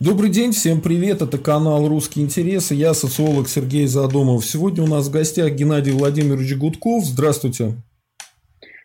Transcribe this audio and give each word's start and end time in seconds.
Добрый 0.00 0.30
день, 0.30 0.52
всем 0.52 0.80
привет, 0.80 1.22
это 1.22 1.38
канал 1.38 1.88
«Русские 1.88 2.24
интересы», 2.24 2.76
я 2.76 2.94
социолог 2.94 3.48
Сергей 3.48 3.88
Задумов. 3.88 4.46
Сегодня 4.46 4.84
у 4.84 4.86
нас 4.86 5.08
в 5.08 5.10
гостях 5.10 5.50
Геннадий 5.54 5.90
Владимирович 5.90 6.54
Гудков. 6.54 7.04
Здравствуйте. 7.04 7.72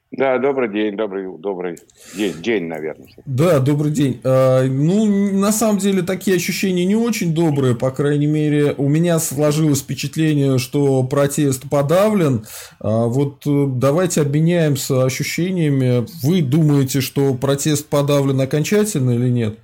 Да, 0.10 0.40
добрый 0.40 0.72
день, 0.72 0.98
добрый, 0.98 1.28
добрый 1.38 1.78
день, 2.18 2.34
день, 2.42 2.64
наверное. 2.64 3.10
Да, 3.28 3.60
добрый 3.60 3.92
день. 3.92 4.22
А, 4.24 4.64
ну, 4.64 5.06
на 5.34 5.52
самом 5.52 5.78
деле, 5.78 6.02
такие 6.02 6.36
ощущения 6.36 6.84
не 6.84 6.96
очень 6.96 7.36
добрые, 7.36 7.76
по 7.76 7.92
крайней 7.92 8.26
мере, 8.26 8.74
у 8.76 8.90
меня 8.90 9.20
сложилось 9.20 9.82
впечатление, 9.82 10.58
что 10.58 11.04
протест 11.04 11.70
подавлен. 11.70 12.48
А, 12.80 13.06
вот 13.06 13.46
э, 13.46 13.66
давайте 13.68 14.22
обменяемся 14.22 15.04
ощущениями. 15.04 16.08
Вы 16.24 16.42
думаете, 16.42 17.02
что 17.02 17.36
протест 17.36 17.86
подавлен 17.86 18.42
окончательно 18.42 19.12
или 19.12 19.30
нет? 19.30 19.60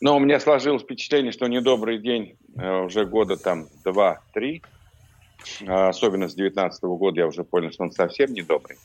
Но 0.00 0.16
у 0.16 0.18
меня 0.18 0.40
сложилось 0.40 0.82
впечатление, 0.82 1.30
что 1.30 1.46
недобрый 1.46 1.98
день 1.98 2.36
э, 2.56 2.80
уже 2.80 3.04
года 3.04 3.36
там 3.36 3.68
два-три, 3.84 4.62
а, 5.66 5.88
особенно 5.88 6.28
с 6.28 6.34
19 6.34 6.82
года 6.84 7.20
я 7.20 7.26
уже 7.26 7.44
понял, 7.44 7.70
что 7.70 7.82
он 7.82 7.92
совсем 7.92 8.32
недобрый, 8.32 8.78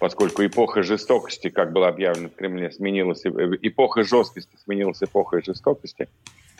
поскольку 0.00 0.44
эпоха 0.44 0.82
жестокости, 0.82 1.48
как 1.48 1.72
было 1.72 1.88
объявлено 1.88 2.28
в 2.28 2.34
Кремле, 2.34 2.72
сменилась, 2.72 3.24
э, 3.24 3.30
эпоха 3.62 4.02
жесткости 4.02 4.56
сменилась 4.64 5.00
эпохой 5.00 5.44
жестокости. 5.44 6.08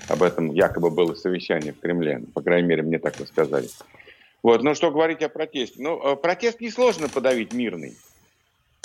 Об 0.08 0.22
этом 0.22 0.52
якобы 0.52 0.90
было 0.90 1.14
совещание 1.14 1.72
в 1.72 1.80
Кремле, 1.80 2.22
по 2.34 2.42
крайней 2.42 2.68
мере, 2.68 2.82
мне 2.82 3.00
так 3.00 3.18
рассказали. 3.18 3.68
Вот, 4.44 4.62
ну 4.62 4.76
что 4.76 4.92
говорить 4.92 5.22
о 5.22 5.28
протесте? 5.28 5.82
Ну, 5.82 6.12
э, 6.12 6.14
протест 6.14 6.60
несложно 6.60 7.08
подавить 7.08 7.52
мирный. 7.52 7.96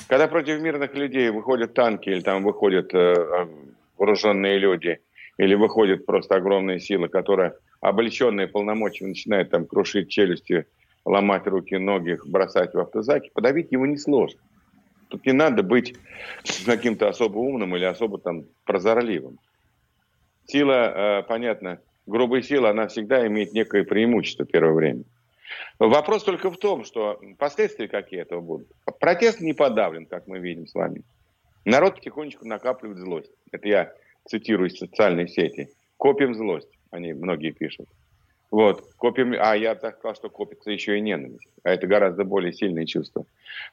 Когда 0.07 0.27
против 0.27 0.59
мирных 0.59 0.95
людей 0.95 1.29
выходят 1.29 1.75
танки 1.75 2.09
или 2.09 2.21
там 2.21 2.43
выходят 2.43 2.91
вооруженные 4.01 4.57
люди, 4.57 4.99
или 5.37 5.53
выходят 5.53 6.07
просто 6.07 6.35
огромные 6.35 6.79
силы, 6.79 7.07
которые, 7.07 7.53
облеченные 7.81 8.47
полномочиями, 8.47 9.09
начинают 9.09 9.51
там 9.51 9.67
крушить 9.67 10.09
челюсти, 10.09 10.65
ломать 11.05 11.45
руки, 11.45 11.77
ноги, 11.77 12.17
бросать 12.25 12.73
в 12.73 12.79
автозаки, 12.79 13.29
подавить 13.31 13.71
его 13.71 13.85
несложно. 13.85 14.39
Тут 15.09 15.25
не 15.27 15.33
надо 15.33 15.61
быть 15.61 15.93
каким-то 16.65 17.09
особо 17.09 17.37
умным 17.37 17.75
или 17.75 17.85
особо 17.85 18.17
там 18.17 18.45
прозорливым. 18.65 19.37
Сила, 20.47 21.19
э, 21.19 21.23
понятно, 21.27 21.79
грубая 22.07 22.41
сила, 22.41 22.71
она 22.71 22.87
всегда 22.87 23.27
имеет 23.27 23.53
некое 23.53 23.83
преимущество 23.83 24.47
первое 24.47 24.73
время. 24.73 25.03
Вопрос 25.77 26.23
только 26.23 26.49
в 26.49 26.57
том, 26.57 26.85
что 26.85 27.21
последствия 27.37 27.87
какие 27.87 28.21
этого 28.21 28.41
будут. 28.41 28.67
Протест 28.99 29.41
не 29.41 29.53
подавлен, 29.53 30.07
как 30.07 30.25
мы 30.25 30.39
видим 30.39 30.65
с 30.65 30.73
вами. 30.73 31.03
Народ 31.65 31.95
потихонечку 31.95 32.47
накапливает 32.47 32.99
злость. 32.99 33.31
Это 33.51 33.67
я 33.67 33.93
цитирую 34.27 34.69
из 34.69 34.77
социальной 34.77 35.27
сети. 35.27 35.69
Копим 35.97 36.33
злость, 36.33 36.69
они 36.89 37.13
многие 37.13 37.51
пишут. 37.51 37.87
Вот, 38.49 38.93
копим, 38.97 39.33
а 39.39 39.55
я 39.55 39.75
так 39.75 39.97
сказал, 39.97 40.15
что 40.15 40.29
копится 40.29 40.71
еще 40.71 40.97
и 40.97 41.01
ненависть. 41.01 41.47
А 41.63 41.71
это 41.71 41.87
гораздо 41.87 42.25
более 42.25 42.51
сильные 42.51 42.85
чувства. 42.85 43.25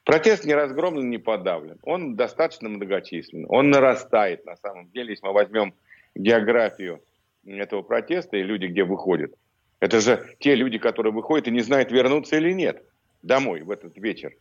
Протест 0.05 0.45
не 0.45 0.55
разгромлен, 0.55 1.11
не 1.11 1.19
подавлен. 1.19 1.78
Он 1.83 2.14
достаточно 2.14 2.69
многочислен. 2.69 3.47
Он 3.48 3.70
нарастает 3.70 4.47
на 4.47 4.56
самом 4.56 4.89
деле, 4.91 5.11
если 5.11 5.27
мы 5.27 5.33
возьмем 5.33 5.75
географию 6.14 7.00
этого 7.45 7.83
протеста 7.83 8.36
и 8.36 8.42
люди, 8.42 8.67
где 8.67 8.84
выходят. 8.84 9.34
Это 9.80 10.00
же 10.00 10.25
те 10.39 10.55
люди, 10.55 10.78
которые 10.78 11.12
выходят 11.12 11.48
и 11.48 11.52
не 11.52 11.61
знают, 11.61 11.91
вернуться 11.91 12.36
или 12.36 12.52
нет 12.52 12.83
домой 13.23 13.62
в 13.62 13.70
этот 13.70 13.97
вечер. 13.97 14.33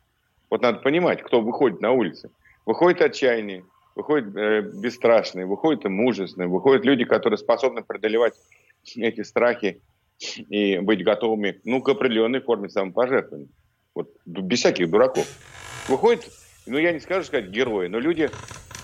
Вот 0.50 0.62
надо 0.62 0.80
понимать, 0.80 1.22
кто 1.22 1.42
выходит 1.42 1.82
на 1.82 1.92
улицы. 1.92 2.30
Выходит 2.68 3.02
отчаяние, 3.02 3.64
выходят 3.96 4.36
э, 4.36 4.60
бесстрашные, 4.62 5.46
выходят 5.46 5.86
мужественные, 5.86 6.50
выходят 6.50 6.84
люди, 6.84 7.06
которые 7.06 7.38
способны 7.38 7.82
преодолевать 7.82 8.34
эти 8.98 9.22
страхи 9.24 9.82
и 10.20 10.78
быть 10.80 11.02
готовыми 11.02 11.62
ну, 11.64 11.82
к 11.82 11.88
определенной 11.88 12.42
форме 12.42 12.68
самопожертвования. 12.68 13.48
Вот, 13.96 14.10
без 14.26 14.60
всяких 14.60 14.90
дураков. 14.90 15.26
Выходят, 15.88 16.28
ну 16.66 16.78
я 16.78 16.92
не 16.92 17.00
скажу 17.00 17.24
сказать 17.24 17.48
герои, 17.48 17.88
но 17.88 18.00
люди, 18.00 18.30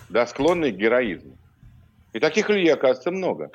да, 0.10 0.26
склонные 0.28 0.72
к 0.72 0.78
героизму. 0.78 1.38
И 2.14 2.22
таких 2.22 2.48
людей, 2.48 2.74
оказывается, 2.74 3.12
много. 3.12 3.52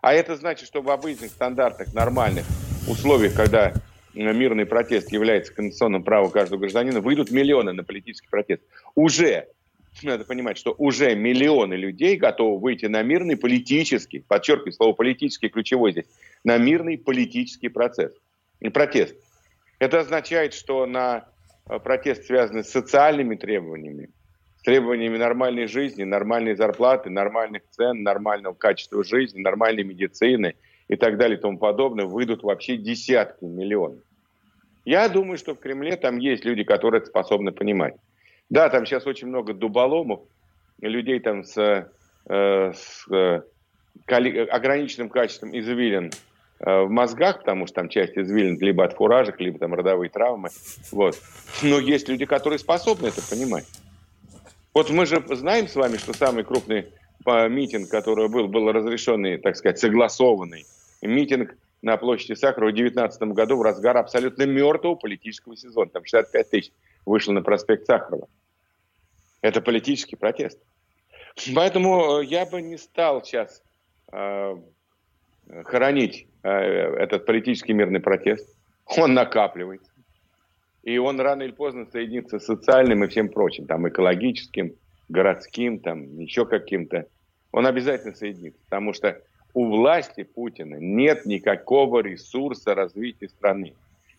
А 0.00 0.14
это 0.14 0.36
значит, 0.36 0.68
что 0.68 0.80
в 0.80 0.90
обычных 0.90 1.32
стандартах, 1.32 1.92
нормальных 1.92 2.44
условиях, 2.88 3.34
когда 3.34 3.72
мирный 4.14 4.64
протест 4.64 5.10
является 5.10 5.52
конституционным 5.52 6.04
правом 6.04 6.30
каждого 6.30 6.60
гражданина, 6.60 7.00
выйдут 7.00 7.32
миллионы 7.32 7.72
на 7.72 7.82
политический 7.82 8.28
протест. 8.28 8.62
Уже 8.94 9.48
надо 10.02 10.24
понимать, 10.24 10.58
что 10.58 10.74
уже 10.78 11.14
миллионы 11.14 11.74
людей 11.74 12.16
готовы 12.16 12.58
выйти 12.58 12.86
на 12.86 13.02
мирный 13.02 13.36
политический, 13.36 14.20
подчеркиваю 14.20 14.72
слово 14.72 14.92
политический 14.94 15.48
ключевой 15.48 15.92
здесь, 15.92 16.06
на 16.44 16.58
мирный 16.58 16.98
политический 16.98 17.68
процесс, 17.68 18.12
и 18.60 18.68
протест. 18.68 19.16
Это 19.78 20.00
означает, 20.00 20.54
что 20.54 20.86
на 20.86 21.26
э, 21.68 21.78
протест, 21.78 22.24
связанный 22.24 22.64
с 22.64 22.70
социальными 22.70 23.34
требованиями, 23.34 24.10
с 24.58 24.62
требованиями 24.62 25.18
нормальной 25.18 25.66
жизни, 25.66 26.04
нормальной 26.04 26.54
зарплаты, 26.54 27.10
нормальных 27.10 27.62
цен, 27.70 28.02
нормального 28.02 28.54
качества 28.54 29.02
жизни, 29.02 29.40
нормальной 29.40 29.82
медицины 29.82 30.54
и 30.88 30.96
так 30.96 31.18
далее 31.18 31.38
и 31.38 31.40
тому 31.40 31.58
подобное, 31.58 32.06
выйдут 32.06 32.44
вообще 32.44 32.76
десятки 32.76 33.44
миллионов. 33.44 34.00
Я 34.84 35.08
думаю, 35.08 35.38
что 35.38 35.54
в 35.54 35.58
Кремле 35.58 35.96
там 35.96 36.18
есть 36.18 36.44
люди, 36.44 36.64
которые 36.64 37.00
это 37.00 37.08
способны 37.08 37.52
понимать. 37.52 37.94
Да, 38.52 38.68
там 38.68 38.84
сейчас 38.84 39.06
очень 39.06 39.28
много 39.28 39.54
дуболомов, 39.54 40.20
людей 40.82 41.20
там 41.20 41.42
с, 41.42 41.56
э, 41.56 42.72
с 42.74 43.06
э, 43.10 43.40
ограниченным 44.06 45.08
качеством 45.08 45.58
извилин 45.58 46.12
э, 46.60 46.82
в 46.82 46.90
мозгах, 46.90 47.38
потому 47.38 47.66
что 47.66 47.76
там 47.76 47.88
часть 47.88 48.12
извилин 48.18 48.58
либо 48.60 48.84
от 48.84 48.92
фуражек, 48.92 49.40
либо 49.40 49.58
там 49.58 49.72
родовые 49.72 50.10
травмы. 50.10 50.50
Вот. 50.90 51.18
Но 51.62 51.78
есть 51.78 52.10
люди, 52.10 52.26
которые 52.26 52.58
способны 52.58 53.06
это 53.06 53.22
понимать. 53.26 53.64
Вот 54.74 54.90
мы 54.90 55.06
же 55.06 55.24
знаем 55.30 55.66
с 55.66 55.74
вами, 55.74 55.96
что 55.96 56.12
самый 56.12 56.44
крупный 56.44 56.88
митинг, 57.24 57.88
который 57.88 58.28
был, 58.28 58.48
был 58.48 58.70
разрешенный, 58.70 59.38
так 59.38 59.56
сказать, 59.56 59.78
согласованный 59.78 60.66
митинг 61.00 61.56
на 61.80 61.96
площади 61.96 62.34
Сахарова 62.34 62.70
в 62.70 62.74
2019 62.74 63.22
году 63.34 63.56
в 63.56 63.62
разгар 63.62 63.96
абсолютно 63.96 64.42
мертвого 64.42 64.96
политического 64.96 65.56
сезона. 65.56 65.88
Там 65.90 66.04
65 66.04 66.50
тысяч 66.50 66.70
вышло 67.06 67.32
на 67.32 67.40
проспект 67.40 67.86
Сахарова. 67.86 68.28
Это 69.42 69.60
политический 69.60 70.16
протест. 70.16 70.58
Поэтому 71.54 72.20
э, 72.20 72.24
я 72.24 72.46
бы 72.46 72.62
не 72.62 72.78
стал 72.78 73.22
сейчас 73.22 73.62
э, 74.12 74.56
хоронить 75.64 76.26
э, 76.42 76.48
этот 76.48 77.26
политический 77.26 77.72
мирный 77.72 78.00
протест. 78.00 78.56
Он 78.96 79.14
накапливается. 79.14 79.90
И 80.84 80.98
он 80.98 81.20
рано 81.20 81.42
или 81.42 81.52
поздно 81.52 81.86
соединится 81.86 82.38
с 82.38 82.46
социальным 82.46 83.04
и 83.04 83.08
всем 83.08 83.28
прочим, 83.28 83.66
там, 83.66 83.88
экологическим, 83.88 84.74
городским, 85.08 85.80
там, 85.80 86.18
еще 86.18 86.46
каким-то. 86.46 87.06
Он 87.52 87.66
обязательно 87.66 88.14
соединится, 88.14 88.60
потому 88.64 88.92
что 88.92 89.20
у 89.54 89.66
власти 89.66 90.22
Путина 90.22 90.76
нет 90.76 91.26
никакого 91.26 92.00
ресурса 92.00 92.74
развития 92.74 93.28
страны 93.28 93.74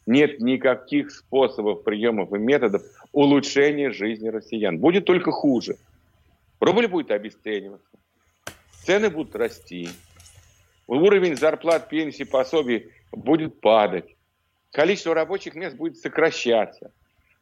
нет 0.06 0.40
никаких 0.40 1.12
способов, 1.12 1.84
приемов 1.84 2.34
и 2.34 2.38
методов 2.38 2.84
улучшения 3.12 3.92
жизни 3.92 4.28
россиян. 4.28 4.78
Будет 4.78 5.06
только 5.06 5.32
хуже. 5.32 5.78
Рубль 6.60 6.88
будет 6.88 7.12
обесцениваться, 7.12 7.86
цены 8.86 9.10
будут 9.10 9.36
расти, 9.36 9.90
уровень 10.88 11.36
зарплат, 11.36 11.90
пенсий, 11.90 12.24
пособий 12.24 12.90
будет 13.12 13.60
падать, 13.60 14.16
количество 14.72 15.14
рабочих 15.14 15.56
мест 15.56 15.76
будет 15.76 15.98
сокращаться, 15.98 16.92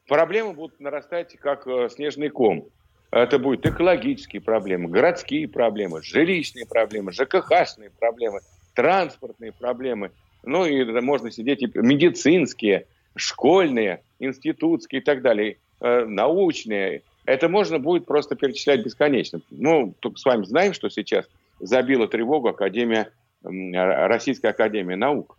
проблемы 0.07 0.53
будут 0.53 0.79
нарастать 0.79 1.37
как 1.37 1.67
э, 1.67 1.89
снежный 1.89 2.29
ком. 2.29 2.67
Это 3.11 3.37
будут 3.37 3.65
экологические 3.65 4.41
проблемы, 4.41 4.89
городские 4.89 5.47
проблемы, 5.47 6.01
жилищные 6.01 6.65
проблемы, 6.65 7.11
ЖКХшные 7.11 7.91
проблемы, 7.91 8.39
транспортные 8.73 9.51
проблемы– 9.51 10.11
ну 10.43 10.65
и 10.65 10.83
можно 11.01 11.31
сидеть 11.31 11.61
и 11.61 11.69
медицинские, 11.75 12.87
школьные, 13.15 14.01
институтские 14.19 15.01
и 15.01 15.03
так 15.03 15.21
далее, 15.21 15.57
э, 15.79 16.05
научные. 16.05 17.03
Это 17.25 17.49
можно 17.49 17.79
будет 17.79 18.05
просто 18.05 18.35
перечислять 18.35 18.83
бесконечно. 18.83 19.41
Ну, 19.51 19.93
только 19.99 20.17
с 20.17 20.25
вами 20.25 20.45
знаем, 20.45 20.73
что 20.73 20.89
сейчас 20.89 21.27
забила 21.59 22.07
тревогу 22.07 22.49
Академия, 22.49 23.11
Российская 23.43 24.49
Академия 24.49 24.95
Наук. 24.95 25.37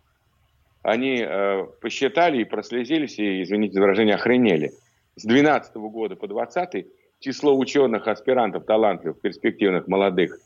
Они 0.81 1.23
э, 1.25 1.65
посчитали 1.81 2.41
и 2.41 2.45
прослезились, 2.45 3.17
и, 3.17 3.43
извините 3.43 3.75
за 3.75 3.81
выражение, 3.81 4.15
охренели. 4.15 4.71
С 5.15 5.23
2012 5.23 5.75
года 5.75 6.15
по 6.15 6.27
2020 6.27 6.87
число 7.19 7.57
ученых, 7.57 8.07
аспирантов, 8.07 8.65
талантливых, 8.65 9.21
перспективных, 9.21 9.87
молодых 9.87 10.37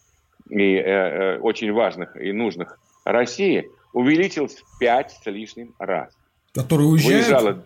и 0.50 0.76
э, 0.76 0.84
э, 0.84 1.40
очень 1.40 1.72
важных 1.72 2.16
и 2.22 2.32
нужных 2.32 2.80
России 3.04 3.68
увеличился 3.94 4.64
в 4.64 4.80
5 4.80 5.12
с 5.12 5.26
лишним 5.26 5.76
раз. 5.80 6.16
Которые 6.54 6.88
уезжают? 6.88 7.16
Выезжало, 7.16 7.66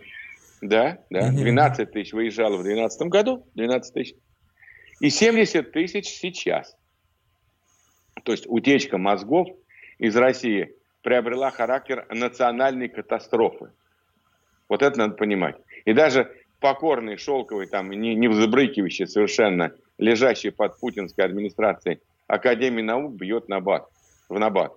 да, 0.60 0.98
да, 1.10 1.30
12 1.30 1.90
тысяч 1.90 2.12
выезжало 2.12 2.56
в 2.56 2.62
2012 2.62 3.02
году, 3.08 3.46
12 3.54 3.94
тысяч, 3.94 4.14
и 5.00 5.10
70 5.10 5.72
тысяч 5.72 6.06
сейчас. 6.06 6.76
То 8.22 8.32
есть 8.32 8.46
утечка 8.46 8.98
мозгов 8.98 9.48
из 9.98 10.14
России 10.16 10.74
приобрела 11.02 11.50
характер 11.50 12.06
национальной 12.10 12.88
катастрофы. 12.88 13.70
Вот 14.68 14.82
это 14.82 14.98
надо 14.98 15.14
понимать. 15.14 15.56
И 15.84 15.92
даже 15.92 16.30
покорный, 16.60 17.16
шелковый, 17.16 17.66
там, 17.66 17.90
не, 17.90 18.14
не 18.14 18.28
взбрыкивающий 18.28 19.06
совершенно, 19.06 19.72
лежащий 19.98 20.50
под 20.50 20.78
путинской 20.78 21.24
администрацией 21.24 22.00
Академии 22.28 22.82
наук 22.82 23.14
бьет 23.14 23.48
на 23.48 23.60
бат, 23.60 23.88
в 24.28 24.38
набат. 24.38 24.72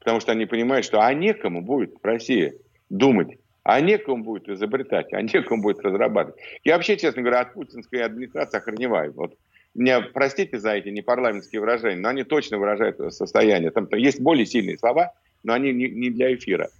Потому 0.00 0.20
что 0.20 0.32
они 0.32 0.46
понимают, 0.46 0.84
что 0.84 1.00
а 1.00 1.14
некому 1.14 1.62
будет 1.62 1.94
в 1.94 2.04
России 2.04 2.54
думать, 2.88 3.38
а 3.62 3.80
некому 3.80 4.24
будет 4.24 4.48
изобретать, 4.48 5.12
а 5.12 5.22
некому 5.22 5.62
будет 5.62 5.80
разрабатывать. 5.80 6.40
Я 6.64 6.74
вообще, 6.74 6.96
честно 6.96 7.22
говоря, 7.22 7.40
от 7.40 7.54
путинской 7.54 8.02
администрации 8.02 8.58
охреневаю. 8.58 9.12
Вот 9.12 9.36
меня 9.74 10.00
простите 10.00 10.58
за 10.58 10.72
эти 10.72 10.88
непарламентские 10.88 11.60
выражения, 11.60 12.00
но 12.00 12.08
они 12.08 12.24
точно 12.24 12.58
выражают 12.58 13.14
состояние. 13.14 13.70
Там 13.70 13.86
есть 13.92 14.20
более 14.20 14.46
сильные 14.46 14.78
слова, 14.78 15.12
но 15.44 15.52
они 15.52 15.72
не, 15.72 15.88
не 15.88 16.10
для 16.10 16.34
эфира. 16.34 16.70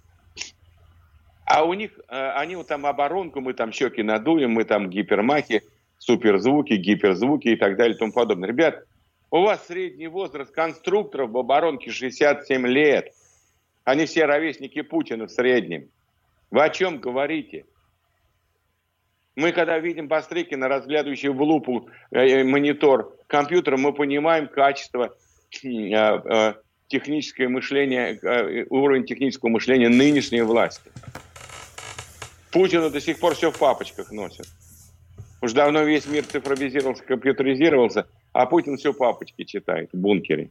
А 1.45 1.63
у 1.63 1.73
них, 1.73 1.91
э, 2.09 2.31
они 2.35 2.55
вот 2.55 2.67
там 2.67 2.85
оборонку, 2.85 3.41
мы 3.41 3.53
там 3.53 3.71
щеки 3.71 4.03
надуем, 4.03 4.51
мы 4.51 4.63
там 4.63 4.89
гипермахи, 4.89 5.63
суперзвуки, 5.97 6.73
гиперзвуки 6.73 7.49
и 7.49 7.55
так 7.55 7.77
далее 7.77 7.95
и 7.95 7.99
тому 7.99 8.11
подобное. 8.11 8.47
Ребят, 8.47 8.83
у 9.31 9.41
вас 9.41 9.65
средний 9.65 10.07
возраст 10.07 10.51
конструкторов 10.51 11.31
в 11.31 11.37
оборонке 11.37 11.89
67 11.89 12.67
лет. 12.67 13.13
Они 13.85 14.05
все 14.05 14.25
ровесники 14.25 14.81
Путина 14.81 15.25
в 15.25 15.31
среднем. 15.31 15.89
Вы 16.51 16.63
о 16.63 16.69
чем 16.69 16.99
говорите? 16.99 17.65
Мы, 19.37 19.53
когда 19.53 19.79
видим 19.79 20.09
Бастрыкина, 20.09 20.67
разглядывающий 20.67 21.29
в 21.29 21.41
лупу 21.41 21.89
э, 22.11 22.19
э, 22.19 22.43
монитор 22.43 23.15
компьютера, 23.27 23.77
мы 23.77 23.93
понимаем 23.93 24.49
качество 24.49 25.15
э, 25.63 25.67
э, 25.67 26.53
техническое 26.89 27.47
мышление, 27.47 28.19
э, 28.21 28.65
уровень 28.69 29.05
технического 29.05 29.49
мышления 29.49 29.87
нынешней 29.87 30.41
власти. 30.41 30.91
Путина 32.51 32.89
до 32.89 32.99
сих 32.99 33.19
пор 33.19 33.35
все 33.35 33.49
в 33.49 33.57
папочках 33.57 34.11
носит. 34.11 34.47
Уж 35.41 35.53
давно 35.53 35.83
весь 35.83 36.05
мир 36.05 36.25
цифровизировался, 36.25 37.03
компьютеризировался, 37.03 38.07
а 38.33 38.45
Путин 38.45 38.77
все 38.77 38.93
папочки 38.93 39.43
читает 39.43 39.89
в 39.91 39.97
бункере. 39.97 40.49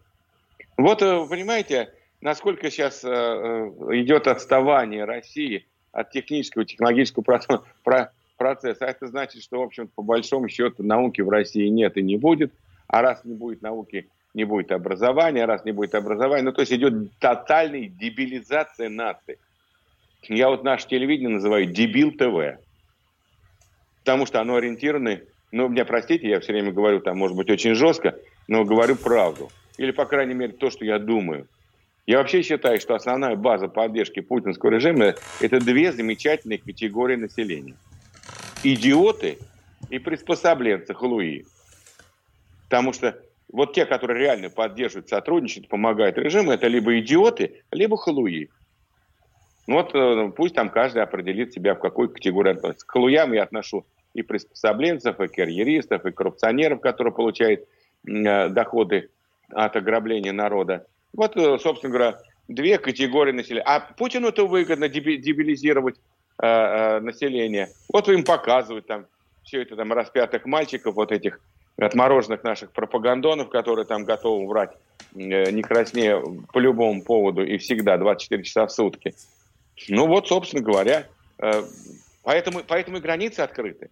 Вот, 0.77 1.03
э, 1.03 1.27
понимаете, 1.29 1.93
насколько 2.21 2.71
сейчас 2.71 3.05
идет 3.05 4.27
отставание 4.27 5.05
России 5.05 5.67
от 5.93 6.11
технического, 6.11 6.65
технологического 6.65 7.25
процесса. 8.37 8.87
А 8.87 8.91
это 8.91 9.06
значит, 9.06 9.43
что, 9.43 9.59
в 9.59 9.62
общем 9.62 9.88
по 9.88 10.03
большому 10.03 10.49
счету, 10.49 10.82
науки 10.82 11.21
в 11.21 11.29
России 11.29 11.69
нет 11.69 11.97
и 11.97 12.03
не 12.03 12.17
будет. 12.17 12.53
А 12.87 13.03
раз 13.03 13.25
не 13.25 13.35
будет 13.35 13.62
науки, 13.62 14.09
не 14.35 14.44
будет 14.44 14.73
образования, 14.73 15.44
раз 15.44 15.65
не 15.65 15.73
будет 15.73 15.94
образования, 15.94 16.43
ну, 16.43 16.53
то 16.53 16.62
есть 16.62 16.73
идет 16.73 17.12
тотальная 17.19 17.88
дебилизация 17.88 18.88
нации. 18.88 19.38
Я 20.23 20.49
вот 20.49 20.65
наше 20.65 20.88
телевидение 20.88 21.31
называю 21.31 21.67
дебил 21.67 22.12
ТВ, 22.12 22.61
потому 24.00 24.27
что 24.27 24.41
оно 24.41 24.56
ориентировано, 24.56 25.21
ну, 25.52 25.69
меня 25.69 25.85
простите, 25.85 26.29
я 26.29 26.41
все 26.41 26.52
время 26.52 26.73
говорю 26.73 27.00
там, 27.00 27.19
может 27.19 27.37
быть, 27.37 27.50
очень 27.50 27.75
жестко, 27.75 28.17
но 28.47 28.64
говорю 28.64 28.97
правду. 28.97 29.50
Или, 29.79 29.91
по 29.91 30.05
крайней 30.05 30.35
мере, 30.35 30.52
то, 30.52 30.70
что 30.70 30.85
я 30.85 30.99
думаю. 30.99 31.47
Я 32.06 32.19
вообще 32.19 32.43
считаю, 32.43 32.81
что 32.81 32.94
основная 32.94 33.37
база 33.37 33.69
поддержки 33.69 34.20
путинского 34.20 34.70
режима– 34.70 35.14
это 35.41 35.61
две 35.61 35.93
замечательные 35.93 36.58
категории 36.58 37.17
населения. 37.17 37.76
Идиоты 38.62 39.38
и 39.91 39.99
приспособленцы, 39.99 40.94
халуи. 40.94 41.47
Потому 42.69 42.93
что 42.93 43.19
вот 43.53 43.75
те, 43.75 43.87
которые 43.87 44.20
реально 44.20 44.50
поддерживают, 44.50 45.08
сотрудничают, 45.08 45.69
помогают 45.69 46.19
режиму, 46.19 46.53
это 46.53 46.69
либо 46.69 46.99
идиоты, 47.00 47.62
либо 47.73 47.96
халуи. 47.96 48.49
Ну 49.67 49.75
вот 49.75 49.94
э, 49.94 50.32
пусть 50.37 50.55
там 50.55 50.69
каждый 50.69 51.03
определит 51.03 51.53
себя, 51.53 51.75
в 51.75 51.81
какой 51.81 52.08
категории 52.08 52.53
относится. 52.53 52.87
К 52.87 52.91
халуям 52.91 53.32
я 53.32 53.44
отношу 53.44 53.87
и 54.14 54.22
приспособленцев, 54.22 55.20
и 55.20 55.28
карьеристов, 55.28 56.04
и 56.04 56.12
коррупционеров, 56.12 56.80
которые 56.80 57.14
получают 57.14 57.64
э, 58.06 58.48
доходы 58.48 59.10
от 59.50 59.76
ограбления 59.76 60.32
народа. 60.32 60.86
Вот, 61.12 61.36
э, 61.36 61.58
собственно 61.58 61.92
говоря, 61.92 62.18
две 62.48 62.78
категории 62.78 63.32
населения. 63.32 63.64
А 63.66 63.80
Путину 63.80 64.28
это 64.28 64.44
выгодно 64.44 64.88
дебилизировать 64.88 65.96
э, 66.42 67.00
население. 67.00 67.68
Вот 67.92 68.08
им 68.08 68.24
показывают 68.24 68.86
там 68.86 69.06
все 69.44 69.62
это 69.62 69.76
там 69.76 69.92
распятых 69.92 70.44
мальчиков, 70.46 70.94
вот 70.94 71.12
этих 71.12 71.40
отмороженных 71.76 72.44
наших 72.44 72.72
пропагандонов, 72.72 73.48
которые 73.48 73.86
там 73.86 74.04
готовы 74.04 74.46
врать 74.46 74.72
э, 75.14 75.50
не 75.50 75.62
краснее 75.62 76.22
по 76.52 76.58
любому 76.58 77.02
поводу 77.02 77.44
и 77.44 77.58
всегда 77.58 77.96
24 77.96 78.42
часа 78.42 78.66
в 78.66 78.72
сутки. 78.72 79.14
Ну 79.88 80.06
вот, 80.06 80.28
собственно 80.28 80.62
говоря, 80.62 81.06
э, 81.38 81.62
поэтому, 82.22 82.60
поэтому 82.66 82.98
и 82.98 83.00
границы 83.00 83.40
открыты. 83.40 83.90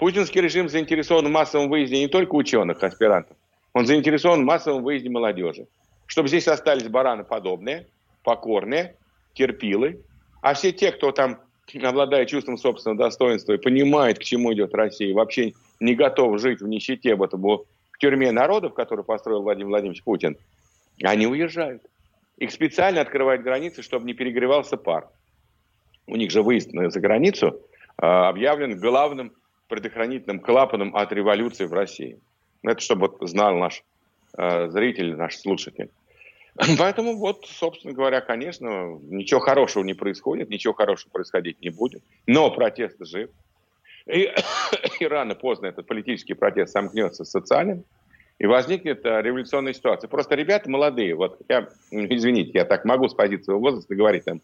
Путинский 0.00 0.40
режим 0.40 0.70
заинтересован 0.70 1.26
в 1.26 1.30
массовом 1.30 1.68
выезде 1.68 1.98
не 1.98 2.08
только 2.08 2.34
ученых, 2.34 2.82
аспирантов, 2.82 3.36
он 3.74 3.84
заинтересован 3.84 4.40
в 4.40 4.44
массовом 4.46 4.82
выезде 4.82 5.10
молодежи. 5.10 5.66
Чтобы 6.06 6.28
здесь 6.28 6.48
остались 6.48 6.88
бараны 6.88 7.22
подобные, 7.22 7.86
покорные, 8.24 8.96
терпилы, 9.34 10.00
а 10.40 10.54
все 10.54 10.72
те, 10.72 10.90
кто 10.90 11.12
там 11.12 11.40
обладает 11.82 12.30
чувством 12.30 12.56
собственного 12.56 12.98
достоинства 12.98 13.52
и 13.52 13.58
понимает, 13.58 14.18
к 14.18 14.22
чему 14.22 14.54
идет 14.54 14.74
Россия, 14.74 15.14
вообще 15.14 15.52
не 15.80 15.94
готов 15.94 16.40
жить 16.40 16.62
в 16.62 16.66
нищете, 16.66 17.14
в, 17.14 17.22
этом, 17.22 17.42
в 17.42 17.66
тюрьме 17.98 18.32
народов, 18.32 18.72
которую 18.72 19.04
построил 19.04 19.42
Владимир 19.42 19.68
Владимирович 19.68 20.02
Путин, 20.02 20.38
они 21.02 21.26
уезжают. 21.26 21.82
Их 22.38 22.52
специально 22.52 23.02
открывают 23.02 23.42
границы, 23.42 23.82
чтобы 23.82 24.06
не 24.06 24.14
перегревался 24.14 24.78
пар. 24.78 25.10
У 26.06 26.16
них 26.16 26.30
же 26.30 26.42
выезд 26.42 26.70
за 26.72 27.00
границу 27.00 27.60
э, 27.98 28.06
объявлен 28.06 28.80
главным 28.80 29.34
предохранительным 29.70 30.40
клапаном 30.40 30.94
от 30.94 31.12
революции 31.12 31.64
в 31.64 31.72
России. 31.72 32.18
Это 32.62 32.80
чтобы 32.80 33.08
вот 33.08 33.28
знал 33.28 33.56
наш 33.56 33.82
э, 34.36 34.68
зритель, 34.68 35.16
наш 35.16 35.38
слушатель. 35.38 35.90
Поэтому 36.78 37.16
вот, 37.16 37.46
собственно 37.46 37.94
говоря, 37.94 38.20
конечно, 38.20 38.98
ничего 39.02 39.40
хорошего 39.40 39.84
не 39.84 39.94
происходит, 39.94 40.50
ничего 40.50 40.74
хорошего 40.74 41.10
происходить 41.10 41.60
не 41.62 41.70
будет. 41.70 42.02
Но 42.26 42.50
протест 42.50 42.96
жив. 43.00 43.30
И, 44.06 44.30
и 45.00 45.06
рано 45.06 45.34
поздно 45.34 45.66
этот 45.66 45.86
политический 45.86 46.34
протест 46.34 46.72
сомкнется 46.72 47.24
с 47.24 47.30
социальным, 47.30 47.84
и 48.38 48.46
возникнет 48.46 49.04
а, 49.04 49.20
революционная 49.20 49.74
ситуация. 49.74 50.08
Просто 50.08 50.34
ребята 50.34 50.68
молодые, 50.70 51.14
вот 51.14 51.40
я, 51.48 51.68
извините, 51.90 52.52
я 52.54 52.64
так 52.64 52.84
могу 52.84 53.08
с 53.08 53.14
позиции 53.14 53.52
возраста 53.52 53.94
говорить, 53.94 54.24
там, 54.24 54.40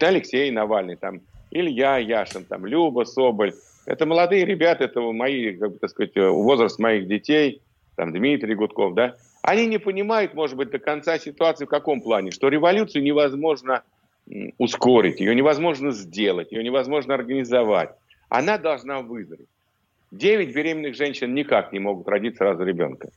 Алексей 0.00 0.50
Навальный, 0.50 0.96
там, 0.96 1.20
Илья 1.52 1.96
Яшин, 1.98 2.44
там, 2.44 2.66
Люба 2.66 3.04
Соболь, 3.04 3.54
это 3.86 4.04
молодые 4.04 4.44
ребята, 4.44 4.84
это 4.84 5.00
мои, 5.00 5.56
как 5.56 5.72
бы, 5.72 5.78
так 5.78 5.90
сказать, 5.90 6.16
возраст 6.16 6.78
моих 6.78 7.06
детей, 7.06 7.62
там, 7.94 8.12
Дмитрий 8.12 8.54
Гудков, 8.54 8.94
да, 8.94 9.16
они 9.42 9.66
не 9.66 9.78
понимают, 9.78 10.34
может 10.34 10.56
быть, 10.56 10.70
до 10.70 10.78
конца 10.78 11.18
ситуации 11.18 11.64
в 11.64 11.68
каком 11.68 12.00
плане, 12.00 12.32
что 12.32 12.48
революцию 12.48 13.02
невозможно 13.02 13.82
ускорить, 14.58 15.20
ее 15.20 15.34
невозможно 15.34 15.92
сделать, 15.92 16.50
ее 16.50 16.64
невозможно 16.64 17.14
организовать. 17.14 17.90
Она 18.28 18.58
должна 18.58 19.00
вызреть. 19.02 19.46
Девять 20.10 20.52
беременных 20.52 20.96
женщин 20.96 21.32
никак 21.34 21.72
не 21.72 21.78
могут 21.78 22.08
родить 22.08 22.36
сразу 22.36 22.64
ребенка. 22.64 23.08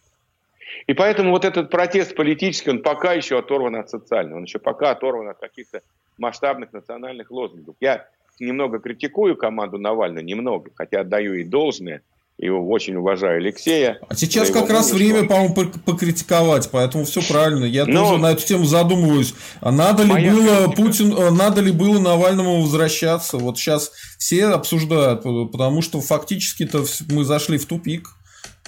И 0.86 0.94
поэтому 0.94 1.32
вот 1.32 1.46
этот 1.46 1.72
протест 1.72 2.16
политический, 2.16 2.70
он 2.70 2.84
пока 2.84 3.14
еще 3.14 3.40
оторван 3.40 3.76
от 3.76 3.90
социального, 3.90 4.38
он 4.38 4.44
еще 4.44 4.60
пока 4.60 4.92
оторван 4.92 5.30
от 5.30 5.40
каких-то 5.40 5.82
масштабных 6.20 6.74
национальных 6.74 7.32
лозунгов. 7.32 7.76
Я 7.80 8.08
немного 8.40 8.80
критикую 8.80 9.36
команду 9.36 9.78
Навального, 9.78 10.24
немного, 10.24 10.72
хотя 10.76 11.02
отдаю 11.02 11.34
ей 11.34 11.44
должное– 11.44 12.02
и 12.40 12.48
очень 12.48 12.96
уважаю 12.96 13.38
Алексея. 13.38 14.00
А 14.08 14.16
сейчас 14.16 14.50
как 14.50 14.70
раз 14.70 14.94
время, 14.94 15.28
по-моему, 15.28 15.54
покритиковать, 15.86 16.70
поэтому 16.72 17.04
все 17.04 17.22
правильно. 17.22 17.66
Я 17.66 17.86
Но... 17.86 18.06
тоже 18.06 18.22
на 18.22 18.32
эту 18.32 18.46
тему 18.46 18.64
задумываюсь. 18.64 19.34
А 19.60 19.74
надо 19.74 20.04
ли 20.04 20.10
Моя 20.10 20.32
было 20.32 20.56
критика. 20.68 20.82
Путин, 20.82 21.14
э, 21.18 21.32
надо 21.32 21.60
ли 21.60 21.74
было 21.74 22.00
Навальному 22.00 22.62
возвращаться? 22.62 23.38
Вот 23.38 23.58
сейчас 23.58 23.92
все 24.18 24.46
обсуждают, 24.46 25.24
потому 25.52 25.82
что 25.82 26.00
фактически-то 26.00 26.86
мы 27.10 27.26
зашли 27.26 27.58
в 27.58 27.66
тупик. 27.66 28.08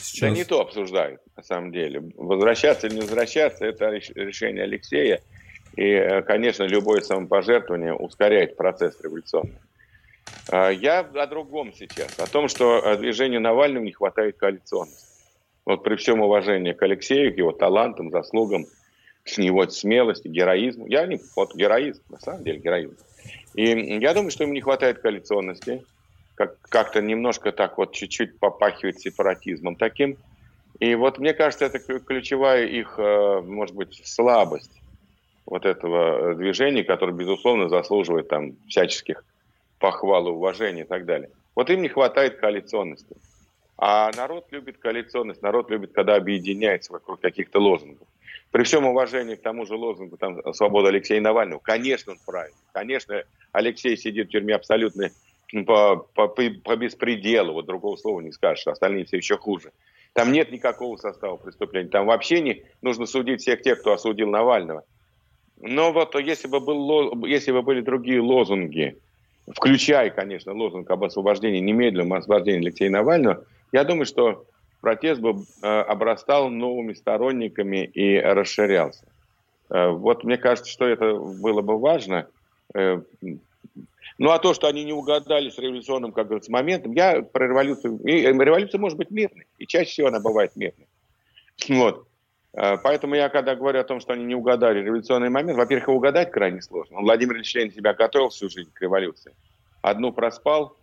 Сейчас. 0.02 0.32
Да 0.32 0.36
не 0.36 0.44
то 0.44 0.60
обсуждают, 0.60 1.22
на 1.38 1.44
самом 1.44 1.72
деле. 1.72 2.04
Возвращаться 2.18 2.88
или 2.88 2.96
не 2.96 3.02
возвращаться, 3.02 3.66
это 3.66 3.90
решение 3.90 4.66
Алексея. 4.66 5.22
И, 5.76 5.84
э, 5.84 6.22
конечно, 6.22 6.64
любое 6.64 7.02
самопожертвование 7.02 7.94
ускоряет 7.94 8.58
процесс 8.58 9.00
революционный. 9.02 9.58
А, 10.50 10.70
я 10.70 11.00
о 11.00 11.28
другом 11.28 11.74
сейчас, 11.74 12.20
о 12.20 12.28
том, 12.28 12.48
что 12.48 12.80
э, 12.80 12.98
движению 12.98 13.42
Навального 13.42 13.84
не 13.84 13.92
хватает 13.92 14.38
коалиционности. 14.38 15.08
Вот 15.66 15.84
при 15.84 15.96
всем 15.96 16.22
уважении 16.22 16.74
к 16.74 16.82
Алексею, 16.82 17.34
к 17.34 17.38
его 17.38 17.52
талантам, 17.52 18.12
заслугам, 18.12 18.66
к 19.24 19.30
его 19.38 19.68
смелости, 19.68 20.28
героизму. 20.28 20.88
Я 20.88 21.06
не... 21.06 21.20
Вот 21.36 21.56
героизм, 21.56 22.02
на 22.10 22.20
самом 22.20 22.44
деле 22.44 22.60
героизм. 22.60 22.98
И 23.54 23.64
я 24.00 24.14
думаю, 24.14 24.32
что 24.32 24.44
ему 24.44 24.54
не 24.54 24.62
хватает 24.62 25.00
коалиционности. 25.00 25.86
Как, 26.36 26.60
как-то 26.62 27.02
немножко 27.02 27.52
так 27.52 27.78
вот 27.78 27.94
чуть-чуть 27.94 28.40
попахивает 28.40 29.00
сепаратизмом 29.00 29.76
таким. 29.76 30.18
И 30.80 30.96
вот 30.96 31.20
мне 31.20 31.34
кажется, 31.34 31.66
это 31.66 31.80
ключевая 32.00 32.66
их, 32.66 32.96
э, 32.98 33.42
может 33.42 33.76
быть, 33.76 34.02
слабость 34.04 34.81
вот 35.46 35.66
этого 35.66 36.36
движения, 36.36 36.84
которое, 36.84 37.14
безусловно, 37.14 37.70
заслуживает 37.70 38.28
там 38.28 38.54
всяческих 38.68 39.24
похвал, 39.80 40.28
уважения 40.28 40.82
и 40.82 40.88
так 40.88 41.06
далее. 41.06 41.30
Вот 41.56 41.70
им 41.70 41.82
не 41.82 41.90
хватает 41.90 42.38
коалиционности. 42.38 43.16
А 43.78 44.12
народ 44.16 44.46
любит 44.52 44.78
коалиционность, 44.78 45.42
народ 45.42 45.72
любит, 45.72 45.92
когда 45.92 46.16
объединяется 46.16 46.94
вокруг 46.94 47.20
каких-то 47.20 47.60
лозунгов. 47.60 48.08
При 48.52 48.64
всем 48.64 48.86
уважении 48.86 49.36
к 49.36 49.42
тому 49.42 49.66
же 49.66 49.76
лозунгу 49.76 50.18
там, 50.18 50.40
«Свобода 50.54 50.90
Алексея 50.90 51.22
Навального», 51.22 51.60
конечно, 51.60 52.12
он 52.12 52.20
правильный. 52.26 52.58
Конечно, 52.74 53.24
Алексей 53.52 53.98
сидит 53.98 54.28
в 54.28 54.32
тюрьме 54.32 54.56
абсолютно 54.56 55.10
по, 55.66 55.96
по, 56.14 56.28
по 56.28 56.76
беспределу, 56.76 57.54
вот 57.54 57.66
другого 57.66 57.96
слова 57.96 58.22
не 58.22 58.32
скажешь, 58.32 58.68
остальные 58.68 59.06
все 59.06 59.18
еще 59.18 59.38
хуже. 59.38 59.72
Там 60.14 60.32
нет 60.32 60.52
никакого 60.52 60.98
состава 60.98 61.38
преступления. 61.38 61.90
Там 61.90 62.06
вообще 62.06 62.42
не 62.42 62.64
нужно 62.82 63.06
судить 63.06 63.42
всех 63.42 63.62
тех, 63.62 63.80
кто 63.80 63.94
осудил 63.94 64.30
Навального. 64.30 64.84
Но 65.62 65.94
вот 65.94 66.16
если 66.20 66.48
бы, 66.48 66.60
был, 66.60 67.26
если 67.26 67.52
бы 67.52 67.62
были 67.62 67.82
другие 67.82 68.20
лозунги, 68.20 68.98
включая, 69.56 70.10
конечно, 70.10 70.54
лозунг 70.54 70.90
об 70.90 71.04
освобождении, 71.04 71.60
немедленном 71.60 72.14
освобождении 72.14 72.62
Алексея 72.62 72.90
Навального, 72.90 73.46
я 73.72 73.84
думаю, 73.84 74.06
что 74.06 74.46
протест 74.82 75.22
бы 75.22 75.44
э, 75.62 75.68
обрастал 75.68 76.50
новыми 76.50 76.94
сторонниками 76.94 77.86
и 77.86 78.18
расширялся. 78.18 79.06
Э, 79.70 79.90
вот 79.90 80.24
мне 80.24 80.38
кажется, 80.38 80.72
что 80.72 80.86
это 80.86 81.14
было 81.16 81.62
бы 81.62 81.78
важно. 81.78 82.28
Э, 82.74 83.02
ну 84.18 84.32
а 84.32 84.40
то, 84.40 84.54
что 84.56 84.68
они 84.68 84.84
не 84.84 84.94
угадали 84.94 85.50
с 85.50 85.60
революционным, 85.60 86.12
как 86.12 86.28
говорится, 86.28 86.52
моментом, 86.52 86.94
я 86.94 87.22
про 87.22 87.48
революцию... 87.48 88.00
И 88.00 88.22
революция 88.22 88.80
может 88.80 88.98
быть 88.98 89.12
мирной, 89.12 89.46
и 89.60 89.68
чаще 89.68 89.92
всего 89.92 90.08
она 90.08 90.20
бывает 90.20 90.56
мирной. 90.56 90.88
Вот. 91.70 92.08
Э, 92.54 92.78
поэтому 92.84 93.16
я, 93.16 93.30
когда 93.30 93.56
говорю 93.56 93.80
о 93.80 93.84
том, 93.84 94.00
что 94.00 94.14
они 94.14 94.24
не 94.26 94.36
угадали 94.36 94.80
революционный 94.84 95.30
момент, 95.30 95.58
во-первых, 95.58 95.90
угадать 95.90 96.32
крайне 96.32 96.62
сложно. 96.62 97.00
Владимир 97.00 97.36
Ильич 97.36 97.54
Ленин 97.56 97.72
себя 97.72 97.94
готовил 97.94 98.30
всю 98.30 98.50
жизнь 98.50 98.72
к 98.74 98.82
революции. 98.82 99.34
Одну 99.82 100.12
проспал, 100.12 100.78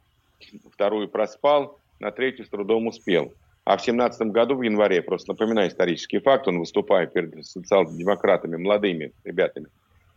вторую 0.72 1.08
проспал, 1.08 1.78
на 2.00 2.10
третью 2.10 2.46
с 2.46 2.48
трудом 2.48 2.86
успел. 2.86 3.32
А 3.64 3.76
в 3.76 3.82
17 3.82 4.28
году, 4.28 4.56
в 4.56 4.62
январе, 4.62 5.02
просто 5.02 5.32
напоминаю 5.32 5.68
исторический 5.68 6.20
факт, 6.20 6.48
он 6.48 6.58
выступая 6.58 7.06
перед 7.06 7.44
социал-демократами, 7.44 8.56
молодыми 8.56 9.12
ребятами 9.24 9.66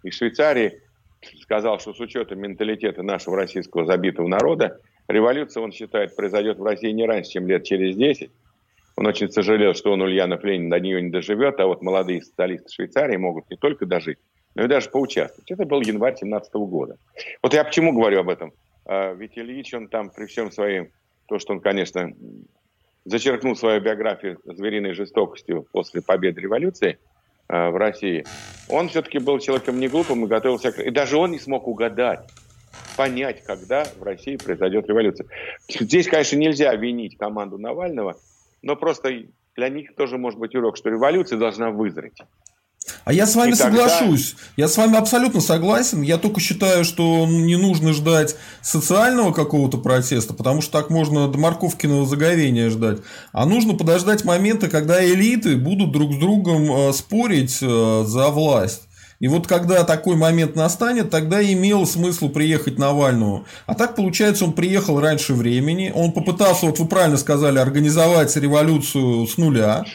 из 0.03 0.15
Швейцарии, 0.15 0.79
сказал, 1.41 1.79
что 1.79 1.93
с 1.93 1.99
учетом 1.99 2.39
менталитета 2.39 3.03
нашего 3.03 3.35
российского 3.35 3.85
забитого 3.85 4.27
народа, 4.27 4.79
революция, 5.07 5.61
он 5.61 5.73
считает, 5.73 6.15
произойдет 6.15 6.59
в 6.59 6.63
России 6.63 6.91
не 6.91 7.05
раньше, 7.05 7.31
чем 7.31 7.47
лет 7.47 7.65
через 7.65 7.97
10, 7.97 8.31
он 9.01 9.07
очень 9.07 9.31
сожалел, 9.31 9.73
что 9.73 9.93
он, 9.93 10.03
Ульянов 10.03 10.43
Ленин, 10.43 10.69
до 10.69 10.79
нее 10.79 11.01
не 11.01 11.09
доживет, 11.09 11.59
а 11.59 11.65
вот 11.65 11.81
молодые 11.81 12.21
социалисты 12.21 12.71
Швейцарии 12.71 13.17
могут 13.17 13.49
не 13.49 13.57
только 13.57 13.87
дожить, 13.87 14.19
но 14.53 14.65
и 14.65 14.67
даже 14.67 14.91
поучаствовать. 14.91 15.49
Это 15.49 15.65
был 15.65 15.81
январь 15.81 16.15
17 16.15 16.53
года. 16.53 16.97
Вот 17.41 17.51
я 17.55 17.63
почему 17.63 17.93
говорю 17.93 18.19
об 18.19 18.29
этом? 18.29 18.53
А, 18.85 19.13
ведь 19.13 19.39
Ильич, 19.39 19.73
он 19.73 19.87
там 19.87 20.11
при 20.11 20.27
всем 20.27 20.51
своем, 20.51 20.89
то, 21.27 21.39
что 21.39 21.53
он, 21.53 21.61
конечно, 21.61 22.11
зачеркнул 23.03 23.55
свою 23.55 23.81
биографию 23.81 24.37
звериной 24.45 24.93
жестокостью 24.93 25.65
после 25.71 26.03
победы 26.03 26.39
революции 26.39 26.99
а, 27.47 27.71
в 27.71 27.77
России, 27.77 28.23
он 28.69 28.89
все-таки 28.89 29.17
был 29.17 29.39
человеком 29.39 29.79
не 29.79 29.87
глупым 29.87 30.25
и 30.25 30.27
готовился... 30.27 30.69
И 30.79 30.91
даже 30.91 31.17
он 31.17 31.31
не 31.31 31.39
смог 31.39 31.67
угадать, 31.67 32.29
понять, 32.95 33.43
когда 33.45 33.83
в 33.97 34.03
России 34.03 34.35
произойдет 34.35 34.87
революция. 34.87 35.25
Здесь, 35.67 36.07
конечно, 36.07 36.35
нельзя 36.35 36.75
винить 36.75 37.17
команду 37.17 37.57
Навального– 37.57 38.15
но 38.61 38.75
просто 38.75 39.09
для 39.55 39.69
них 39.69 39.95
тоже 39.95 40.17
может 40.17 40.39
быть 40.39 40.55
урок, 40.55 40.77
что 40.77 40.89
революция 40.89 41.37
должна 41.37 41.71
вызреть. 41.71 42.21
А 43.03 43.13
я 43.13 43.27
с 43.27 43.35
вами 43.35 43.51
и 43.51 43.55
соглашусь. 43.55 44.31
Тогда... 44.31 44.53
Я 44.57 44.67
с 44.67 44.77
вами 44.77 44.97
абсолютно 44.97 45.39
согласен. 45.39 46.01
Я 46.01 46.17
только 46.17 46.39
считаю, 46.39 46.83
что 46.83 47.27
не 47.27 47.55
нужно 47.55 47.93
ждать 47.93 48.35
социального 48.61 49.31
какого-то 49.33 49.77
протеста, 49.77 50.33
потому 50.33 50.61
что 50.61 50.79
так 50.79 50.89
можно 50.89 51.27
до 51.27 51.37
морковкиного 51.37 52.05
заговения 52.05 52.69
ждать. 52.69 52.99
А 53.33 53.45
нужно 53.45 53.75
подождать 53.75 54.25
момента, 54.25 54.67
когда 54.67 55.03
элиты 55.03 55.57
будут 55.57 55.91
друг 55.91 56.13
с 56.13 56.17
другом 56.17 56.71
э, 56.71 56.93
спорить 56.93 57.59
э, 57.61 58.03
за 58.05 58.29
власть. 58.29 58.87
И 59.21 59.27
вот 59.27 59.45
когда 59.45 59.83
такой 59.83 60.15
момент 60.15 60.55
настанет, 60.55 61.11
тогда 61.11 61.41
имело 61.43 61.85
смысл 61.85 62.27
приехать 62.27 62.79
Навальному. 62.79 63.45
А 63.67 63.75
так, 63.75 63.95
получается, 63.95 64.45
он 64.45 64.53
приехал 64.53 64.99
раньше 64.99 65.35
времени. 65.35 65.91
Он 65.93 66.11
попытался, 66.11 66.65
вот 66.65 66.79
вы 66.79 66.87
правильно 66.87 67.17
сказали, 67.17 67.59
организовать 67.59 68.35
революцию 68.35 69.27
с 69.27 69.37
нуля. 69.37 69.85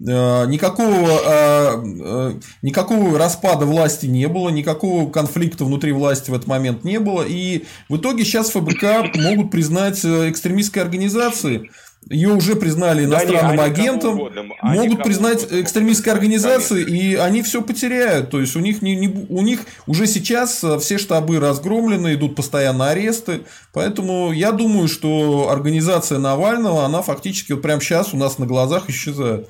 Э, 0.00 0.46
никакого, 0.46 1.10
э, 1.24 1.84
э, 2.00 2.32
никакого 2.62 3.16
распада 3.16 3.66
власти 3.66 4.06
не 4.06 4.26
было, 4.26 4.48
никакого 4.48 5.08
конфликта 5.08 5.64
внутри 5.64 5.92
власти 5.92 6.32
в 6.32 6.34
этот 6.34 6.48
момент 6.48 6.82
не 6.82 6.98
было. 6.98 7.22
И 7.22 7.66
в 7.88 7.98
итоге 7.98 8.24
сейчас 8.24 8.50
ФБК 8.50 9.14
могут 9.14 9.52
признать 9.52 10.04
экстремистской 10.04 10.82
организацией 10.82 11.70
ее 12.10 12.30
уже 12.30 12.56
признали 12.56 13.04
иностранным 13.04 13.56
да, 13.56 13.64
они, 13.64 13.72
агентом, 13.72 14.14
угодно, 14.14 14.44
могут 14.62 15.02
признать 15.04 15.44
угодно, 15.44 15.62
экстремистской 15.62 16.12
организацией, 16.12 16.84
и 16.84 17.14
они 17.14 17.42
все 17.42 17.62
потеряют. 17.62 18.30
То 18.30 18.40
есть 18.40 18.56
у 18.56 18.60
них, 18.60 18.82
не, 18.82 18.96
не, 18.96 19.26
у 19.28 19.40
них 19.42 19.60
уже 19.86 20.06
сейчас 20.06 20.62
э, 20.64 20.78
все 20.78 20.98
штабы 20.98 21.38
разгромлены, 21.38 22.14
идут 22.14 22.34
постоянно 22.34 22.90
аресты. 22.90 23.42
Поэтому 23.72 24.32
я 24.32 24.52
думаю, 24.52 24.88
что 24.88 25.48
организация 25.50 26.18
Навального, 26.18 26.84
она 26.84 27.02
фактически 27.02 27.52
вот 27.52 27.62
прямо 27.62 27.80
сейчас 27.80 28.12
у 28.12 28.16
нас 28.16 28.38
на 28.38 28.46
глазах 28.46 28.90
исчезает. 28.90 29.48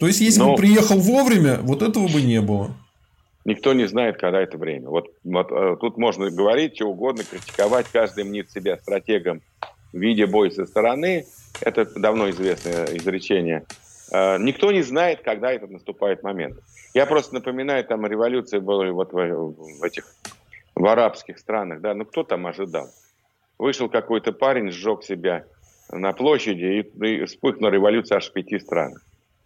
То 0.00 0.06
есть, 0.06 0.20
если 0.20 0.40
Но... 0.40 0.52
бы 0.52 0.56
приехал 0.56 0.98
вовремя, 0.98 1.58
вот 1.60 1.82
этого 1.82 2.08
бы 2.08 2.22
не 2.22 2.40
было. 2.40 2.74
Никто 3.44 3.72
не 3.72 3.86
знает, 3.86 4.18
когда 4.18 4.40
это 4.40 4.56
время. 4.56 4.88
Вот, 4.88 5.08
вот 5.24 5.50
э, 5.50 5.76
тут 5.80 5.98
можно 5.98 6.30
говорить, 6.30 6.76
что 6.76 6.86
угодно, 6.86 7.24
критиковать, 7.24 7.86
каждый 7.92 8.24
мнит 8.24 8.50
себя 8.50 8.78
стратегом 8.78 9.42
видя 9.92 10.26
бой 10.26 10.50
со 10.50 10.66
стороны, 10.66 11.26
это 11.60 11.84
давно 11.98 12.30
известное 12.30 12.86
изречение, 12.96 13.64
э, 14.12 14.38
никто 14.38 14.72
не 14.72 14.82
знает, 14.82 15.20
когда 15.22 15.52
этот 15.52 15.70
наступает 15.70 16.22
момент. 16.22 16.58
Я 16.94 17.06
просто 17.06 17.34
напоминаю, 17.34 17.84
там 17.84 18.06
революция 18.06 18.60
была 18.60 18.90
вот 18.92 19.12
в, 19.12 19.16
в 19.16 19.82
этих 19.82 20.04
в 20.74 20.86
арабских 20.86 21.38
странах, 21.38 21.80
да, 21.80 21.94
ну 21.94 22.04
кто 22.04 22.24
там 22.24 22.46
ожидал? 22.46 22.88
Вышел 23.58 23.88
какой-то 23.88 24.32
парень, 24.32 24.70
сжег 24.70 25.04
себя 25.04 25.44
на 25.90 26.12
площади 26.12 26.64
и, 26.64 27.06
и 27.06 27.24
вспыхнула 27.24 27.70
революция 27.70 28.16
аж 28.16 28.30
в 28.30 28.32
пяти 28.32 28.58
странах. 28.58 29.02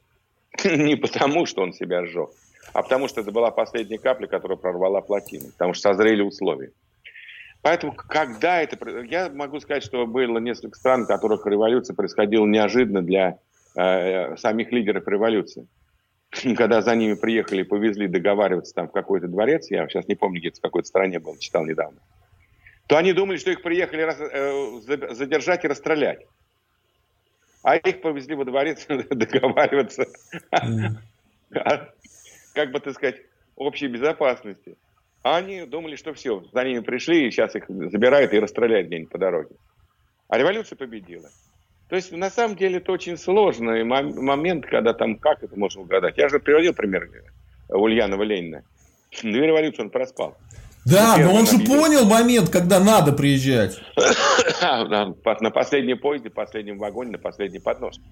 Не 0.65 0.97
потому, 0.97 1.47
что 1.47 1.63
он 1.63 1.73
себя 1.73 2.07
сжег, 2.07 2.31
а 2.73 2.83
потому 2.83 3.09
что 3.09 3.21
это 3.21 3.33
была 3.33 3.51
последняя 3.51 3.99
капля, 3.99 4.27
которая 4.27 4.57
прорвала 4.57 5.01
плотину, 5.01 5.51
потому 5.53 5.75
что 5.75 5.91
созрели 5.91 6.23
условия. 6.23 6.71
Поэтому, 7.67 7.95
когда 7.95 8.63
это... 8.63 8.79
Я 9.01 9.29
могу 9.29 9.59
сказать, 9.59 9.83
что 9.83 10.07
было 10.07 10.39
несколько 10.39 10.79
стран, 10.79 11.03
в 11.03 11.09
которых 11.09 11.45
революция 11.47 11.97
происходила 11.97 12.47
неожиданно 12.47 13.03
для 13.03 13.41
э, 13.75 14.37
самих 14.37 14.71
лидеров 14.71 15.09
революции. 15.09 15.67
Когда 16.57 16.81
за 16.81 16.95
ними 16.95 17.15
приехали 17.15 17.63
и 17.63 17.65
повезли 17.65 18.07
договариваться 18.07 18.73
там 18.73 18.87
в 18.87 18.93
какой-то 18.93 19.27
дворец, 19.27 19.69
я 19.69 19.89
сейчас 19.89 20.07
не 20.07 20.15
помню, 20.15 20.39
где-то 20.39 20.59
в 20.59 20.63
какой-то 20.63 20.87
стране 20.87 21.19
был, 21.19 21.37
читал 21.39 21.67
недавно, 21.67 21.99
то 22.87 22.99
они 22.99 23.13
думали, 23.13 23.37
что 23.37 23.51
их 23.51 23.63
приехали 23.63 24.03
раз, 24.03 24.21
э, 24.21 25.15
задержать 25.17 25.65
и 25.65 25.69
расстрелять. 25.69 26.25
А 27.65 27.75
их 27.75 28.01
повезли 28.01 28.37
во 28.37 28.45
дворец 28.45 28.87
договариваться, 29.11 30.07
как 31.51 32.71
бы, 32.71 32.79
так 32.79 32.95
сказать, 32.95 33.23
общей 33.57 33.89
безопасности. 33.89 34.77
А 35.27 35.39
они 35.39 35.67
думали, 35.67 35.97
что 35.97 36.15
все, 36.15 36.45
за 36.53 36.63
ними 36.63 36.79
пришли, 36.79 37.27
и 37.27 37.33
сейчас 37.33 37.57
их 37.57 37.65
забирают 37.69 38.33
и 38.33 38.39
расстреляют 38.39 38.87
где-нибудь 38.87 39.11
по 39.11 39.19
дороге. 39.19 39.57
А 40.29 40.39
революция 40.39 40.77
победила. 40.77 41.29
То 41.89 41.97
есть, 41.97 42.13
на 42.13 42.31
самом 42.31 42.55
деле, 42.55 42.77
это 42.77 42.93
очень 42.93 43.19
сложный 43.19 43.83
момент, 43.83 44.67
когда 44.67 44.95
там, 44.95 45.17
как 45.17 45.43
это 45.43 45.59
можно 45.59 45.83
угадать. 45.83 46.17
Я 46.17 46.29
же 46.29 46.39
приводил 46.39 46.75
пример 46.75 47.11
Ульянова 47.69 48.23
Ленина. 48.23 48.63
Две 49.21 49.49
революции 49.49 49.83
он 49.83 49.91
проспал. 49.91 50.37
Да, 50.85 51.17
но 51.19 51.35
он 51.35 51.45
же 51.45 51.59
понял 51.59 52.05
момент, 52.05 52.49
когда 52.49 52.79
надо 52.79 53.11
приезжать. 53.11 53.81
На 54.63 55.51
последней 55.51 55.97
поезде, 55.97 56.31
последнем 56.31 56.79
вагоне, 56.79 57.11
на 57.11 57.19
последней 57.19 57.59
подножке 57.59 58.05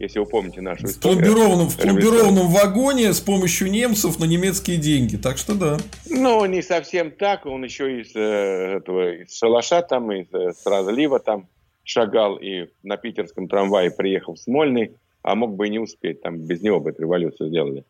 если 0.00 0.18
вы 0.18 0.26
помните 0.26 0.60
нашу 0.62 0.86
историю. 0.86 1.18
В 1.18 1.22
пломбированном, 1.22 1.68
в 1.68 1.76
пломбированном 1.76 2.48
вагоне 2.48 3.12
с 3.12 3.20
помощью 3.20 3.70
немцев 3.70 4.18
на 4.18 4.24
немецкие 4.24 4.78
деньги, 4.78 5.16
так 5.16 5.36
что 5.36 5.54
да. 5.54 5.78
Ну, 6.08 6.44
не 6.46 6.62
совсем 6.62 7.10
так, 7.10 7.44
он 7.46 7.62
еще 7.62 8.00
из 8.00 8.16
э, 8.16 8.78
этого, 8.78 9.12
из 9.12 9.36
шалаша 9.36 9.82
там, 9.82 10.10
из 10.10 10.32
э, 10.32 10.52
разлива 10.64 11.20
там 11.20 11.48
шагал 11.84 12.36
и 12.36 12.68
на 12.82 12.96
питерском 12.96 13.46
трамвае 13.46 13.90
приехал 13.90 14.34
в 14.34 14.38
Смольный, 14.38 14.92
а 15.22 15.34
мог 15.34 15.54
бы 15.54 15.66
и 15.66 15.70
не 15.70 15.78
успеть, 15.78 16.22
там 16.22 16.38
без 16.38 16.62
него 16.62 16.80
бы 16.80 16.90
эту 16.90 17.02
революцию 17.02 17.50
сделали. 17.50 17.84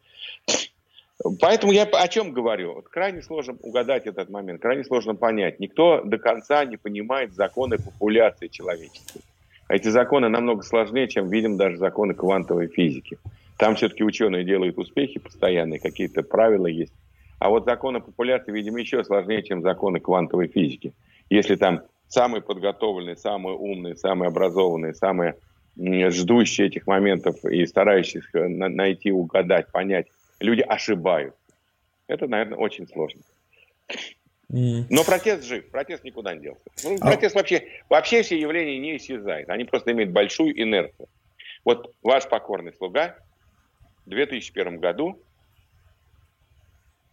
Поэтому 1.39 1.73
я 1.73 1.85
о 1.85 2.09
чем 2.09 2.33
говорю? 2.33 2.75
Вот 2.75 2.89
крайне 2.89 3.23
сложно 3.23 3.57
угадать 3.63 4.07
этот 4.07 4.31
момент, 4.31 4.63
крайне 4.63 4.85
сложно 4.85 5.15
понять. 5.15 5.61
Никто 5.61 6.03
до 6.03 6.19
конца 6.19 6.65
не 6.65 6.77
понимает 6.77 7.35
законы 7.35 7.77
популяции 7.77 8.49
человеческой. 8.49 9.21
Эти 9.71 9.89
законы 9.89 10.29
намного 10.29 10.63
сложнее, 10.63 11.07
чем 11.09 11.29
видим 11.31 11.57
даже 11.57 11.77
законы 11.77 12.15
квантовой 12.15 12.67
физики. 12.67 13.19
Там 13.57 13.77
все-таки 13.77 14.03
ученые 14.03 14.45
делают 14.45 14.77
успехи 14.79 15.21
постоянные, 15.21 15.79
какие-то 15.79 16.23
правила 16.23 16.67
есть. 16.67 16.93
А 17.39 17.51
вот 17.51 17.65
законы 17.67 18.01
популяции, 18.01 18.53
видимо, 18.53 18.81
еще 18.81 19.05
сложнее, 19.05 19.43
чем 19.43 19.63
законы 19.63 20.01
квантовой 20.01 20.49
физики. 20.49 20.93
Если 21.31 21.55
там 21.55 21.83
самые 22.09 22.43
подготовленные, 22.43 23.17
самые 23.17 23.57
умные, 23.57 23.97
самые 23.97 24.29
образованные, 24.29 24.95
самые 24.95 25.37
ждущие 25.79 26.67
этих 26.67 26.87
моментов 26.87 27.45
и 27.45 27.65
старающиеся 27.65 28.49
найти, 28.49 29.13
угадать, 29.13 29.71
понять, 29.71 30.09
люди 30.41 30.63
ошибают. 30.63 31.35
Это, 32.09 32.27
наверное, 32.27 32.59
очень 32.59 32.89
сложно. 32.89 33.21
Но 34.53 35.05
протест 35.05 35.45
жив, 35.45 35.71
протест 35.71 36.03
никуда 36.03 36.35
не 36.35 36.41
делся. 36.41 36.63
Ну, 36.83 36.97
а 37.01 37.07
протест 37.07 37.37
вообще, 37.37 37.69
вообще 37.89 38.23
все 38.23 38.39
явления 38.39 38.79
не 38.79 38.97
исчезают, 38.97 39.49
они 39.49 39.65
просто 39.65 39.93
имеют 39.93 40.11
большую 40.11 40.61
инерцию. 40.61 41.09
Вот 41.65 41.95
ваш 42.03 42.29
покорный 42.29 42.73
слуга 42.73 43.17
в 44.07 44.11
2001 44.11 44.79
году 44.79 45.21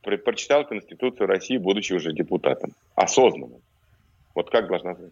прочитал 0.01 0.65
Конституцию 0.65 1.27
России, 1.27 1.57
будучи 1.57 1.93
уже 1.93 2.13
депутатом, 2.13 2.73
осознанным. 2.95 3.61
Вот 4.33 4.49
как 4.49 4.67
должна 4.67 4.93
быть. 4.93 5.11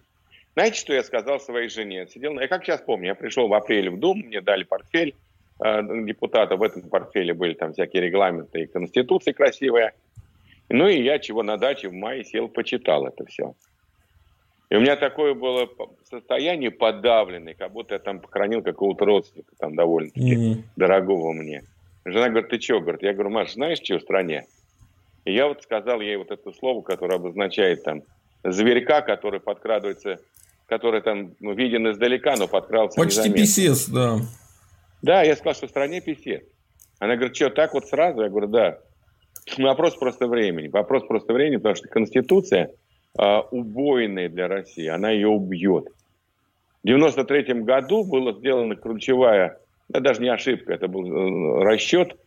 Знаете, 0.53 0.79
что 0.79 0.94
я 0.94 1.03
сказал 1.03 1.39
своей 1.39 1.67
жене? 1.67 2.08
Сидел, 2.08 2.39
я 2.39 2.48
как 2.48 2.63
сейчас 2.63 2.82
помню, 2.82 3.08
я 3.08 3.15
пришел 3.15 3.48
в 3.48 3.53
апреле 3.53 3.89
в 3.89 4.00
Думу, 4.00 4.24
мне 4.24 4.39
дали 4.39 4.63
портфель 4.63 5.13
э, 5.63 5.82
депутата, 6.05 6.55
в 6.55 6.63
этом 6.63 6.84
портфеле 6.84 7.34
были 7.34 7.53
там 7.55 7.74
всякие 7.74 8.03
регламенты 8.03 8.62
и 8.62 8.67
Конституции 8.67 9.34
красивые. 9.34 9.94
Ну 10.69 10.88
и 10.88 11.01
я 11.01 11.19
чего 11.19 11.43
на 11.43 11.57
даче 11.57 11.89
в 11.89 11.93
мае 11.93 12.24
сел, 12.24 12.48
почитал 12.48 13.05
это 13.05 13.25
все. 13.25 13.53
И 14.69 14.75
у 14.75 14.81
меня 14.81 14.95
такое 14.95 15.36
было 15.36 15.69
состояние 16.10 16.72
подавленное, 16.72 17.53
как 17.53 17.72
будто 17.72 17.93
я 17.93 18.00
там 18.00 18.19
похоронил 18.19 18.63
какого-то 18.63 19.05
родственника, 19.05 19.53
там 19.60 19.75
довольно-таки 19.75 20.36
mm-hmm. 20.36 20.63
дорогого 20.75 21.34
мне. 21.34 21.63
Жена 22.03 22.29
говорит, 22.29 22.50
ты 22.50 22.60
что? 22.60 22.79
Говорит, 22.79 23.03
я 23.03 23.13
говорю, 23.13 23.29
Маш, 23.29 23.53
знаешь, 23.53 23.79
что 23.84 24.00
в 24.00 24.01
стране? 24.01 24.45
И 25.24 25.34
я 25.34 25.48
вот 25.48 25.63
сказал 25.63 26.01
ей 26.01 26.17
вот 26.17 26.31
это 26.31 26.51
слово, 26.51 26.81
которое 26.81 27.15
обозначает 27.15 27.84
там 27.84 28.03
зверька, 28.43 29.01
который 29.01 29.39
подкрадывается, 29.39 30.19
который 30.67 31.01
там 31.01 31.36
ну, 31.39 31.53
виден 31.53 31.89
издалека, 31.91 32.36
но 32.36 32.48
подкрался 32.48 32.95
Почти 32.95 33.19
незаметно. 33.19 33.41
писец, 33.41 33.88
да. 33.88 34.17
Да, 35.01 35.24
я 35.24 35.36
сказал, 35.36 35.55
что 35.55 35.67
в 35.67 35.69
стране 35.69 36.01
писец. 36.01 36.43
Она 37.00 37.15
говорит, 37.15 37.36
что, 37.36 37.50
так 37.50 37.74
вот 37.74 37.88
сразу? 37.88 38.22
Я 38.22 38.29
говорю, 38.29 38.48
да. 38.48 38.79
Вопрос 39.57 39.95
просто 39.95 40.27
времени. 40.27 40.67
Вопрос 40.67 41.03
просто 41.03 41.33
времени, 41.33 41.57
потому 41.57 41.75
что 41.75 41.87
Конституция 41.87 42.71
э, 43.17 43.39
убойная 43.51 44.29
для 44.29 44.47
России, 44.47 44.87
она 44.87 45.11
ее 45.11 45.27
убьет. 45.27 45.85
В 46.83 46.87
93 46.87 47.61
году 47.61 48.03
была 48.03 48.33
сделана 48.33 48.75
ключевая, 48.75 49.59
да, 49.89 49.99
даже 49.99 50.21
не 50.21 50.29
ошибка, 50.29 50.73
это 50.73 50.87
был 50.87 51.61
расчет 51.61 52.17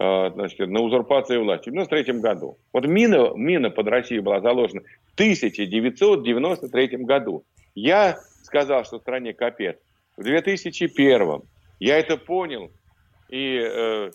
э, 0.00 0.30
значит, 0.34 0.68
на 0.68 0.80
узурпацию 0.80 1.42
власти. 1.42 1.68
В 1.68 1.72
93 1.72 2.20
году. 2.20 2.56
Вот 2.72 2.86
мина, 2.86 3.32
мина 3.34 3.70
под 3.70 3.88
Россию 3.88 4.22
была 4.22 4.40
заложена 4.40 4.82
в 5.10 5.14
1993 5.14 6.88
году. 6.98 7.44
Я 7.74 8.18
сказал, 8.42 8.84
что 8.84 8.98
стране 8.98 9.34
капец. 9.34 9.76
В 10.16 10.22
2001 10.22 11.42
я 11.80 11.98
это 11.98 12.16
понял. 12.16 12.70
И 13.28 13.60
э, 13.60 14.10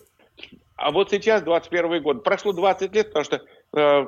а 0.76 0.90
вот 0.90 1.10
сейчас, 1.10 1.42
21 1.42 2.02
год, 2.02 2.24
прошло 2.24 2.52
20 2.52 2.94
лет, 2.94 3.08
потому 3.08 3.24
что 3.24 3.42
э, 3.74 4.06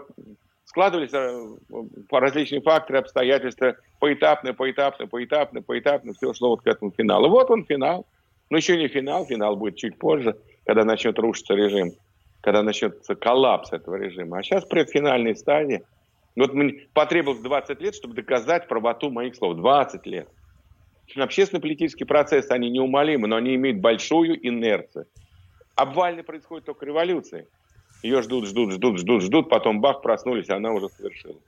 складывались 0.65 1.13
э, 1.13 2.05
по 2.09 2.21
различные 2.21 2.61
факторы, 2.61 2.99
обстоятельства, 2.99 3.77
поэтапно, 4.01 4.53
поэтапно, 4.53 5.07
поэтапно, 5.07 5.63
поэтапно, 5.63 6.13
все 6.15 6.35
шло 6.35 6.51
вот 6.51 6.63
к 6.63 6.67
этому 6.67 6.91
финалу. 6.91 7.29
Вот 7.29 7.51
он 7.51 7.65
финал. 7.65 8.07
Но 8.51 8.59
еще 8.59 8.77
не 8.77 8.89
финал, 8.89 9.27
финал 9.27 9.57
будет 9.57 9.77
чуть 9.77 9.99
позже, 9.99 10.37
когда 10.65 10.85
начнет 10.85 11.19
рушиться 11.19 11.55
режим, 11.55 11.93
когда 12.41 12.63
начнется 12.63 13.15
коллапс 13.15 13.73
этого 13.73 13.97
режима. 13.97 14.39
А 14.39 14.43
сейчас 14.43 14.65
предфинальной 14.65 15.35
стадии. 15.35 15.83
Вот 16.37 16.53
мне 16.53 16.87
потребовалось 16.93 17.43
20 17.43 17.81
лет, 17.81 17.95
чтобы 17.95 18.15
доказать 18.15 18.69
правоту 18.69 19.11
моих 19.11 19.35
слов. 19.35 19.57
20 19.57 20.07
лет. 20.07 20.29
Общественно-политический 21.17 22.05
процесс, 22.05 22.51
они 22.51 22.71
неумолимы, 22.71 23.27
но 23.27 23.37
они 23.37 23.55
имеют 23.55 23.79
большую 23.79 24.47
инерцию. 24.47 25.07
Обвально 25.77 26.23
происходит 26.23 26.65
только 26.65 26.87
революция. 26.87 27.47
Ее 28.03 28.23
ждут, 28.23 28.47
ждут, 28.47 28.73
ждут, 28.73 28.99
ждут, 28.99 29.23
ждут, 29.23 29.49
потом 29.51 29.81
бах, 29.81 30.01
проснулись, 30.03 30.49
она 30.49 30.73
уже 30.73 30.89
совершилась. 30.89 31.43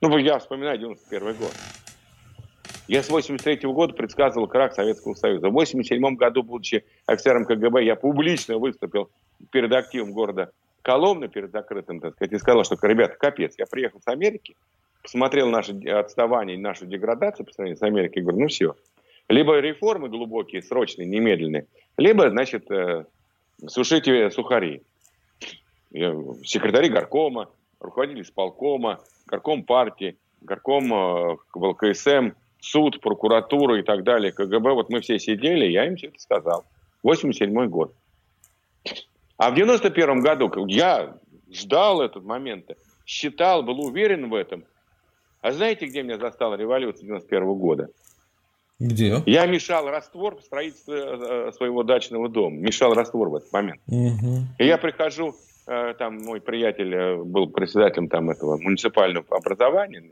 Ну, 0.00 0.16
я 0.18 0.38
вспоминаю 0.38 0.78
91 0.78 1.34
год. 1.34 1.52
Я 2.88 3.02
с 3.02 3.10
83 3.10 3.66
-го 3.66 3.72
года 3.72 3.94
предсказывал 3.94 4.46
крах 4.46 4.72
Советского 4.74 5.14
Союза. 5.14 5.48
В 5.48 5.52
87 5.52 6.16
году, 6.16 6.42
будучи 6.42 6.84
офицером 7.04 7.44
КГБ, 7.44 7.84
я 7.84 7.96
публично 7.96 8.58
выступил 8.58 9.10
перед 9.50 9.72
активом 9.72 10.12
города 10.12 10.52
Коломны, 10.82 11.28
перед 11.28 11.50
закрытым, 11.50 12.00
так 12.00 12.14
сказать, 12.14 12.32
и 12.32 12.38
сказал, 12.38 12.64
что, 12.64 12.76
ребята, 12.82 13.16
капец, 13.18 13.54
я 13.58 13.66
приехал 13.66 14.00
с 14.00 14.06
Америки, 14.06 14.56
посмотрел 15.02 15.50
наше 15.50 15.72
отставание, 15.90 16.56
нашу 16.56 16.86
деградацию 16.86 17.44
по 17.44 17.52
сравнению 17.52 17.78
с 17.78 17.82
Америкой, 17.82 18.22
и 18.22 18.24
говорю, 18.24 18.42
ну 18.42 18.48
все. 18.48 18.76
Либо 19.28 19.58
реформы 19.58 20.08
глубокие, 20.08 20.62
срочные, 20.62 21.06
немедленные, 21.06 21.66
либо, 21.96 22.30
значит, 22.30 22.70
э, 22.70 23.06
сушите 23.66 24.30
сухари. 24.30 24.82
Секретари 26.44 26.88
горкома, 26.88 27.48
руководители 27.80 28.22
исполкома, 28.22 29.00
горком 29.26 29.62
партии, 29.62 30.16
горком 30.40 30.92
э, 30.92 31.36
КСМ, 31.78 32.32
суд, 32.60 33.00
прокуратура 33.00 33.78
и 33.78 33.82
так 33.82 34.02
далее, 34.02 34.32
КГБ. 34.32 34.72
Вот 34.72 34.90
мы 34.90 35.00
все 35.00 35.18
сидели, 35.18 35.66
я 35.66 35.86
им 35.86 35.96
все 35.96 36.08
это 36.08 36.20
сказал. 36.20 36.64
87 37.02 37.68
год. 37.68 37.94
А 39.36 39.50
в 39.50 39.54
91 39.54 40.20
году 40.20 40.50
я 40.66 41.16
ждал 41.52 42.00
этот 42.00 42.24
момент, 42.24 42.70
считал, 43.04 43.62
был 43.62 43.80
уверен 43.80 44.28
в 44.28 44.34
этом. 44.34 44.64
А 45.40 45.52
знаете, 45.52 45.86
где 45.86 46.02
меня 46.02 46.18
застала 46.18 46.54
революция 46.54 47.06
91 47.06 47.54
года? 47.54 47.88
Где? 48.78 49.22
Я 49.26 49.46
мешал 49.46 49.88
раствор 49.88 50.36
в 50.36 50.42
строительстве 50.42 50.96
э, 50.96 51.52
своего 51.56 51.82
дачного 51.82 52.28
дома. 52.28 52.56
Мешал 52.56 52.92
раствор 52.92 53.30
в 53.30 53.36
этот 53.36 53.52
момент. 53.52 53.80
Угу. 53.86 54.44
И 54.58 54.66
я 54.66 54.76
прихожу, 54.76 55.34
э, 55.66 55.94
там 55.98 56.18
мой 56.18 56.40
приятель 56.40 56.94
э, 56.94 57.16
был 57.16 57.48
председателем 57.48 58.08
там 58.08 58.28
этого 58.28 58.58
муниципального 58.58 59.24
образования. 59.30 60.10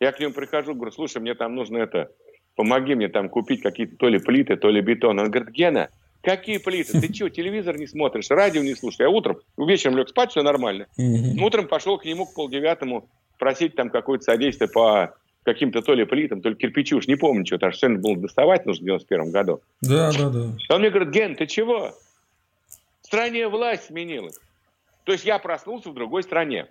Я 0.00 0.12
к 0.12 0.20
нему 0.20 0.32
прихожу, 0.32 0.74
говорю, 0.74 0.92
слушай, 0.92 1.20
мне 1.20 1.34
там 1.34 1.54
нужно 1.54 1.78
это, 1.78 2.10
помоги 2.56 2.94
мне 2.94 3.08
там 3.08 3.28
купить 3.28 3.62
какие-то 3.62 3.96
то 3.96 4.08
ли 4.08 4.18
плиты, 4.18 4.56
то 4.56 4.70
ли 4.70 4.80
бетон. 4.80 5.18
Он 5.18 5.30
говорит, 5.30 5.50
Гена, 5.50 5.90
какие 6.22 6.58
плиты? 6.58 6.98
Ты 6.98 7.12
что, 7.12 7.28
телевизор 7.28 7.76
не 7.78 7.86
смотришь, 7.86 8.30
радио 8.30 8.62
не 8.62 8.74
слушаешь? 8.74 9.00
Я 9.00 9.10
утром, 9.10 9.38
вечером 9.58 9.98
лег 9.98 10.08
спать, 10.08 10.30
все 10.30 10.42
нормально. 10.42 10.86
Угу. 10.96 11.44
Утром 11.44 11.68
пошел 11.68 11.98
к 11.98 12.06
нему 12.06 12.24
к 12.24 12.34
полдевятому 12.34 13.06
просить 13.38 13.74
там 13.74 13.90
какое-то 13.90 14.24
содействие 14.24 14.70
по 14.70 15.14
каким-то 15.44 15.82
то 15.82 15.94
ли 15.94 16.04
плитам, 16.04 16.40
то 16.40 16.50
ли 16.50 16.54
кирпичу, 16.54 16.98
уж 16.98 17.06
не 17.06 17.16
помню, 17.16 17.44
что 17.46 17.58
там 17.58 17.72
цены 17.72 17.98
было 17.98 18.16
доставать 18.16 18.66
нужно 18.66 18.82
в 18.82 18.86
91 18.86 19.30
году. 19.30 19.60
Да, 19.80 20.12
да, 20.12 20.30
да. 20.30 20.52
Он 20.68 20.80
мне 20.80 20.90
говорит, 20.90 21.10
Ген, 21.10 21.36
ты 21.36 21.46
чего? 21.46 21.92
В 23.02 23.06
стране 23.06 23.48
власть 23.48 23.84
сменилась. 23.84 24.38
То 25.04 25.12
есть 25.12 25.24
я 25.24 25.38
проснулся 25.38 25.90
в 25.90 25.94
другой 25.94 26.22
стране. 26.22 26.68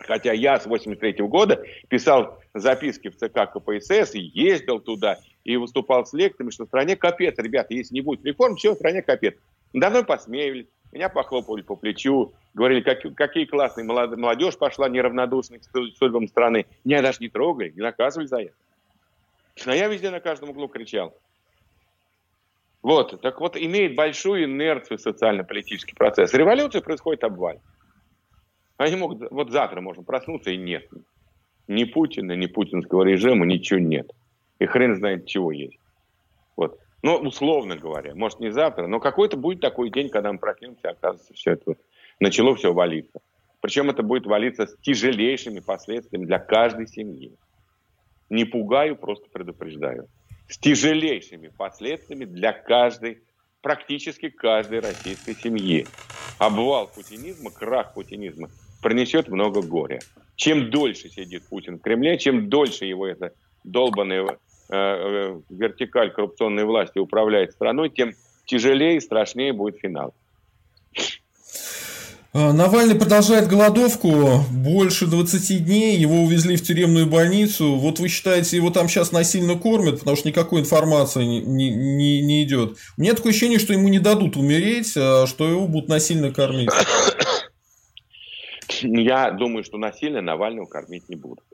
Хотя 0.00 0.32
я 0.32 0.58
с 0.58 0.66
83 0.66 1.12
-го 1.12 1.28
года 1.28 1.64
писал 1.88 2.38
записки 2.52 3.08
в 3.08 3.16
ЦК 3.16 3.50
КПСС, 3.52 4.14
и 4.14 4.20
ездил 4.20 4.80
туда, 4.80 5.18
и 5.44 5.56
выступал 5.56 6.04
с 6.04 6.12
лекциями, 6.12 6.50
что 6.50 6.64
в 6.64 6.68
стране 6.68 6.96
капец, 6.96 7.38
ребята, 7.38 7.74
если 7.74 7.94
не 7.94 8.00
будет 8.00 8.24
реформ, 8.24 8.56
все, 8.56 8.72
в 8.72 8.76
стране 8.76 9.02
капец. 9.02 9.34
Давно 9.72 10.04
посмеялись, 10.04 10.66
меня 10.94 11.08
похлопали 11.08 11.62
по 11.62 11.74
плечу, 11.74 12.32
говорили, 12.54 12.80
как, 12.80 13.02
какие 13.16 13.46
классные 13.46 13.84
молодежь 13.84 14.56
пошла 14.56 14.88
неравнодушных 14.88 15.62
к 15.62 15.96
судьбам 15.98 16.28
страны. 16.28 16.66
Меня 16.84 17.02
даже 17.02 17.18
не 17.20 17.28
трогали, 17.28 17.70
не 17.70 17.82
наказывали 17.82 18.26
за 18.26 18.42
это. 18.42 18.54
А 19.66 19.74
я 19.74 19.88
везде 19.88 20.10
на 20.10 20.20
каждом 20.20 20.50
углу 20.50 20.68
кричал. 20.68 21.12
Вот, 22.82 23.20
так 23.22 23.40
вот, 23.40 23.56
имеет 23.56 23.96
большую 23.96 24.44
инерцию 24.44 24.98
социально-политический 24.98 25.94
процесс. 25.94 26.32
Революция 26.32 26.80
происходит 26.80 27.24
обваль. 27.24 27.58
Они 28.76 28.94
могут, 28.94 29.30
вот 29.30 29.50
завтра 29.50 29.80
можно 29.80 30.02
проснуться 30.02 30.50
и 30.50 30.56
нет. 30.56 30.88
Ни 31.66 31.84
Путина, 31.84 32.32
ни 32.32 32.46
путинского 32.46 33.02
режима, 33.02 33.46
ничего 33.46 33.80
нет. 33.80 34.10
И 34.58 34.66
хрен 34.66 34.96
знает, 34.96 35.26
чего 35.26 35.50
есть. 35.50 35.78
Вот. 36.56 36.78
Ну, 37.04 37.16
условно 37.16 37.76
говоря, 37.76 38.14
может 38.14 38.40
не 38.40 38.50
завтра, 38.50 38.86
но 38.86 38.98
какой-то 38.98 39.36
будет 39.36 39.60
такой 39.60 39.90
день, 39.90 40.08
когда 40.08 40.32
мы 40.32 40.38
проснемся, 40.38 40.88
оказывается, 40.88 41.34
все 41.34 41.50
это 41.50 41.76
начало 42.18 42.56
все 42.56 42.72
валиться. 42.72 43.20
Причем 43.60 43.90
это 43.90 44.02
будет 44.02 44.24
валиться 44.24 44.66
с 44.66 44.74
тяжелейшими 44.80 45.60
последствиями 45.60 46.24
для 46.24 46.38
каждой 46.38 46.88
семьи. 46.88 47.36
Не 48.30 48.46
пугаю, 48.46 48.96
просто 48.96 49.28
предупреждаю. 49.30 50.08
С 50.48 50.56
тяжелейшими 50.56 51.48
последствиями 51.48 52.24
для 52.24 52.54
каждой, 52.54 53.22
практически 53.60 54.30
каждой 54.30 54.80
российской 54.80 55.34
семьи. 55.34 55.86
Обвал 56.38 56.86
путинизма, 56.86 57.50
крах 57.50 57.92
путинизма 57.92 58.48
принесет 58.82 59.28
много 59.28 59.60
горя. 59.60 60.00
Чем 60.36 60.70
дольше 60.70 61.10
сидит 61.10 61.46
Путин 61.50 61.76
в 61.76 61.82
Кремле, 61.82 62.16
чем 62.16 62.48
дольше 62.48 62.86
его 62.86 63.06
это 63.06 63.34
долбанное 63.62 64.22
э, 64.22 64.36
вертикаль 64.68 66.10
коррупционной 66.10 66.64
власти 66.64 66.98
управляет 66.98 67.52
страной, 67.52 67.90
тем 67.90 68.14
тяжелее 68.46 68.96
и 68.96 69.00
страшнее 69.00 69.52
будет 69.52 69.78
финал. 69.78 70.14
А, 72.36 72.52
Навальный 72.52 72.96
продолжает 72.96 73.46
голодовку 73.46 74.40
больше 74.50 75.06
20 75.06 75.64
дней, 75.64 75.96
его 75.96 76.22
увезли 76.22 76.56
в 76.56 76.62
тюремную 76.62 77.06
больницу. 77.06 77.76
Вот 77.76 78.00
вы 78.00 78.08
считаете, 78.08 78.56
его 78.56 78.70
там 78.70 78.88
сейчас 78.88 79.12
насильно 79.12 79.56
кормят, 79.56 80.00
потому 80.00 80.16
что 80.16 80.28
никакой 80.28 80.60
информации 80.60 81.24
не, 81.24 81.70
не, 81.70 82.22
не 82.22 82.42
идет. 82.42 82.76
У 82.98 83.02
меня 83.02 83.14
такое 83.14 83.30
ощущение, 83.30 83.60
что 83.60 83.72
ему 83.72 83.88
не 83.88 84.00
дадут 84.00 84.36
умереть, 84.36 84.96
а 84.96 85.28
что 85.28 85.48
его 85.48 85.68
будут 85.68 85.88
насильно 85.88 86.32
кормить. 86.32 86.70
Я 88.82 89.30
думаю, 89.30 89.62
что 89.62 89.78
насильно 89.78 90.20
Навального 90.20 90.66
кормить 90.66 91.08
не 91.08 91.14
будут. 91.14 91.44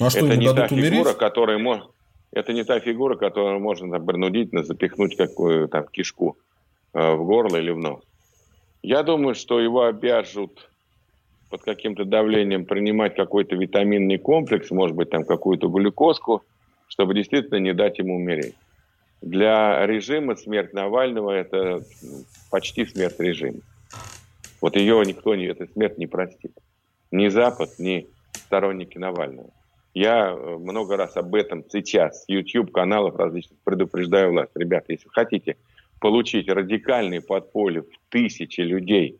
А 0.00 0.10
что, 0.10 0.26
это 0.26 0.36
не 0.36 0.46
та 0.46 0.68
умереть? 0.70 0.92
фигура, 0.92 1.14
которая 1.14 1.58
может... 1.58 1.86
Это 2.34 2.52
не 2.52 2.64
та 2.64 2.80
фигура, 2.80 3.16
которую 3.16 3.60
можно 3.60 4.00
принудительно 4.00 4.64
запихнуть 4.64 5.16
какую 5.16 5.68
то 5.68 5.82
кишку 5.82 6.36
э, 6.92 7.14
в 7.14 7.24
горло 7.24 7.56
или 7.56 7.70
в 7.70 7.78
нос. 7.78 8.02
Я 8.82 9.04
думаю, 9.04 9.36
что 9.36 9.60
его 9.60 9.84
обяжут 9.84 10.68
под 11.48 11.62
каким-то 11.62 12.04
давлением 12.04 12.64
принимать 12.64 13.14
какой-то 13.14 13.54
витаминный 13.54 14.18
комплекс, 14.18 14.72
может 14.72 14.96
быть, 14.96 15.10
там 15.10 15.24
какую-то 15.24 15.68
глюкозку, 15.68 16.42
чтобы 16.88 17.14
действительно 17.14 17.60
не 17.60 17.72
дать 17.72 17.98
ему 17.98 18.16
умереть. 18.16 18.56
Для 19.22 19.86
режима 19.86 20.34
смерть 20.34 20.72
Навального– 20.72 21.30
это 21.32 21.82
почти 22.50 22.84
смерть 22.84 23.20
режима. 23.20 23.60
Вот 24.60 24.74
ее 24.74 25.00
никто, 25.06 25.36
не, 25.36 25.46
эта 25.46 25.68
смерть 25.72 25.98
не 25.98 26.08
простит. 26.08 26.52
Ни 27.12 27.28
Запад, 27.28 27.78
ни 27.78 28.08
сторонники 28.32 28.98
Навального. 28.98 29.50
Я 29.94 30.30
э, 30.30 30.56
много 30.58 30.96
раз 30.96 31.16
об 31.16 31.34
этом 31.34 31.64
сейчас 31.70 32.24
с 32.24 32.28
YouTube-каналов 32.28 33.16
различных 33.16 33.58
предупреждаю 33.64 34.32
власть. 34.32 34.52
Ребята, 34.54 34.92
если 34.92 35.08
хотите– 35.08 35.56
получить 36.04 36.50
радикальные 36.50 37.22
подполье 37.22 37.80
в 37.80 38.10
тысячи 38.10 38.60
людей, 38.60 39.18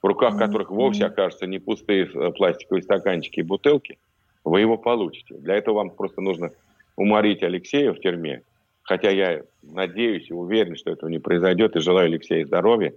в 0.00 0.06
руках 0.06 0.38
которых 0.38 0.70
вовсе 0.70 1.04
окажутся 1.04 1.46
не 1.46 1.58
пустые 1.58 2.06
э, 2.06 2.30
пластиковые 2.30 2.82
стаканчики 2.82 3.40
и 3.40 3.42
бутылки, 3.42 3.98
вы 4.42 4.60
его 4.60 4.78
получите. 4.78 5.34
Для 5.34 5.56
этого 5.56 5.74
вам 5.74 5.90
просто 5.90 6.22
нужно 6.22 6.50
уморить 6.96 7.42
Алексея 7.42 7.92
в 7.92 8.00
тюрьме. 8.00 8.40
Хотя 8.84 9.10
я 9.10 9.42
надеюсь 9.62 10.30
и 10.30 10.32
уверен, 10.32 10.76
что 10.76 10.92
этого 10.92 11.10
не 11.10 11.18
произойдет, 11.18 11.76
и 11.76 11.80
желаю 11.80 12.06
Алексею 12.06 12.46
здоровья. 12.46 12.94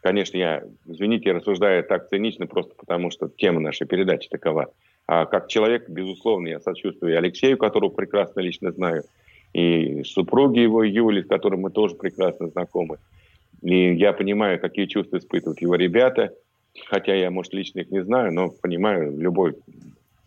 Конечно, 0.00 0.38
я, 0.38 0.62
извините, 0.86 1.32
рассуждаю 1.32 1.84
так 1.84 2.08
цинично, 2.08 2.46
просто 2.46 2.74
потому 2.74 3.10
что 3.10 3.28
тема 3.28 3.60
нашей 3.60 3.86
передачи 3.86 4.30
такова. 4.30 4.72
А 5.06 5.26
как 5.26 5.48
человек, 5.48 5.88
безусловно, 5.88 6.48
я 6.48 6.60
сочувствую 6.60 7.16
Алексею, 7.16 7.58
которого 7.58 7.90
прекрасно 7.90 8.40
лично 8.40 8.72
знаю, 8.72 9.04
и 9.52 10.02
супруги 10.04 10.58
его 10.58 10.82
Юли, 10.82 11.22
с 11.22 11.26
которой 11.26 11.56
мы 11.56 11.70
тоже 11.70 11.94
прекрасно 11.94 12.48
знакомы. 12.48 12.98
И 13.62 13.94
я 13.94 14.12
понимаю, 14.12 14.60
какие 14.60 14.86
чувства 14.86 15.18
испытывают 15.18 15.62
его 15.62 15.76
ребята, 15.76 16.34
хотя 16.88 17.14
я, 17.14 17.30
может, 17.30 17.54
лично 17.54 17.80
их 17.80 17.90
не 17.90 18.02
знаю, 18.02 18.32
но 18.32 18.50
понимаю, 18.50 19.16
любой 19.16 19.56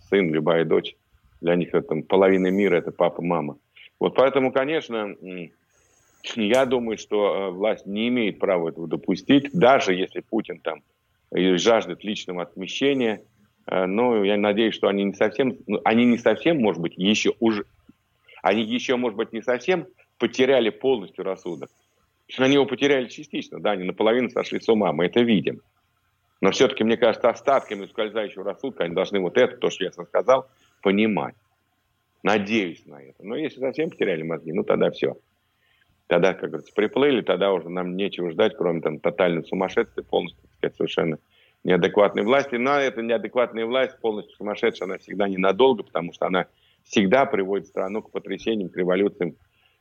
сын, 0.09 0.33
любая 0.33 0.65
дочь, 0.65 0.95
для 1.41 1.55
них 1.55 1.73
это 1.73 1.95
половина 2.07 2.47
мира, 2.47 2.77
это 2.77 2.91
папа, 2.91 3.21
мама. 3.21 3.57
Вот 3.99 4.15
поэтому, 4.15 4.51
конечно, 4.51 5.15
я 6.35 6.65
думаю, 6.65 6.97
что 6.97 7.35
э, 7.35 7.49
власть 7.51 7.85
не 7.85 8.07
имеет 8.07 8.39
права 8.39 8.69
этого 8.69 8.87
допустить, 8.87 9.51
даже 9.53 9.93
если 9.93 10.21
Путин 10.21 10.59
там 10.59 10.81
жаждет 11.31 12.03
личного 12.03 12.41
отмещения. 12.43 13.21
Э, 13.69 13.85
но 13.85 14.23
я 14.23 14.37
надеюсь, 14.37 14.73
что 14.73 14.87
они 14.87 15.03
не 15.03 15.13
совсем, 15.13 15.57
ну, 15.67 15.79
они 15.83 16.05
не 16.05 16.17
совсем, 16.17 16.59
может 16.59 16.81
быть, 16.81 16.93
еще 16.97 17.33
уже 17.39 17.65
они 18.41 18.63
еще, 18.63 18.95
может 18.95 19.17
быть, 19.17 19.33
не 19.33 19.41
совсем 19.41 19.87
потеряли 20.17 20.69
полностью 20.69 21.23
рассудок. 21.23 21.69
Они 22.37 22.53
его 22.53 22.65
потеряли 22.65 23.07
частично, 23.07 23.59
да, 23.59 23.71
они 23.71 23.83
наполовину 23.83 24.29
сошли 24.29 24.59
с 24.59 24.69
ума, 24.69 24.93
мы 24.93 25.07
это 25.07 25.21
видим. 25.21 25.61
Но 26.41 26.51
все-таки, 26.51 26.83
мне 26.83 26.95
кажется, 26.95 27.29
остатками 27.29 27.83
ускользающего 27.83 28.45
рассудка 28.45 28.85
они 28.85 28.93
должны 28.93 29.19
вот 29.19 29.37
это, 29.37 29.57
то, 29.57 29.69
что 29.69 29.83
я 29.83 29.91
сказал, 29.91 30.47
понимать. 30.81 31.35
Надеюсь 32.23 32.85
на 32.85 33.01
это. 33.01 33.23
Но 33.23 33.35
если 33.35 33.59
совсем 33.59 33.89
потеряли 33.89 34.21
мозги, 34.23 34.53
ну 34.53 34.63
тогда 34.63 34.89
все. 34.91 35.17
Тогда, 36.07 36.33
как 36.33 36.49
говорится, 36.49 36.73
приплыли, 36.73 37.21
тогда 37.21 37.51
уже 37.51 37.69
нам 37.69 37.97
нечего 37.97 38.31
ждать, 38.31 38.55
кроме 38.57 38.81
там 38.81 38.99
тотального 38.99 39.43
сумасшествия, 39.43 40.03
полностью, 40.03 40.41
так 40.43 40.51
сказать, 40.57 40.75
совершенно 40.77 41.19
неадекватной 41.63 42.23
власти. 42.23 42.55
Но 42.55 42.77
эта 42.77 43.01
неадекватная 43.01 43.65
власть, 43.65 43.99
полностью 43.99 44.35
сумасшедшая, 44.35 44.87
она 44.87 44.97
всегда 44.97 45.27
ненадолго, 45.27 45.83
потому 45.83 46.13
что 46.13 46.25
она 46.25 46.47
всегда 46.83 47.25
приводит 47.25 47.67
страну 47.67 48.01
к 48.01 48.11
потрясениям, 48.11 48.69
к 48.69 48.77
революциям, 48.77 49.35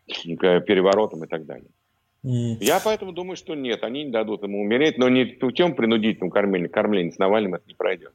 к 0.07 0.61
переворотам 0.61 1.25
и 1.25 1.27
так 1.27 1.47
далее. 1.47 1.71
Mm. 2.25 2.57
Я 2.61 2.81
поэтому 2.85 3.12
думаю, 3.12 3.37
что 3.37 3.55
нет, 3.55 3.85
они 3.85 4.05
не 4.05 4.11
дадут 4.11 4.43
ему 4.43 4.61
умереть, 4.61 4.99
но 4.99 5.09
не 5.09 5.25
путем 5.25 5.75
принудительного 5.75 6.31
кормления, 6.31 6.69
кормления 6.69 7.12
с 7.12 7.19
Навальным 7.19 7.55
это 7.55 7.64
не 7.67 7.75
пройдет. 7.75 8.12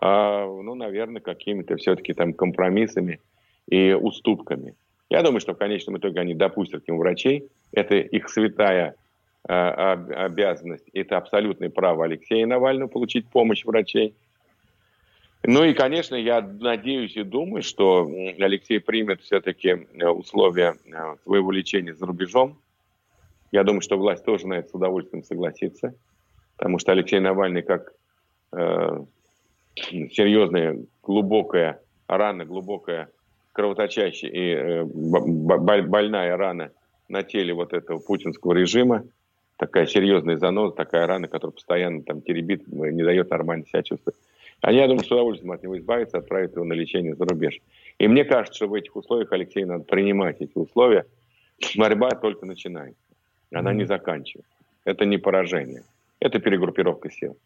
А, 0.00 0.46
ну, 0.46 0.74
наверное, 0.74 1.20
какими-то 1.20 1.76
все-таки 1.76 2.14
там 2.14 2.32
компромиссами 2.32 3.20
и 3.68 3.92
уступками. 3.92 4.74
Я 5.10 5.22
думаю, 5.22 5.40
что 5.40 5.54
в 5.54 5.58
конечном 5.58 5.98
итоге 5.98 6.20
они 6.20 6.34
допустят 6.34 6.84
к 6.84 6.88
нему 6.88 6.98
врачей. 6.98 7.48
Это 7.72 7.96
их 7.96 8.30
святая 8.30 8.96
обязанность, 9.44 10.88
это 10.92 11.16
абсолютное 11.16 11.68
право 11.68 12.04
Алексея 12.04 12.46
Навального 12.46 12.88
получить 12.88 13.26
помощь 13.26 13.64
врачей. 13.64 14.14
Ну 15.44 15.64
и, 15.64 15.74
конечно, 15.74 16.14
я 16.14 16.40
надеюсь 16.40 17.16
и 17.16 17.24
думаю, 17.24 17.62
что 17.62 18.08
Алексей 18.38 18.78
примет 18.78 19.22
все-таки 19.22 19.88
э, 19.94 20.06
условия 20.06 20.76
э, 20.84 21.16
своего 21.24 21.50
лечения 21.50 21.94
за 21.94 22.06
рубежом. 22.06 22.58
Я 23.50 23.64
думаю, 23.64 23.80
что 23.80 23.98
власть 23.98 24.24
тоже 24.24 24.46
на 24.46 24.54
это 24.54 24.68
с 24.68 24.74
удовольствием 24.74 25.24
согласится, 25.24 25.94
потому 26.56 26.78
что 26.78 26.92
Алексей 26.92 27.18
Навальный 27.18 27.62
как 27.62 27.92
э, 28.52 29.04
серьезная, 29.74 30.78
глубокая 31.02 31.80
рана, 32.06 32.44
глубокая 32.44 33.08
кровоточащая 33.52 34.30
и 34.30 34.54
э, 34.54 34.84
больная 34.84 36.36
рана 36.36 36.70
на 37.08 37.24
теле 37.24 37.52
вот 37.52 37.72
этого 37.72 37.98
путинского 37.98 38.52
режима, 38.52 39.04
такая 39.56 39.86
серьезная 39.86 40.36
заноза, 40.36 40.74
такая 40.74 41.06
рана, 41.06 41.28
которая 41.28 41.52
постоянно 41.52 42.02
там 42.02 42.22
теребит, 42.22 42.66
не 42.68 43.02
дает 43.02 43.30
нормально 43.30 43.66
себя 43.66 43.82
чувствовать. 43.82 44.18
Они, 44.60 44.78
я 44.78 44.86
думаю, 44.86 45.04
с 45.04 45.10
удовольствием 45.10 45.52
от 45.52 45.62
него 45.62 45.76
избавиться, 45.78 46.18
отправить 46.18 46.52
его 46.54 46.64
на 46.64 46.72
лечение 46.72 47.14
за 47.14 47.24
рубеж. 47.24 47.58
И 47.98 48.06
мне 48.06 48.24
кажется, 48.24 48.56
что 48.56 48.68
в 48.68 48.74
этих 48.74 48.94
условиях, 48.94 49.32
Алексей, 49.32 49.64
надо 49.64 49.84
принимать 49.84 50.40
эти 50.40 50.56
условия. 50.56 51.04
Борьба 51.76 52.10
только 52.10 52.46
начинается. 52.46 53.02
Она 53.52 53.72
не 53.72 53.84
заканчивается. 53.84 54.52
Это 54.84 55.04
не 55.04 55.18
поражение. 55.18 55.82
Это 56.20 56.38
перегруппировка 56.38 57.10
сил. 57.10 57.36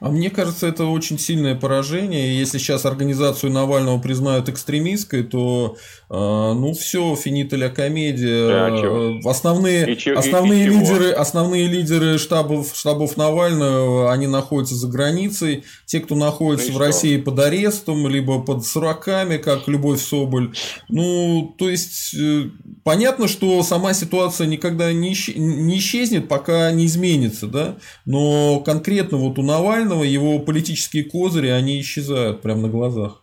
А 0.00 0.08
мне 0.08 0.30
кажется, 0.30 0.66
это 0.66 0.86
очень 0.86 1.18
сильное 1.18 1.54
поражение. 1.54 2.38
Если 2.38 2.58
сейчас 2.58 2.86
организацию 2.86 3.52
Навального 3.52 4.00
признают 4.00 4.48
экстремистской, 4.48 5.22
то 5.22 5.76
э, 6.08 6.14
ну 6.14 6.72
все, 6.72 7.14
финиталя 7.16 7.68
комедия. 7.68 8.48
Да, 8.48 8.66
а 8.66 9.30
основные 9.30 9.94
и, 9.94 10.10
основные, 10.10 10.64
и, 10.64 10.66
и 10.66 10.70
лидеры, 10.70 11.10
основные 11.10 11.66
лидеры 11.66 12.18
штабов, 12.18 12.72
штабов 12.74 13.18
Навального, 13.18 14.10
они 14.10 14.26
находятся 14.26 14.74
за 14.74 14.88
границей. 14.88 15.64
Те, 15.84 16.00
кто 16.00 16.14
находится 16.14 16.68
ну 16.68 16.72
в 16.72 16.76
что? 16.76 16.84
России 16.86 17.16
под 17.18 17.38
арестом, 17.38 18.08
либо 18.08 18.40
под 18.40 18.64
сураками, 18.64 19.36
как 19.36 19.68
Любовь 19.68 20.00
Соболь. 20.00 20.54
Ну, 20.88 21.54
то 21.58 21.68
есть, 21.68 22.14
э, 22.14 22.44
понятно, 22.84 23.28
что 23.28 23.62
сама 23.62 23.92
ситуация 23.92 24.46
никогда 24.46 24.92
не, 24.94 25.14
не 25.36 25.78
исчезнет, 25.78 26.28
пока 26.28 26.72
не 26.72 26.86
изменится, 26.86 27.46
да? 27.46 27.76
Но 28.06 28.60
конкретно 28.60 29.18
вот 29.18 29.38
у 29.38 29.42
Навального 29.50 30.04
его 30.04 30.38
политические 30.38 31.04
козыри, 31.04 31.48
они 31.48 31.80
исчезают 31.80 32.40
прямо 32.42 32.62
на 32.62 32.68
глазах. 32.68 33.22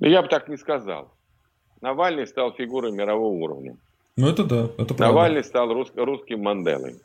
Ну, 0.00 0.08
я 0.08 0.22
бы 0.22 0.28
так 0.28 0.48
не 0.48 0.56
сказал. 0.56 1.12
Навальный 1.80 2.26
стал 2.26 2.52
фигурой 2.52 2.92
мирового 2.92 3.34
уровня. 3.34 3.76
Ну, 4.16 4.28
это 4.28 4.44
да, 4.44 4.64
это 4.78 4.94
правда. 4.94 5.06
Навальный 5.06 5.44
стал 5.44 5.72
рус, 5.72 5.92
русским 5.94 6.42
Манделой. 6.42 6.96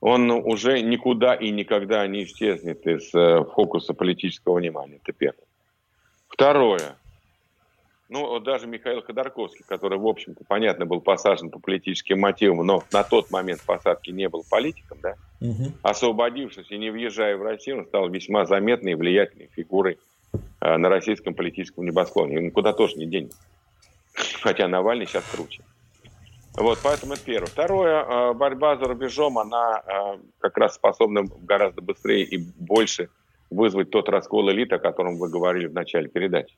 Он 0.00 0.30
уже 0.30 0.80
никуда 0.82 1.34
и 1.34 1.50
никогда 1.50 2.06
не 2.06 2.24
исчезнет 2.24 2.86
из 2.86 3.12
э, 3.14 3.44
фокуса 3.54 3.92
политического 3.92 4.58
внимания. 4.58 5.00
Это 5.02 5.12
первое. 5.12 5.46
Второе. 6.28 6.96
Ну, 8.08 8.26
вот 8.26 8.44
даже 8.44 8.68
Михаил 8.68 9.02
Ходорковский, 9.02 9.64
который, 9.66 9.98
в 9.98 10.06
общем-то, 10.06 10.44
понятно, 10.46 10.86
был 10.86 11.00
посажен 11.00 11.50
по 11.50 11.58
политическим 11.58 12.20
мотивам, 12.20 12.64
но 12.64 12.84
на 12.92 13.02
тот 13.02 13.30
момент 13.32 13.60
посадки 13.66 14.10
не 14.10 14.28
был 14.28 14.44
политиком, 14.48 14.98
да, 15.02 15.16
угу. 15.40 15.72
освободившись 15.82 16.70
и 16.70 16.78
не 16.78 16.90
въезжая 16.90 17.36
в 17.36 17.42
Россию, 17.42 17.78
он 17.78 17.86
стал 17.86 18.08
весьма 18.08 18.46
заметной 18.46 18.92
и 18.92 18.94
влиятельной 18.94 19.50
фигурой 19.52 19.98
э, 20.60 20.76
на 20.76 20.88
российском 20.88 21.34
политическом 21.34 21.84
небосклоне. 21.84 22.38
Он 22.38 22.50
куда 22.52 22.72
тоже 22.72 22.94
не 22.96 23.06
денется. 23.06 23.38
Хотя 24.40 24.68
Навальный 24.68 25.06
сейчас 25.06 25.24
круче. 25.24 25.62
Вот, 26.54 26.78
поэтому 26.82 27.14
это 27.14 27.24
первое. 27.24 27.48
Второе, 27.48 28.04
э, 28.04 28.32
борьба 28.34 28.76
за 28.76 28.84
рубежом, 28.84 29.38
она 29.38 29.82
э, 29.84 30.18
как 30.38 30.56
раз 30.56 30.76
способна 30.76 31.24
гораздо 31.42 31.82
быстрее 31.82 32.22
и 32.22 32.38
больше 32.38 33.08
вызвать 33.50 33.90
тот 33.90 34.08
раскол 34.08 34.50
элит, 34.50 34.72
о 34.72 34.78
котором 34.78 35.18
вы 35.18 35.28
говорили 35.28 35.66
в 35.66 35.74
начале 35.74 36.08
передачи. 36.08 36.54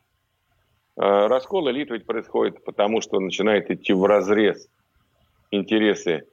Раскол 0.99 1.71
элит 1.71 1.91
ведь 1.91 2.07
происходит 2.07 2.65
потому, 2.65 3.01
что 3.01 3.21
начинает 3.21 3.71
идти 3.71 3.93
в 3.93 4.05
разрез 4.05 4.69
интересы 5.51 6.27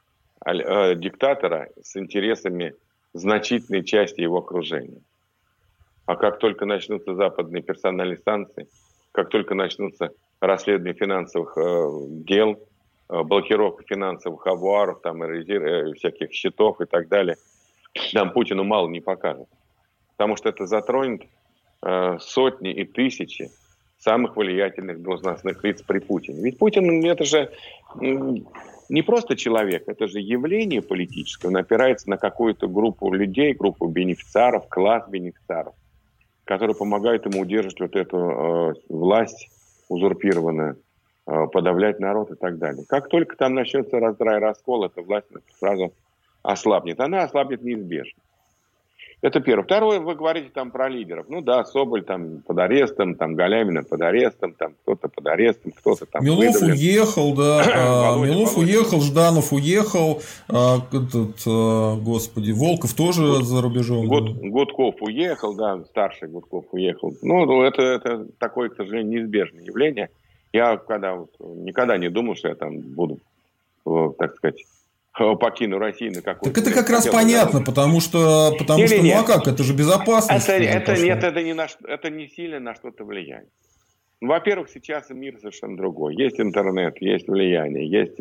диктатора 0.43 1.69
с 1.81 1.95
интересами 1.95 2.73
значительной 3.13 3.83
части 3.83 4.21
его 4.21 4.39
окружения. 4.39 5.01
А 6.05 6.15
как 6.15 6.39
только 6.39 6.65
начнутся 6.65 7.15
западные 7.15 7.63
персональные 7.63 8.17
станции, 8.17 8.67
как 9.11 9.29
только 9.29 9.55
начнутся 9.55 10.11
расследования 10.39 10.93
финансовых 10.93 11.57
э, 11.57 11.89
дел, 12.09 12.59
э, 13.09 13.23
блокировка 13.23 13.83
финансовых 13.87 14.45
авуаров, 14.45 15.01
там, 15.01 15.23
э, 15.23 15.93
всяких 15.93 16.31
счетов 16.31 16.81
и 16.81 16.85
так 16.85 17.07
далее, 17.07 17.37
нам 18.13 18.31
Путину 18.31 18.63
мало 18.63 18.89
не 18.89 19.01
покажет. 19.01 19.47
Потому 20.17 20.35
что 20.35 20.49
это 20.49 20.67
затронет 20.67 21.23
э, 21.81 22.17
сотни 22.19 22.71
и 22.71 22.83
тысячи 22.83 23.49
самых 24.05 24.37
влиятельных 24.37 25.01
должностных 25.01 25.63
лиц 25.63 25.81
при 25.81 25.99
Путине. 25.99 26.41
Ведь 26.43 26.59
Путин 26.59 27.03
это 27.03 27.25
же 27.25 27.49
не 27.99 29.01
просто 29.01 29.35
человек, 29.35 29.87
это 29.87 30.07
же 30.07 30.19
явление 30.19 30.83
политическое. 30.83 31.47
Он 31.47 31.57
опирается 31.57 32.07
на 32.07 32.17
какую-то 32.17 32.67
группу 32.67 33.11
людей, 33.11 33.53
группу 33.53 33.87
бенефициаров, 33.87 34.67
класс 34.69 35.09
бенефициаров, 35.09 35.73
которые 36.43 36.75
помогают 36.75 37.25
ему 37.25 37.41
удерживать 37.41 37.79
вот 37.79 37.95
эту 37.95 38.17
э, 38.17 38.73
власть 38.89 39.49
узурпированную, 39.89 40.77
э, 41.25 41.47
подавлять 41.51 41.99
народ 41.99 42.29
и 42.29 42.35
так 42.35 42.59
далее. 42.59 42.85
Как 42.87 43.09
только 43.09 43.35
там 43.35 43.55
начнется 43.55 43.99
раздрай 43.99 44.37
раскол, 44.37 44.85
эта 44.85 45.01
власть 45.01 45.25
сразу 45.59 45.93
ослабнет. 46.43 46.99
Она 46.99 47.23
ослабнет 47.23 47.63
неизбежно. 47.63 48.19
Это 49.21 49.39
первое. 49.39 49.63
Второе, 49.63 49.99
вы 49.99 50.15
говорите 50.15 50.49
там 50.53 50.71
про 50.71 50.89
лидеров. 50.89 51.25
Ну 51.29 51.41
да, 51.41 51.65
Соболь 51.65 52.03
там 52.03 52.41
под 52.45 52.59
арестом, 52.59 53.15
там 53.15 53.35
Галямина 53.35 53.83
под 53.83 54.01
арестом, 54.01 54.53
там 54.53 54.73
кто-то 54.83 55.07
под 55.07 55.25
арестом, 55.27 55.71
кто-то 55.71 56.05
там... 56.05 56.23
Милов 56.23 56.53
выдавлен. 56.53 56.71
уехал, 56.71 57.35
да. 57.35 57.63
А, 57.75 58.17
Милов 58.17 58.57
уехал, 58.57 59.01
Жданов 59.01 59.51
уехал, 59.53 60.21
а, 60.49 60.77
этот, 60.91 61.41
а, 61.47 61.95
господи, 61.97 62.51
Волков 62.51 62.93
тоже 62.93 63.21
Гуд, 63.23 63.45
за 63.45 63.61
рубежом. 63.61 64.07
Гуд, 64.07 64.37
Гудков 64.37 64.95
уехал, 65.01 65.55
да, 65.55 65.83
старший 65.85 66.27
Гудков 66.27 66.65
уехал. 66.71 67.13
Ну, 67.21 67.61
это, 67.63 67.81
это 67.81 68.27
такое, 68.37 68.69
к 68.69 68.75
сожалению, 68.75 69.21
неизбежное 69.21 69.63
явление. 69.63 70.09
Я 70.53 70.77
когда 70.77 71.17
никогда 71.39 71.97
не 71.97 72.09
думал, 72.09 72.35
что 72.35 72.49
я 72.49 72.55
там 72.55 72.79
буду, 72.79 73.19
так 74.17 74.35
сказать, 74.35 74.57
Э, 74.57 74.74
покину 75.15 75.77
Россию 75.77 76.13
на 76.13 76.21
какой-то... 76.21 76.53
Так 76.53 76.63
это 76.63 76.73
как 76.73 76.89
раз 76.89 77.07
понятно, 77.07 77.61
потому 77.61 78.01
что, 78.01 78.53
потому 78.57 78.87
что 78.87 79.01
ну 79.01 79.19
а 79.19 79.23
как, 79.23 79.47
это 79.47 79.63
же 79.63 79.73
безопасность. 79.73 80.49
Это, 80.49 80.63
это, 80.63 81.01
нет, 81.01 81.23
это 81.23 81.41
не, 81.41 81.53
на, 81.53 81.67
это 81.87 82.09
не 82.09 82.27
сильно 82.27 82.59
на 82.59 82.75
что-то 82.75 83.05
влияет. 83.05 83.47
Ну, 84.21 84.29
во-первых, 84.29 84.69
сейчас 84.69 85.09
мир 85.09 85.37
совершенно 85.39 85.77
другой. 85.77 86.15
Есть 86.15 86.39
интернет, 86.39 87.01
есть 87.01 87.27
влияние, 87.27 87.87
есть 87.87 88.19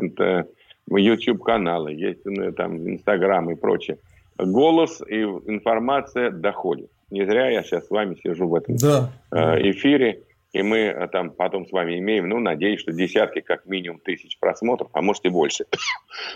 YouTube-каналы, 0.88 1.92
есть 1.92 2.22
там 2.56 2.88
Инстаграм 2.88 3.50
и 3.50 3.54
прочее. 3.54 3.98
Голос 4.36 5.00
и 5.06 5.22
информация 5.22 6.30
доходит. 6.30 6.90
Не 7.10 7.24
зря 7.24 7.48
я 7.50 7.62
сейчас 7.62 7.86
с 7.86 7.90
вами 7.90 8.16
сижу 8.22 8.48
в 8.48 8.54
этом 8.54 8.76
да. 8.76 9.12
Э, 9.30 9.60
эфире. 9.70 10.22
И 10.54 10.62
мы 10.62 10.78
э, 10.78 11.08
там 11.08 11.30
потом 11.30 11.66
с 11.66 11.72
вами 11.72 11.98
имеем, 11.98 12.28
ну, 12.28 12.38
надеюсь, 12.38 12.80
что 12.80 12.92
десятки, 12.92 13.40
как 13.40 13.66
минимум, 13.66 13.98
тысяч 13.98 14.38
просмотров, 14.38 14.88
а 14.92 15.02
может 15.02 15.24
и 15.24 15.28
больше. 15.28 15.66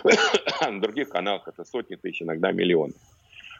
На 0.61 0.81
других 0.81 1.07
каналах 1.07 1.47
это 1.47 1.63
сотни 1.63 1.95
тысяч, 1.95 2.21
иногда 2.21 2.51
миллионы. 2.51 2.93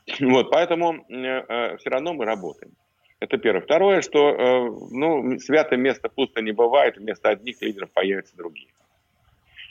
Вот, 0.20 0.52
поэтому 0.52 1.06
э, 1.08 1.44
э, 1.48 1.78
все 1.78 1.90
равно 1.90 2.14
мы 2.14 2.26
работаем. 2.26 2.74
Это 3.22 3.38
первое. 3.38 3.62
Второе, 3.62 4.02
что 4.02 4.32
э, 4.32 4.70
ну, 4.92 5.40
святое 5.40 5.80
место 5.80 6.10
пусто 6.10 6.42
не 6.42 6.52
бывает, 6.52 6.98
вместо 6.98 7.30
одних 7.30 7.62
лидеров 7.62 7.92
появятся 7.94 8.36
другие. 8.36 8.70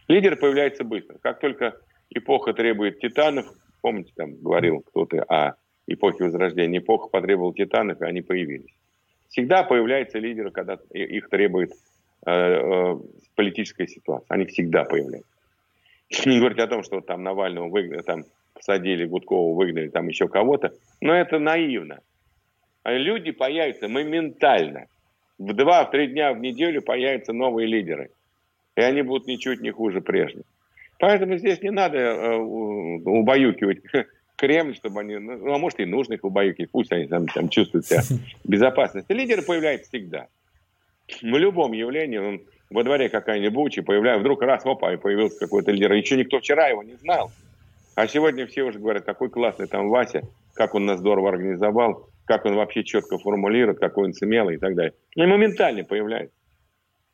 Лидер 0.06 0.36
появляется 0.36 0.84
быстро. 0.84 1.18
Как 1.18 1.40
только 1.40 1.76
эпоха 2.08 2.54
требует 2.54 3.00
титанов, 3.00 3.46
помните, 3.82 4.12
там 4.16 4.36
говорил 4.36 4.80
кто-то 4.80 5.22
о 5.24 5.56
эпохе 5.86 6.24
Возрождения, 6.24 6.78
эпоха 6.78 7.08
потребовала 7.08 7.52
титанов, 7.52 8.00
и 8.00 8.06
они 8.06 8.22
появились. 8.22 8.77
Всегда 9.28 9.62
появляются 9.62 10.18
лидеры, 10.18 10.50
когда 10.50 10.78
их 10.92 11.28
требует 11.28 11.72
э, 12.26 12.30
э, 12.30 12.98
политическая 13.34 13.86
ситуация. 13.86 14.26
Они 14.28 14.46
всегда 14.46 14.84
появляются. 14.84 15.30
Не 16.24 16.38
говорить 16.38 16.58
о 16.58 16.66
том, 16.66 16.82
что 16.82 17.00
там 17.00 17.22
Навального 17.22 17.68
выгнали, 17.68 18.02
там 18.02 18.24
посадили, 18.54 19.04
Гудкова 19.04 19.54
выгнали, 19.54 19.88
там 19.88 20.08
еще 20.08 20.28
кого-то. 20.28 20.72
Но 21.00 21.14
это 21.14 21.38
наивно. 21.38 22.00
А 22.82 22.94
люди 22.94 23.32
появятся 23.32 23.88
моментально. 23.88 24.86
В 25.38 25.52
два-три 25.52 26.08
дня 26.08 26.32
в 26.32 26.40
неделю 26.40 26.80
появятся 26.82 27.32
новые 27.32 27.68
лидеры. 27.68 28.10
И 28.76 28.80
они 28.80 29.02
будут 29.02 29.26
ничуть 29.26 29.60
не 29.60 29.70
хуже 29.70 30.00
прежних. 30.00 30.44
Поэтому 30.98 31.36
здесь 31.36 31.62
не 31.62 31.70
надо 31.70 31.98
э, 31.98 32.36
убаюкивать 32.36 33.82
Кремль, 34.38 34.76
чтобы 34.76 35.00
они, 35.00 35.16
ну, 35.16 35.36
ну, 35.36 35.52
а 35.52 35.58
может 35.58 35.80
и 35.80 35.84
нужно 35.84 36.14
их 36.14 36.24
убаюкивать, 36.24 36.70
пусть 36.70 36.92
они 36.92 37.08
там, 37.08 37.26
там 37.26 37.48
чувствуют 37.48 37.86
себя 37.86 38.02
в 38.44 38.48
безопасности. 38.48 39.12
Лидеры 39.12 39.42
появляются 39.42 39.88
всегда. 39.88 40.28
В 41.08 41.36
любом 41.36 41.72
явлении, 41.72 42.18
он 42.18 42.40
во 42.70 42.84
дворе 42.84 43.08
какая-нибудь 43.08 43.52
буча, 43.52 43.82
появляется, 43.82 44.20
вдруг 44.20 44.42
раз, 44.42 44.64
опа, 44.64 44.92
и 44.92 44.96
появился 44.96 45.40
какой-то 45.40 45.72
лидер. 45.72 45.92
Еще 45.92 46.16
никто 46.16 46.38
вчера 46.38 46.68
его 46.68 46.84
не 46.84 46.94
знал. 46.94 47.32
А 47.96 48.06
сегодня 48.06 48.46
все 48.46 48.62
уже 48.62 48.78
говорят, 48.78 49.04
какой 49.04 49.28
классный 49.28 49.66
там 49.66 49.88
Вася, 49.88 50.22
как 50.54 50.76
он 50.76 50.86
нас 50.86 51.00
здорово 51.00 51.30
организовал, 51.30 52.08
как 52.24 52.44
он 52.44 52.54
вообще 52.54 52.84
четко 52.84 53.18
формулирует, 53.18 53.80
какой 53.80 54.04
он 54.04 54.12
смелый 54.14 54.54
и 54.54 54.58
так 54.58 54.76
далее. 54.76 54.92
И 55.16 55.26
моментально 55.26 55.82
появляется. 55.82 56.36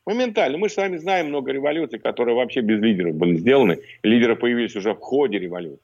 Моментально. 0.05 0.59
Мы 0.59 0.69
с 0.69 0.77
вами 0.77 0.97
знаем 0.97 1.29
много 1.29 1.51
революций, 1.51 1.97
которые 1.97 2.35
вообще 2.35 2.61
без 2.61 2.79
лидеров 2.79 3.15
были 3.15 3.37
сделаны. 3.37 3.79
Лидеры 4.03 4.35
появились 4.35 4.75
уже 4.75 4.93
в 4.93 4.99
ходе 4.99 5.39
революции. 5.39 5.81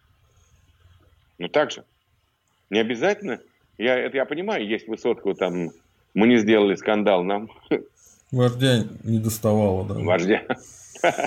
Ну 1.41 1.47
так 1.47 1.71
же. 1.71 1.83
Не 2.69 2.79
обязательно. 2.79 3.41
Я, 3.79 3.97
это 3.97 4.15
я 4.15 4.25
понимаю, 4.25 4.65
есть 4.65 4.87
Высоцкого 4.87 5.33
там, 5.33 5.71
мы 6.13 6.27
не 6.27 6.37
сделали 6.37 6.75
скандал, 6.75 7.23
нам... 7.23 7.49
Вождя 8.31 8.85
не 9.03 9.17
доставало, 9.17 9.83
да. 9.85 9.95
Вождя. 9.95 10.43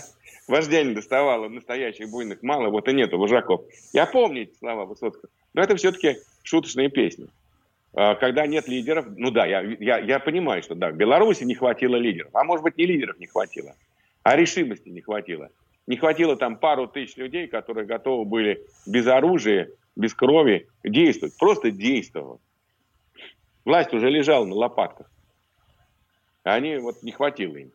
Вождя 0.49 0.85
не 0.85 0.95
доставало, 0.95 1.49
настоящих 1.49 2.11
буйных 2.11 2.45
мало, 2.45 2.69
вот 2.71 2.89
и 2.89 2.93
нету 2.93 3.19
вожаков. 3.19 3.63
Я 3.93 4.07
помню 4.07 4.43
эти 4.43 4.57
слова 4.57 4.85
Высоцкого. 4.85 5.29
Но 5.53 5.63
это 5.63 5.75
все-таки 5.75 6.19
шуточные 6.45 6.91
песни. 6.91 7.27
А, 7.93 8.15
когда 8.15 8.47
нет 8.47 8.69
лидеров, 8.69 9.07
ну 9.17 9.33
да, 9.33 9.47
я, 9.47 9.63
я, 9.63 9.99
я 9.99 10.21
понимаю, 10.21 10.63
что 10.63 10.77
да, 10.77 10.91
в 10.91 10.95
Беларуси 10.95 11.43
не 11.43 11.57
хватило 11.57 11.97
лидеров. 11.97 12.31
А 12.35 12.45
может 12.45 12.63
быть, 12.63 12.79
не 12.79 12.87
лидеров 12.87 13.19
не 13.19 13.27
хватило, 13.27 13.75
а 14.23 14.37
решимости 14.37 14.89
не 14.91 15.01
хватило. 15.01 15.51
Не 15.89 15.97
хватило 15.97 16.37
там 16.37 16.57
пару 16.57 16.87
тысяч 16.87 17.17
людей, 17.17 17.49
которые 17.49 17.85
готовы 17.85 18.25
были 18.25 18.63
без 18.87 19.09
оружия 19.09 19.71
без 19.97 20.15
крови 20.15 20.69
действовать, 20.83 21.37
просто 21.39 21.71
действовать. 21.71 22.41
Власть 23.65 23.93
уже 23.95 24.11
лежала 24.11 24.45
на 24.45 24.55
лопатках. 24.55 25.11
Они 26.43 26.77
вот 26.77 27.03
не 27.03 27.13
хватило 27.13 27.57
им. 27.57 27.73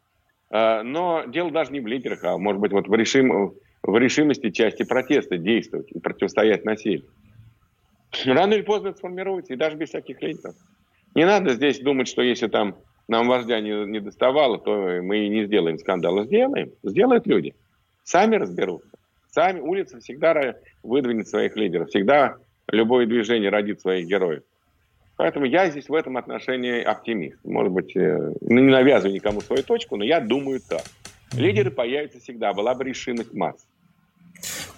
А, 0.51 0.83
но 0.83 1.23
дело 1.25 1.51
даже 1.51 1.71
не 1.71 1.79
в 1.79 1.87
лидерах, 1.87 2.23
а 2.23 2.37
может 2.37 2.61
быть 2.61 2.71
вот 2.71 2.87
в, 2.87 2.93
решим, 2.93 3.53
в 3.83 3.97
решимости 3.97 4.51
части 4.51 4.83
протеста 4.83 5.37
действовать 5.37 5.91
и 5.91 5.99
противостоять 5.99 6.65
насилию. 6.65 7.09
Рано 8.25 8.53
или 8.53 8.61
поздно 8.61 8.89
это 8.89 8.97
сформируется, 8.97 9.53
и 9.53 9.57
даже 9.57 9.77
без 9.77 9.89
всяких 9.89 10.21
лидеров. 10.21 10.55
Не 11.15 11.25
надо 11.25 11.53
здесь 11.53 11.79
думать, 11.79 12.07
что 12.07 12.21
если 12.21 12.47
там 12.47 12.75
нам 13.07 13.27
вождя 13.27 13.59
не, 13.59 13.85
не 13.87 13.99
доставало, 13.99 14.59
то 14.59 14.71
мы 15.01 15.25
и 15.25 15.29
не 15.29 15.45
сделаем 15.45 15.79
скандала. 15.79 16.25
Сделаем. 16.25 16.71
Сделают 16.83 17.25
люди. 17.25 17.55
Сами 18.03 18.35
разберутся. 18.35 18.98
Сами 19.31 19.59
улица 19.59 19.99
всегда 19.99 20.55
выдвинет 20.83 21.27
своих 21.27 21.55
лидеров, 21.55 21.89
всегда 21.89 22.37
любое 22.71 23.05
движение 23.05 23.49
родит 23.49 23.81
своих 23.81 24.07
героев. 24.07 24.43
Поэтому 25.17 25.45
я 25.45 25.69
здесь 25.69 25.89
в 25.89 25.93
этом 25.93 26.17
отношении 26.17 26.81
оптимист. 26.81 27.43
Может 27.43 27.73
быть, 27.73 27.95
э, 27.95 28.33
ну, 28.39 28.59
не 28.59 28.71
навязываю 28.71 29.13
никому 29.13 29.41
свою 29.41 29.63
точку, 29.63 29.97
но 29.97 30.03
я 30.05 30.21
думаю 30.21 30.61
так. 30.61 30.83
Лидеры 31.33 31.71
появятся 31.71 32.19
всегда, 32.19 32.53
была 32.53 32.73
бы 32.73 32.85
решимость 32.85 33.33
масс. 33.33 33.67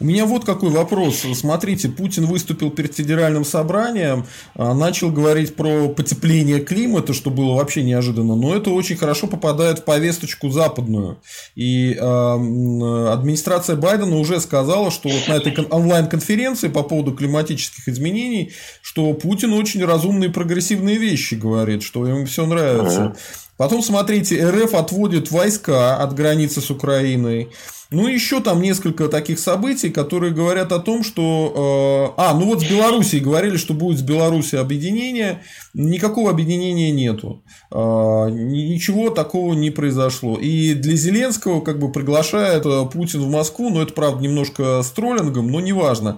У 0.02 0.04
меня 0.04 0.26
вот 0.26 0.46
какой 0.46 0.72
вопрос. 0.72 1.24
Смотрите, 1.36 1.88
Путин 1.88 2.26
выступил 2.26 2.72
перед 2.72 2.96
федеральным 2.96 3.46
собранием, 3.46 4.26
а, 4.56 4.74
начал 4.74 5.12
говорить 5.12 5.56
про 5.56 5.90
потепление 5.90 6.60
климата, 6.60 7.14
что 7.14 7.30
было 7.30 7.54
вообще 7.54 7.84
неожиданно, 7.84 8.36
но 8.36 8.56
это 8.56 8.72
очень 8.72 8.98
хорошо 8.98 9.28
попадает 9.28 9.80
в 9.80 9.84
повесточку 9.84 10.50
западную. 10.50 11.20
И 11.56 11.94
э, 11.94 12.02
администрация 12.02 13.76
Байдена 13.76 14.18
уже 14.18 14.40
сказала, 14.40 14.90
что 14.90 15.08
вот 15.08 15.28
на 15.28 15.34
этой 15.34 15.54
онлайн-конференции 15.66 16.70
по 16.70 16.82
поводу 16.82 17.12
климатических 17.12 17.88
изменений, 17.88 18.54
что 18.82 19.14
Путин 19.14 19.54
очень 19.54 19.86
разумные 19.86 20.30
и 20.30 20.34
прогрессивные 20.34 20.98
вещи 20.98 21.36
говорит, 21.36 21.84
что 21.84 22.08
ему 22.08 22.26
все 22.26 22.48
нравится. 22.48 23.16
Потом, 23.62 23.84
смотрите, 23.84 24.44
РФ 24.44 24.74
отводит 24.74 25.30
войска 25.30 25.96
от 25.98 26.16
границы 26.16 26.62
с 26.62 26.72
Украиной. 26.72 27.50
Ну, 27.92 28.08
еще 28.08 28.42
там 28.42 28.60
несколько 28.60 29.08
таких 29.08 29.38
событий, 29.38 29.92
которые 29.92 30.34
говорят 30.34 30.72
о 30.72 30.80
том, 30.80 31.04
что... 31.04 32.16
Э, 32.18 32.20
а, 32.20 32.34
ну 32.34 32.48
вот 32.48 32.62
с 32.62 32.68
Белоруссией 32.68 33.22
говорили, 33.22 33.58
что 33.58 33.76
будет 33.76 34.00
с 34.00 34.02
Белоруссией 34.02 34.60
объединение. 34.60 35.44
Никакого 35.76 36.32
объединения 36.32 36.90
нету. 36.90 37.44
Э, 37.72 38.30
ничего 38.32 39.12
такого 39.12 39.54
не 39.54 39.70
произошло. 39.70 40.40
И 40.40 40.74
для 40.74 40.96
Зеленского 40.96 41.62
как 41.62 41.78
бы 41.78 41.92
приглашает 41.92 42.66
э, 42.66 42.86
Путин 42.92 43.22
в 43.22 43.30
Москву, 43.30 43.70
но 43.70 43.84
это, 43.84 43.94
правда, 43.94 44.24
немножко 44.24 44.82
с 44.82 44.90
троллингом, 44.90 45.52
но 45.52 45.60
неважно 45.60 46.18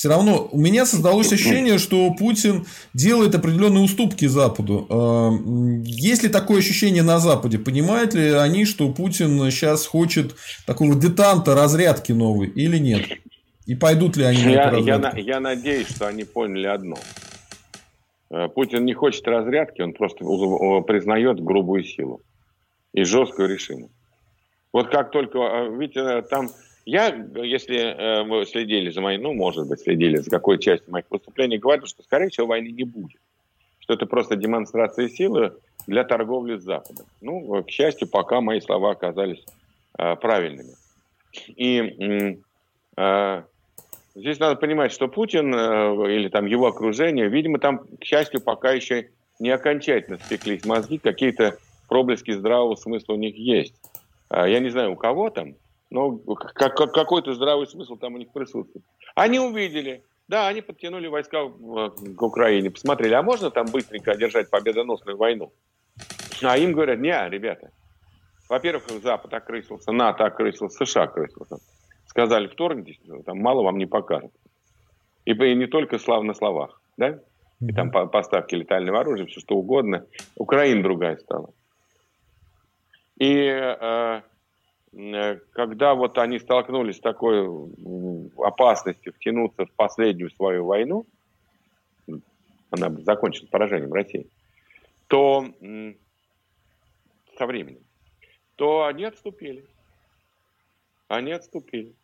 все 0.00 0.08
равно 0.08 0.48
у 0.50 0.58
меня 0.58 0.86
создалось 0.86 1.30
ощущение, 1.30 1.76
что 1.76 2.10
Путин 2.14 2.64
делает 2.94 3.34
определенные 3.34 3.84
уступки 3.84 4.24
Западу. 4.24 4.86
А, 4.88 5.30
есть 5.84 6.22
ли 6.22 6.30
такое 6.30 6.60
ощущение 6.60 7.02
на 7.02 7.18
Западе? 7.18 7.58
Понимают 7.58 8.14
ли 8.14 8.30
они, 8.30 8.64
что 8.64 8.90
Путин 8.94 9.38
сейчас 9.50 9.86
хочет 9.86 10.36
такого 10.66 10.94
детанта 10.94 11.54
разрядки 11.54 12.12
новой 12.12 12.46
или 12.46 12.78
нет? 12.78 13.02
И 13.66 13.74
пойдут 13.74 14.16
ли 14.16 14.24
они 14.24 14.42
на 14.42 14.48
я, 14.48 14.70
я, 14.78 15.12
я 15.18 15.38
надеюсь, 15.38 15.90
что 15.90 16.08
они 16.08 16.24
поняли 16.24 16.66
одно. 16.66 16.96
Э, 18.30 18.48
Путин 18.48 18.86
не 18.86 18.94
хочет 18.94 19.28
разрядки, 19.28 19.82
он 19.82 19.92
просто 19.92 20.24
признает 20.86 21.44
грубую 21.44 21.84
силу 21.84 22.22
и 22.94 23.04
жесткую 23.04 23.50
решимость. 23.50 23.92
Вот 24.72 24.88
как 24.88 25.10
только, 25.10 25.40
э, 25.40 25.76
видите, 25.76 26.22
там 26.22 26.48
я, 26.90 27.06
если 27.36 27.78
э, 27.78 28.24
вы 28.24 28.44
следили 28.46 28.90
за 28.90 29.00
моей, 29.00 29.18
ну, 29.18 29.32
может 29.32 29.68
быть, 29.68 29.80
следили 29.80 30.16
за 30.16 30.28
какой 30.28 30.58
частью 30.58 30.90
моих 30.90 31.04
выступлений, 31.08 31.56
говорю, 31.56 31.86
что, 31.86 32.02
скорее 32.02 32.30
всего, 32.30 32.48
войны 32.48 32.70
не 32.70 32.82
будет. 32.82 33.20
Что 33.78 33.94
это 33.94 34.06
просто 34.06 34.34
демонстрация 34.34 35.08
силы 35.08 35.54
для 35.86 36.02
торговли 36.02 36.58
с 36.58 36.64
Западом. 36.64 37.06
Ну, 37.20 37.62
к 37.62 37.70
счастью, 37.70 38.08
пока 38.08 38.40
мои 38.40 38.60
слова 38.60 38.90
оказались 38.90 39.44
э, 39.98 40.16
правильными. 40.16 40.74
И 41.46 42.40
э, 42.96 43.42
здесь 44.16 44.40
надо 44.40 44.56
понимать, 44.56 44.90
что 44.90 45.06
Путин 45.06 45.54
э, 45.54 46.16
или 46.16 46.28
там 46.28 46.46
его 46.46 46.66
окружение, 46.66 47.28
видимо, 47.28 47.60
там, 47.60 47.86
к 48.00 48.04
счастью, 48.04 48.40
пока 48.40 48.72
еще 48.72 49.10
не 49.38 49.50
окончательно 49.50 50.18
спеклись 50.18 50.64
мозги, 50.64 50.98
какие-то 50.98 51.56
проблески 51.88 52.32
здравого 52.32 52.74
смысла 52.74 53.12
у 53.12 53.16
них 53.16 53.36
есть. 53.36 53.74
Э, 54.28 54.50
я 54.50 54.58
не 54.58 54.70
знаю, 54.70 54.94
у 54.94 54.96
кого 54.96 55.30
там, 55.30 55.54
но 55.90 56.16
как, 56.18 56.76
как, 56.76 56.92
какой-то 56.92 57.34
здравый 57.34 57.66
смысл 57.66 57.96
там 57.96 58.14
у 58.14 58.18
них 58.18 58.32
присутствует. 58.32 58.84
Они 59.14 59.38
увидели, 59.38 60.04
да, 60.28 60.48
они 60.48 60.60
подтянули 60.60 61.08
войска 61.08 61.48
к 61.48 62.22
Украине, 62.22 62.70
посмотрели, 62.70 63.14
а 63.14 63.22
можно 63.22 63.50
там 63.50 63.66
быстренько 63.66 64.12
одержать 64.12 64.50
победоносную 64.50 65.16
войну? 65.16 65.52
А 66.42 66.56
им 66.56 66.72
говорят, 66.72 67.00
не, 67.00 67.28
ребята, 67.28 67.70
во-первых, 68.48 68.84
Запад 69.02 69.34
окрысился, 69.34 69.92
НАТО 69.92 70.24
окрысился, 70.24 70.84
США 70.84 71.02
окрысился. 71.02 71.58
Сказали, 72.06 72.48
вторгнитесь, 72.48 72.98
там 73.24 73.38
мало 73.38 73.62
вам 73.62 73.78
не 73.78 73.86
покажут. 73.86 74.32
И, 75.24 75.32
и 75.32 75.54
не 75.54 75.66
только 75.66 75.98
слав 75.98 76.24
на 76.24 76.34
словах, 76.34 76.80
да? 76.96 77.20
И 77.60 77.72
там 77.72 77.90
поставки 77.90 78.54
летального 78.54 79.00
оружия, 79.00 79.26
все 79.26 79.40
что 79.40 79.54
угодно. 79.54 80.06
Украина 80.34 80.82
другая 80.82 81.18
стала. 81.18 81.50
И 83.18 83.36
Э, 83.36 84.22
когда 84.92 85.94
вот 85.94 86.18
они 86.18 86.38
столкнулись 86.40 86.96
с 86.96 87.00
такой 87.00 87.46
опасностью 88.36 89.12
втянуться 89.12 89.66
в 89.66 89.72
последнюю 89.72 90.30
свою 90.30 90.66
войну, 90.66 91.06
она 92.70 92.90
закончилась 93.02 93.50
поражением 93.50 93.92
России, 93.92 94.26
то 95.06 95.46
со 97.36 97.46
временем, 97.46 97.82
то 98.56 98.84
они 98.84 99.04
отступили. 99.04 99.64
Они 101.08 101.32
отступили. 101.32 101.94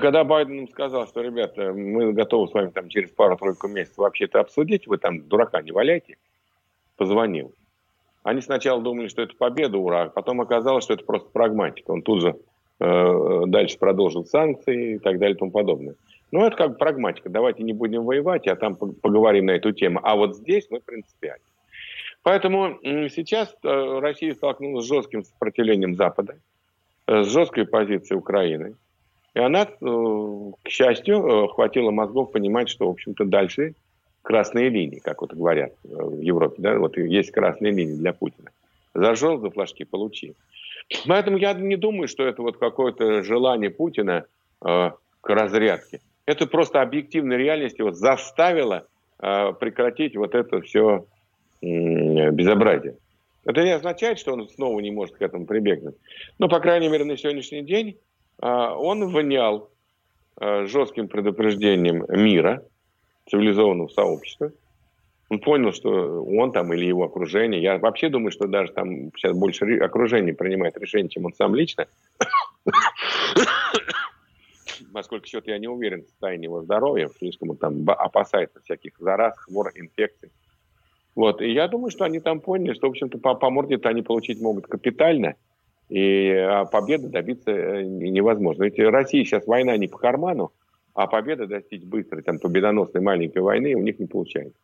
Когда 0.00 0.24
Байден 0.24 0.60
им 0.60 0.68
сказал, 0.68 1.06
что, 1.08 1.20
ребята, 1.20 1.72
мы 1.72 2.12
готовы 2.12 2.48
с 2.48 2.54
вами 2.54 2.70
там 2.70 2.88
через 2.88 3.10
пару-тройку 3.10 3.68
месяцев 3.68 3.98
вообще-то 3.98 4.40
обсудить, 4.40 4.86
вы 4.86 4.98
там 4.98 5.22
дурака 5.22 5.60
не 5.62 5.72
валяйте, 5.72 6.16
позвонил. 6.96 7.52
Они 8.24 8.40
сначала 8.40 8.82
думали, 8.82 9.08
что 9.08 9.22
это 9.22 9.36
победа, 9.36 9.78
ура, 9.78 10.04
а 10.04 10.08
потом 10.08 10.40
оказалось, 10.40 10.84
что 10.84 10.94
это 10.94 11.04
просто 11.04 11.28
прагматика. 11.30 11.90
Он 11.90 12.02
тут 12.02 12.22
же 12.22 12.36
э, 12.80 13.42
дальше 13.46 13.78
продолжил 13.78 14.24
санкции 14.24 14.94
и 14.94 14.98
так 14.98 15.18
далее 15.18 15.36
и 15.36 15.38
тому 15.38 15.50
подобное. 15.50 15.94
Ну, 16.32 16.44
это 16.44 16.56
как 16.56 16.78
прагматика. 16.78 17.28
Давайте 17.28 17.62
не 17.62 17.74
будем 17.74 18.04
воевать, 18.04 18.48
а 18.48 18.56
там 18.56 18.76
поговорим 18.76 19.46
на 19.46 19.52
эту 19.52 19.72
тему. 19.72 20.00
А 20.02 20.16
вот 20.16 20.36
здесь 20.36 20.66
мы 20.70 20.80
принципиально. 20.80 21.44
Поэтому 22.22 22.78
сейчас 22.82 23.54
э, 23.62 23.98
Россия 24.00 24.34
столкнулась 24.34 24.86
с 24.86 24.88
жестким 24.88 25.22
сопротивлением 25.22 25.94
Запада, 25.94 26.38
э, 27.06 27.24
с 27.24 27.28
жесткой 27.28 27.66
позицией 27.66 28.18
Украины. 28.18 28.74
И 29.34 29.38
она, 29.38 29.64
э, 29.64 29.66
к 30.62 30.68
счастью, 30.70 31.48
хватило 31.48 31.90
мозгов 31.90 32.32
понимать, 32.32 32.70
что, 32.70 32.86
в 32.86 32.92
общем-то, 32.92 33.26
дальше 33.26 33.74
красные 34.24 34.70
линии, 34.70 34.98
как 34.98 35.20
вот 35.20 35.32
говорят 35.32 35.72
э, 35.84 35.88
в 35.88 36.20
Европе, 36.20 36.56
да, 36.58 36.78
вот 36.78 36.96
есть 36.96 37.30
красные 37.30 37.72
линии 37.72 37.94
для 37.94 38.12
Путина. 38.12 38.50
Зажел 38.94 39.38
за 39.38 39.50
флажки, 39.50 39.84
получи. 39.84 40.34
Поэтому 41.06 41.36
я 41.36 41.52
не 41.52 41.76
думаю, 41.76 42.08
что 42.08 42.24
это 42.24 42.42
вот 42.42 42.56
какое-то 42.56 43.22
желание 43.22 43.70
Путина 43.70 44.24
э, 44.64 44.90
к 45.20 45.28
разрядке. 45.28 46.00
Это 46.26 46.46
просто 46.46 46.80
объективная 46.80 47.36
реальность 47.36 47.78
его 47.78 47.92
заставила 47.92 48.86
э, 49.20 49.52
прекратить 49.60 50.16
вот 50.16 50.34
это 50.34 50.62
все 50.62 51.04
э, 51.60 52.30
безобразие. 52.30 52.96
Это 53.44 53.62
не 53.62 53.72
означает, 53.72 54.18
что 54.18 54.32
он 54.32 54.48
снова 54.48 54.80
не 54.80 54.90
может 54.90 55.16
к 55.16 55.22
этому 55.22 55.44
прибегнуть. 55.44 55.96
Но, 56.38 56.48
по 56.48 56.60
крайней 56.60 56.88
мере, 56.88 57.04
на 57.04 57.18
сегодняшний 57.18 57.62
день 57.62 57.98
э, 58.40 58.46
он 58.46 59.06
внял 59.06 59.68
э, 60.40 60.64
жестким 60.66 61.08
предупреждением 61.08 62.06
мира– 62.08 62.62
цивилизованного 63.26 63.88
сообщества. 63.88 64.52
Он 65.30 65.38
понял, 65.40 65.72
что 65.72 66.22
он 66.22 66.52
там 66.52 66.72
или 66.74 66.84
его 66.84 67.04
окружение, 67.04 67.62
я 67.62 67.78
вообще 67.78 68.08
думаю, 68.08 68.30
что 68.30 68.46
даже 68.46 68.72
там 68.72 69.10
сейчас 69.16 69.36
больше 69.36 69.78
окружение 69.78 70.34
принимает 70.34 70.76
решение, 70.76 71.08
чем 71.08 71.24
он 71.24 71.32
сам 71.32 71.54
лично, 71.54 71.86
поскольку 74.92 75.26
счет 75.26 75.46
я 75.46 75.58
не 75.58 75.66
уверен 75.66 76.02
в 76.02 76.08
состоянии 76.08 76.44
его 76.44 76.62
здоровья, 76.62 77.08
слишком 77.18 77.50
он 77.50 77.56
там 77.56 77.84
опасается 77.88 78.60
всяких 78.60 78.92
зараз, 78.98 79.36
хвор, 79.38 79.72
инфекций. 79.74 80.30
Вот, 81.14 81.40
и 81.40 81.52
я 81.52 81.68
думаю, 81.68 81.90
что 81.90 82.04
они 82.04 82.20
там 82.20 82.40
поняли, 82.40 82.74
что, 82.74 82.88
в 82.88 82.90
общем-то, 82.90 83.18
по, 83.18 83.34
по 83.34 83.48
морде-то 83.48 83.88
они 83.88 84.02
получить 84.02 84.40
могут 84.40 84.66
капитально, 84.66 85.36
и 85.88 86.28
а 86.28 86.64
победы 86.64 87.08
добиться 87.08 87.50
э, 87.50 87.82
невозможно. 87.84 88.64
Ведь 88.64 88.78
Россия 88.78 89.24
сейчас 89.24 89.46
война 89.46 89.76
не 89.76 89.86
по 89.86 89.98
карману, 89.98 90.52
а 90.94 91.08
победы 91.08 91.46
достичь 91.46 91.82
быстрой, 91.82 92.22
там, 92.22 92.38
победоносной 92.38 93.02
маленькой 93.02 93.42
войны 93.42 93.74
у 93.74 93.82
них 93.82 93.98
не 93.98 94.06
получается. 94.06 94.58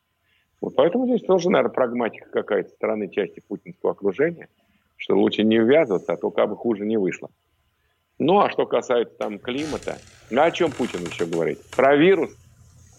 Вот 0.61 0.75
поэтому 0.77 1.07
здесь 1.07 1.23
тоже, 1.23 1.51
наверное, 1.51 1.75
прагматика 1.75 2.29
какая-то 2.31 2.71
стороны 2.71 3.09
части 3.09 3.43
путинского 3.47 3.93
окружения, 3.93 4.49
что 4.97 5.17
лучше 5.17 5.43
не 5.43 5.59
ввязываться, 5.59 6.13
а 6.13 6.17
то 6.17 6.31
как 6.31 6.49
бы 6.49 6.57
хуже 6.57 6.87
не 6.87 6.97
вышло. 6.97 7.31
Ну, 8.19 8.39
а 8.39 8.51
что 8.51 8.67
касается 8.67 9.17
там 9.17 9.39
климата, 9.39 9.99
ну, 10.31 10.43
о 10.43 10.51
чем 10.51 10.71
Путин 10.71 11.01
еще 11.01 11.27
говорит? 11.27 11.59
Про 11.75 11.97
вирус, 11.97 12.31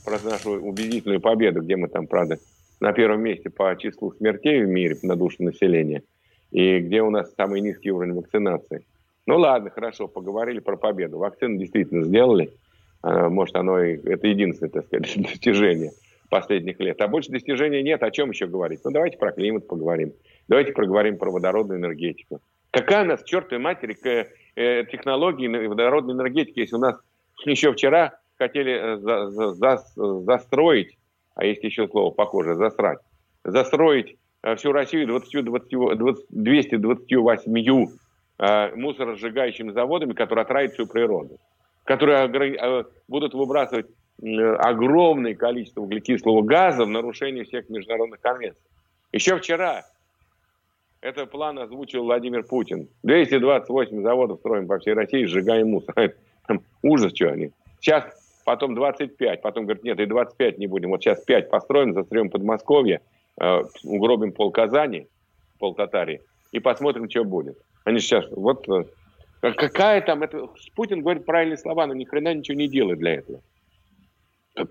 про 0.03 0.19
нашу 0.23 0.53
убедительную 0.53 1.21
победу, 1.21 1.61
где 1.61 1.75
мы 1.77 1.87
там, 1.87 2.07
правда, 2.07 2.39
на 2.79 2.91
первом 2.91 3.21
месте 3.21 3.51
по 3.51 3.75
числу 3.77 4.11
смертей 4.13 4.63
в 4.63 4.67
мире 4.67 4.97
на 5.03 5.15
душу 5.15 5.43
населения, 5.43 6.01
и 6.49 6.79
где 6.79 7.03
у 7.03 7.11
нас 7.11 7.31
самый 7.37 7.61
низкий 7.61 7.91
уровень 7.91 8.15
вакцинации. 8.15 8.83
Ну 9.27 9.37
ладно, 9.37 9.69
хорошо, 9.69 10.07
поговорили 10.07 10.59
про 10.59 10.75
победу. 10.75 11.19
Вакцину 11.19 11.57
действительно 11.57 12.03
сделали– 12.03 12.51
может, 13.03 13.55
оно 13.55 13.81
и, 13.81 13.97
это 13.97 14.27
единственное, 14.27 14.69
так 14.69 14.85
сказать, 14.85 15.15
достижение 15.17 15.91
последних 16.31 16.79
лет. 16.79 16.99
А 17.01 17.07
больше 17.07 17.29
достижений 17.29 17.83
нет, 17.83 18.01
о 18.01 18.09
чем 18.09 18.31
еще 18.31 18.47
говорить? 18.47 18.79
Ну, 18.85 18.91
давайте 18.91 19.17
про 19.17 19.33
климат 19.33 19.67
поговорим. 19.67 20.13
Давайте 20.47 20.71
проговорим 20.71 21.17
про 21.17 21.29
водородную 21.29 21.79
энергетику. 21.79 22.39
Какая 22.71 23.03
у 23.03 23.07
нас, 23.07 23.21
к 23.21 23.25
чертовой 23.25 23.61
матери, 23.61 23.97
э, 24.55 24.85
технологии 24.85 25.67
водородной 25.67 26.13
энергетики, 26.13 26.59
если 26.59 26.78
у 26.78 26.80
нас 26.80 26.95
еще 27.45 27.73
вчера 27.73 28.17
хотели 28.38 28.71
э, 28.71 28.97
за, 28.97 29.30
за, 29.30 29.53
за, 29.53 29.78
застроить, 30.21 30.97
а 31.36 31.45
есть 31.45 31.63
еще 31.63 31.88
слово 31.89 32.11
похожее, 32.11 32.55
засрать, 32.55 32.99
застроить 33.43 34.15
э, 34.41 34.55
всю 34.55 34.71
Россию 34.71 35.07
20, 35.07 35.43
20, 35.43 35.97
20, 35.97 36.26
228 36.30 37.88
мусоросжигающими 38.73 39.71
заводами, 39.71 40.13
которые 40.13 40.43
отравят 40.43 40.73
всю 40.73 40.88
природу 40.88 41.38
которые 41.97 42.55
э, 42.55 42.83
будут 43.09 43.33
выбрасывать 43.33 43.87
огромное 44.21 45.35
количество 45.35 45.81
углекислого 45.81 46.41
газа 46.41 46.85
в 46.85 46.89
нарушение 46.89 47.43
всех 47.43 47.69
международных 47.69 48.21
конвенций. 48.21 48.61
Еще 49.11 49.37
вчера 49.37 49.83
этот 51.01 51.31
план 51.31 51.59
озвучил 51.59 52.03
Владимир 52.03 52.43
Путин. 52.43 52.87
228 53.03 54.03
заводов 54.03 54.39
строим 54.39 54.67
по 54.67 54.79
всей 54.79 54.93
России, 54.93 55.25
сжигаем 55.25 55.71
мусор. 55.71 56.13
Ужас, 56.81 57.13
что 57.13 57.29
они. 57.29 57.51
Сейчас 57.81 58.05
потом 58.45 58.75
25, 58.75 59.41
потом 59.41 59.65
говорят, 59.65 59.83
нет, 59.83 59.99
и 59.99 60.05
25 60.05 60.59
не 60.59 60.67
будем. 60.67 60.91
Вот 60.91 61.01
сейчас 61.01 61.21
5 61.25 61.49
построим, 61.49 61.93
застрем 61.93 62.29
Подмосковье, 62.29 63.01
э, 63.41 63.63
угробим 63.83 64.31
пол 64.31 64.51
Казани, 64.51 65.07
полтатарии, 65.59 66.21
и 66.53 66.59
посмотрим, 66.59 67.09
что 67.09 67.25
будет. 67.25 67.57
Они 67.83 67.99
сейчас, 67.99 68.23
вот, 68.31 68.69
э, 68.69 68.85
какая 69.41 70.01
там, 70.01 70.23
это, 70.23 70.49
Путин 70.75 71.01
говорит 71.01 71.25
правильные 71.25 71.57
слова, 71.57 71.87
но 71.87 71.93
ни 71.93 72.05
хрена 72.05 72.33
ничего 72.33 72.57
не 72.57 72.67
делает 72.67 72.99
для 72.99 73.15
этого. 73.15 73.41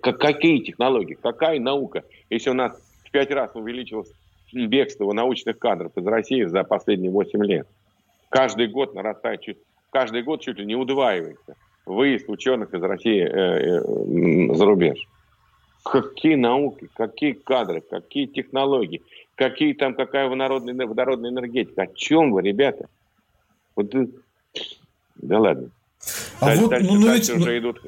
Какие 0.00 0.60
технологии, 0.60 1.14
какая 1.14 1.58
наука? 1.58 2.04
Если 2.28 2.50
у 2.50 2.54
нас 2.54 2.80
в 3.04 3.10
пять 3.10 3.30
раз 3.30 3.50
увеличилось 3.54 4.12
бегство 4.52 5.12
научных 5.12 5.58
кадров 5.58 5.96
из 5.96 6.06
России 6.06 6.44
за 6.44 6.64
последние 6.64 7.10
8 7.10 7.44
лет, 7.44 7.66
каждый 8.28 8.68
год 8.68 8.94
нарастает, 8.94 9.40
чуть, 9.40 9.58
каждый 9.90 10.22
год 10.22 10.42
чуть 10.42 10.58
ли 10.58 10.66
не 10.66 10.76
удваивается 10.76 11.56
выезд 11.86 12.28
ученых 12.28 12.72
из 12.74 12.82
России 12.82 13.22
э, 13.22 13.80
э, 13.80 14.54
за 14.54 14.64
рубеж. 14.64 14.98
Какие 15.84 16.34
науки, 16.34 16.88
какие 16.94 17.32
кадры, 17.32 17.80
какие 17.80 18.26
технологии, 18.26 19.02
какие 19.34 19.72
там, 19.72 19.94
какая 19.94 20.28
водородная, 20.28 20.86
водородная 20.86 21.30
энергетика. 21.30 21.82
О 21.82 21.86
чем 21.86 22.32
вы, 22.32 22.42
ребята? 22.42 22.86
Вот, 23.74 23.94
э, 23.94 24.06
да 25.22 25.38
ладно. 25.38 25.70
А 26.40 26.46
дальше, 26.46 26.62
вот, 26.62 26.70
дальше, 26.70 26.90
ну, 26.92 27.04
дальше 27.04 27.32
ведь, 27.32 27.42
уже 27.42 27.58
идут 27.58 27.80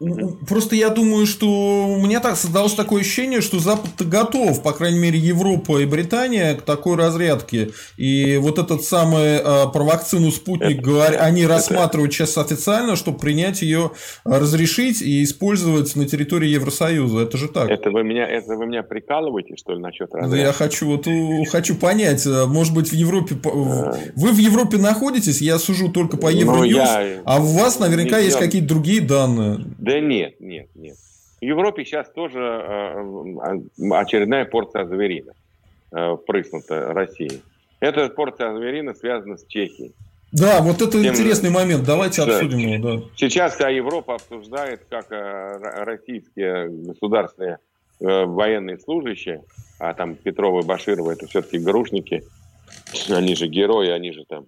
Просто 0.00 0.74
я 0.74 0.90
думаю, 0.90 1.24
что 1.24 1.46
у 1.46 2.04
меня 2.04 2.18
так 2.18 2.36
создалось 2.36 2.74
такое 2.74 3.02
ощущение, 3.02 3.40
что 3.40 3.60
Запад 3.60 3.90
готов, 4.06 4.60
по 4.60 4.72
крайней 4.72 4.98
мере, 4.98 5.18
Европа 5.18 5.78
и 5.78 5.86
Британия 5.86 6.56
к 6.56 6.62
такой 6.62 6.96
разрядке. 6.96 7.70
И 7.96 8.36
вот 8.38 8.58
этот 8.58 8.82
самый 8.82 9.36
э, 9.36 9.40
про 9.72 9.84
вакцину 9.84 10.32
спутник, 10.32 10.80
говор... 10.82 11.14
они 11.20 11.46
рассматривают 11.46 12.12
сейчас 12.12 12.36
официально, 12.38 12.96
чтобы 12.96 13.18
принять 13.18 13.62
ее, 13.62 13.92
разрешить 14.24 15.00
и 15.00 15.22
использовать 15.22 15.94
на 15.94 16.06
территории 16.06 16.48
Евросоюза. 16.48 17.20
Это 17.20 17.38
же 17.38 17.46
так. 17.46 17.70
Это 17.70 17.90
вы 17.92 18.02
меня, 18.02 18.26
это 18.26 18.56
вы 18.56 18.66
меня 18.66 18.82
прикалываете, 18.82 19.54
что 19.56 19.74
ли, 19.74 19.80
насчет 19.80 20.12
разрядки? 20.12 20.36
Да 20.36 20.42
я 20.42 20.52
хочу, 20.52 20.86
вот, 20.86 21.06
хочу 21.48 21.76
понять, 21.76 22.26
э, 22.26 22.46
может 22.46 22.74
быть, 22.74 22.88
в 22.88 22.94
Европе... 22.94 23.36
А... 23.44 23.94
Вы 24.16 24.32
в 24.32 24.38
Европе 24.38 24.76
находитесь, 24.76 25.40
я 25.40 25.58
сужу 25.60 25.88
только 25.92 26.16
по 26.16 26.32
Евроньюз, 26.32 26.78
ну, 26.78 27.00
я... 27.00 27.22
а 27.24 27.40
у 27.40 27.46
вас 27.46 27.78
наверняка 27.78 28.18
есть 28.18 28.40
какие-то 28.40 28.66
другие 28.66 29.00
данные. 29.00 29.64
Да 29.78 29.93
нет, 30.00 30.40
нет, 30.40 30.68
нет. 30.74 30.96
В 31.40 31.44
Европе 31.44 31.84
сейчас 31.84 32.10
тоже 32.10 32.38
э, 32.40 33.90
очередная 33.92 34.44
порция 34.44 34.86
зверина 34.86 35.32
э, 35.92 36.16
прыснута 36.26 36.92
России. 36.94 37.42
Эта 37.80 38.08
порция 38.08 38.56
зверина 38.56 38.94
связана 38.94 39.36
с 39.36 39.44
Чехией. 39.46 39.94
Да, 40.32 40.62
вот 40.62 40.82
это 40.82 40.92
Тем, 40.92 41.12
интересный 41.12 41.50
момент. 41.50 41.84
Давайте 41.84 42.24
да, 42.24 42.36
обсудим 42.36 42.58
его. 42.58 42.96
Да. 42.96 43.04
Сейчас 43.16 43.54
вся 43.54 43.68
Европа 43.68 44.14
обсуждает, 44.14 44.82
как 44.88 45.12
э, 45.12 45.84
российские 45.84 46.70
государственные 46.70 47.58
э, 48.00 48.24
военные 48.24 48.78
служащие, 48.78 49.44
а 49.78 49.94
там 49.94 50.16
Петрова 50.16 50.62
и 50.62 50.64
Баширова 50.64 51.12
это 51.12 51.26
все-таки 51.26 51.58
грушники, 51.58 52.24
они 53.10 53.36
же 53.36 53.46
герои, 53.46 53.90
они 53.90 54.12
же 54.12 54.24
там 54.24 54.46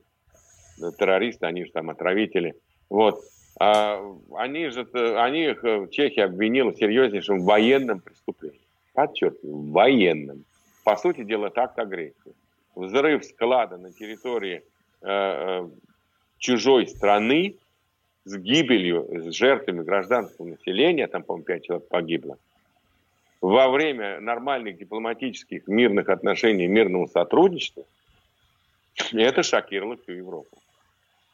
террористы, 0.99 1.47
они 1.47 1.65
же 1.65 1.71
там 1.71 1.91
отравители. 1.91 2.55
Вот. 2.91 3.21
А, 3.59 4.03
они 4.35 4.69
же, 4.69 4.87
они 5.19 5.47
их, 5.47 5.65
Чехия 5.91 6.25
обвинила 6.25 6.73
в 6.73 6.77
серьезнейшем 6.77 7.41
военном 7.41 8.01
преступлении. 8.01 8.61
Подчеркиваю, 8.93 9.73
военном. 9.73 10.45
По 10.85 10.97
сути 10.97 11.25
дела, 11.25 11.51
так 11.51 11.79
агрессии. 11.79 12.35
Взрыв 12.75 13.25
склада 13.25 13.79
на 13.79 13.93
территории 13.93 14.63
э, 15.03 15.07
э, 15.09 15.69
чужой 16.39 16.87
страны 16.87 17.57
с 18.25 18.37
гибелью, 18.37 19.09
с 19.11 19.35
жертвами 19.35 19.83
гражданского 19.83 20.47
населения, 20.47 21.07
там, 21.07 21.23
по-моему, 21.23 21.45
5 21.45 21.65
человек 21.65 21.89
погибло, 21.89 22.39
во 23.41 23.69
время 23.71 24.21
нормальных 24.21 24.79
дипломатических 24.79 25.67
мирных 25.67 26.09
отношений, 26.09 26.67
мирного 26.67 27.07
сотрудничества, 27.07 27.85
это 29.13 29.43
шокировало 29.43 29.97
всю 29.97 30.13
Европу. 30.13 30.59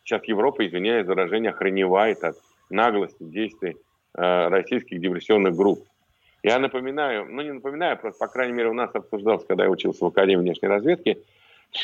Сейчас 0.05 0.25
Европа, 0.25 0.67
извиняюсь 0.67 1.07
за 1.07 1.15
выражение, 1.15 1.51
охреневает 1.51 2.23
от 2.25 2.37
наглости 2.71 3.23
действий 3.23 3.77
э, 4.15 4.49
российских 4.49 5.01
диверсионных 5.01 5.55
групп. 5.55 5.85
Я 6.43 6.59
напоминаю, 6.59 7.27
ну 7.31 7.43
не 7.43 7.53
напоминаю, 7.53 7.97
просто, 7.99 8.19
по 8.19 8.33
крайней 8.33 8.55
мере, 8.55 8.69
у 8.69 8.75
нас 8.75 8.91
обсуждалось, 8.95 9.45
когда 9.47 9.65
я 9.65 9.71
учился 9.71 10.05
в 10.05 10.09
Академии 10.09 10.43
внешней 10.43 10.69
разведки, 10.69 11.19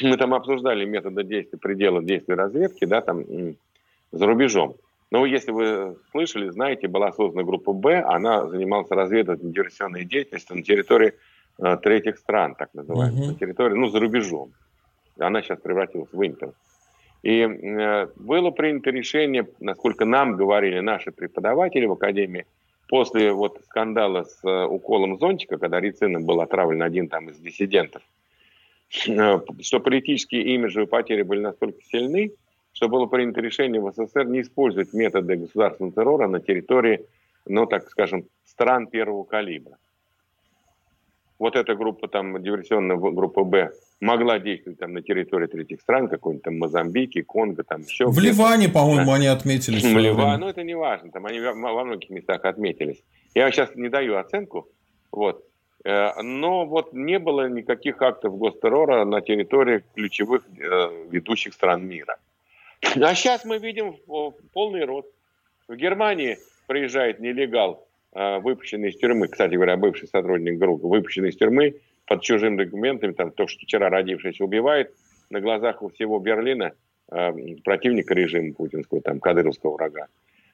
мы 0.02 0.16
там 0.16 0.34
обсуждали 0.34 0.84
методы 0.84 1.24
действия, 1.24 1.58
пределы 1.58 2.04
действия 2.04 2.34
разведки, 2.34 2.84
да, 2.84 3.00
там, 3.00 3.24
за 4.12 4.26
рубежом. 4.26 4.74
Но 5.10 5.24
если 5.24 5.52
вы 5.52 5.96
слышали, 6.10 6.50
знаете, 6.50 6.86
была 6.88 7.12
создана 7.12 7.42
группа 7.42 7.72
«Б», 7.72 8.02
она 8.02 8.46
занималась 8.46 8.90
разведывательной 8.90 9.52
диверсионной 9.52 10.04
деятельностью 10.04 10.56
на 10.56 10.62
территории 10.62 11.14
э, 11.58 11.78
третьих 11.82 12.18
стран, 12.18 12.54
так 12.54 12.74
называемых, 12.74 13.18
mm-hmm. 13.18 13.28
на 13.28 13.34
территории, 13.34 13.74
ну, 13.74 13.88
за 13.88 14.00
рубежом. 14.00 14.52
Она 15.18 15.40
сейчас 15.40 15.60
превратилась 15.60 16.12
в 16.12 16.26
Интер. 16.26 16.52
И 17.22 17.40
э, 17.40 18.06
было 18.16 18.50
принято 18.50 18.90
решение, 18.90 19.48
насколько 19.60 20.04
нам 20.04 20.36
говорили 20.36 20.80
наши 20.80 21.10
преподаватели 21.10 21.84
в 21.86 21.92
Академии, 21.92 22.46
после 22.86 23.32
вот 23.32 23.60
скандала 23.64 24.24
с 24.24 24.40
э, 24.44 24.64
уколом 24.66 25.18
зонтика, 25.18 25.58
когда 25.58 25.80
рицином 25.80 26.24
был 26.24 26.40
отравлен 26.40 26.82
один 26.82 27.08
там 27.08 27.28
из 27.28 27.38
диссидентов, 27.38 28.02
э, 29.08 29.40
что 29.60 29.80
политические 29.80 30.54
имиджевые 30.54 30.86
потери 30.86 31.22
были 31.22 31.40
настолько 31.40 31.82
сильны, 31.90 32.32
что 32.72 32.88
было 32.88 33.06
принято 33.06 33.40
решение 33.40 33.80
в 33.80 33.92
СССР 33.92 34.26
не 34.26 34.42
использовать 34.42 34.92
методы 34.92 35.36
государственного 35.36 35.92
террора 35.92 36.28
на 36.28 36.38
территории, 36.38 37.04
ну, 37.46 37.66
так 37.66 37.90
скажем, 37.90 38.26
стран 38.44 38.86
первого 38.86 39.24
калибра. 39.24 39.76
Вот 41.40 41.56
эта 41.56 41.74
группа, 41.74 42.06
там, 42.08 42.40
диверсионная 42.40 42.96
группа 42.96 43.42
«Б», 43.44 43.72
могла 44.00 44.38
действовать 44.38 44.78
там 44.78 44.92
на 44.92 45.02
территории 45.02 45.46
третьих 45.46 45.80
стран, 45.80 46.08
какой-нибудь 46.08 46.44
там 46.44 46.58
Мозамбики, 46.58 47.22
Конго, 47.22 47.64
там 47.64 47.82
еще. 47.82 48.06
В 48.06 48.18
Ливане, 48.18 48.68
по-моему, 48.68 49.06
да. 49.06 49.14
они 49.14 49.26
отметились. 49.26 49.82
В 49.82 49.98
Ливане, 49.98 50.38
ну 50.38 50.48
это 50.48 50.62
не 50.62 50.74
важно, 50.74 51.10
там 51.10 51.26
они 51.26 51.40
во 51.40 51.84
многих 51.84 52.10
местах 52.10 52.44
отметились. 52.44 53.02
Я 53.34 53.50
сейчас 53.50 53.74
не 53.74 53.88
даю 53.88 54.16
оценку, 54.16 54.68
вот. 55.10 55.44
Э, 55.84 56.20
но 56.22 56.66
вот 56.66 56.92
не 56.92 57.18
было 57.18 57.48
никаких 57.48 58.02
актов 58.02 58.36
гостеррора 58.36 59.04
на 59.04 59.20
территории 59.20 59.84
ключевых 59.94 60.42
э, 60.58 61.06
ведущих 61.10 61.54
стран 61.54 61.86
мира. 61.86 62.16
А 62.82 63.14
сейчас 63.14 63.44
мы 63.44 63.58
видим 63.58 63.96
полный 64.52 64.84
рост. 64.84 65.08
В 65.66 65.74
Германии 65.74 66.38
приезжает 66.66 67.20
нелегал, 67.20 67.86
э, 68.12 68.38
выпущенный 68.38 68.90
из 68.90 68.96
тюрьмы, 68.96 69.28
кстати 69.28 69.54
говоря, 69.54 69.76
бывший 69.76 70.08
сотрудник 70.08 70.58
группы, 70.58 70.86
выпущенный 70.86 71.30
из 71.30 71.36
тюрьмы, 71.36 71.74
под 72.08 72.22
чужим 72.22 72.56
документами, 72.56 73.12
там, 73.12 73.30
то, 73.30 73.46
что 73.46 73.60
вчера 73.60 73.90
родившийся 73.90 74.42
убивает, 74.44 74.92
на 75.30 75.40
глазах 75.40 75.82
у 75.82 75.90
всего 75.90 76.18
Берлина 76.18 76.72
э, 77.12 77.32
противника 77.64 78.14
режима 78.14 78.54
путинского, 78.54 79.00
там, 79.02 79.20
кадыровского 79.20 79.74
врага. 79.74 80.06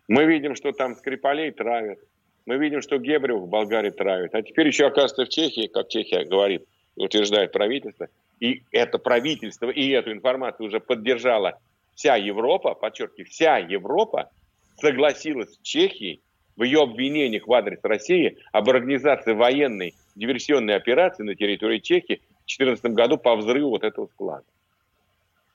Мы 0.08 0.24
видим, 0.24 0.56
что 0.56 0.72
там 0.72 0.96
Скрипалей 0.96 1.52
травят. 1.52 1.98
Мы 2.46 2.56
видим, 2.56 2.82
что 2.82 2.98
Гебрев 2.98 3.38
в 3.38 3.48
Болгарии 3.48 3.90
травят. 3.90 4.34
А 4.34 4.42
теперь 4.42 4.66
еще, 4.66 4.86
оказывается, 4.86 5.24
в 5.24 5.28
Чехии, 5.28 5.68
как 5.68 5.88
Чехия 5.88 6.24
говорит, 6.24 6.66
утверждает 6.96 7.52
правительство, 7.52 8.08
и 8.40 8.62
это 8.70 8.98
правительство, 8.98 9.70
и 9.70 9.88
эту 9.90 10.12
информацию 10.12 10.66
уже 10.66 10.80
поддержала 10.80 11.58
вся 11.94 12.16
Европа, 12.16 12.74
подчеркиваю, 12.74 13.26
вся 13.26 13.58
Европа 13.58 14.30
согласилась 14.76 15.54
с 15.54 15.58
Чехией 15.62 16.20
в 16.56 16.62
ее 16.64 16.82
обвинениях 16.82 17.46
в 17.46 17.52
адрес 17.52 17.78
России 17.82 18.36
об 18.52 18.68
организации 18.68 19.32
военной 19.32 19.94
диверсионной 20.14 20.76
операции 20.76 21.22
на 21.22 21.34
территории 21.34 21.78
Чехии 21.78 22.22
в 22.44 22.56
2014 22.56 22.84
году 22.86 23.18
по 23.18 23.36
взрыву 23.36 23.70
вот 23.70 23.84
этого 23.84 24.06
склада. 24.06 24.44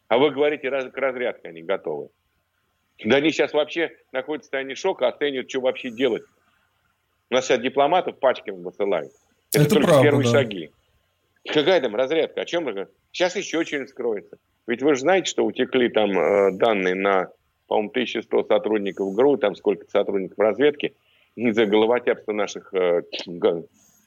А 0.08 0.18
вы 0.18 0.32
говорите, 0.32 0.70
раз, 0.70 0.92
к 0.92 0.98
разрядке 0.98 1.50
они 1.50 1.62
готовы. 1.62 2.10
Да 3.06 3.18
они 3.18 3.32
сейчас 3.32 3.54
вообще 3.54 3.96
находятся 4.12 4.46
в 4.46 4.48
состоянии 4.48 4.74
шока, 4.74 5.08
оценивают, 5.08 5.50
что 5.50 5.62
вообще 5.62 5.90
делать. 5.92 6.24
У 7.30 7.36
нас 7.36 7.46
сейчас 7.46 7.60
дипломатов 7.60 8.20
пачками 8.20 8.62
высылают. 8.62 9.12
Это, 9.54 9.64
Это 9.64 9.76
только 9.76 9.88
правда, 9.88 10.04
первые 10.04 10.26
да. 10.26 10.32
шаги. 10.32 10.72
Какая 11.48 11.80
там 11.80 11.96
разрядка? 11.96 12.42
О 12.42 12.46
чем 12.46 12.68
это? 12.68 12.90
Сейчас 13.12 13.36
еще 13.36 13.64
что-нибудь 13.64 13.90
скроется. 13.90 14.38
Ведь 14.68 14.82
вы 14.82 14.96
же 14.96 15.02
знаете, 15.02 15.30
что 15.30 15.46
утекли 15.46 15.90
там 15.90 16.12
э, 16.20 16.52
данные 16.52 16.96
на, 16.96 17.30
по-моему, 17.68 17.90
1100 17.90 18.44
сотрудников 18.44 19.14
ГРУ, 19.14 19.38
там 19.38 19.56
сколько 19.56 19.90
сотрудников 19.90 20.38
разведки, 20.38 20.96
из-за 21.36 21.66
головотяпства 21.66 22.34
наших 22.34 22.74
э, 22.74 23.04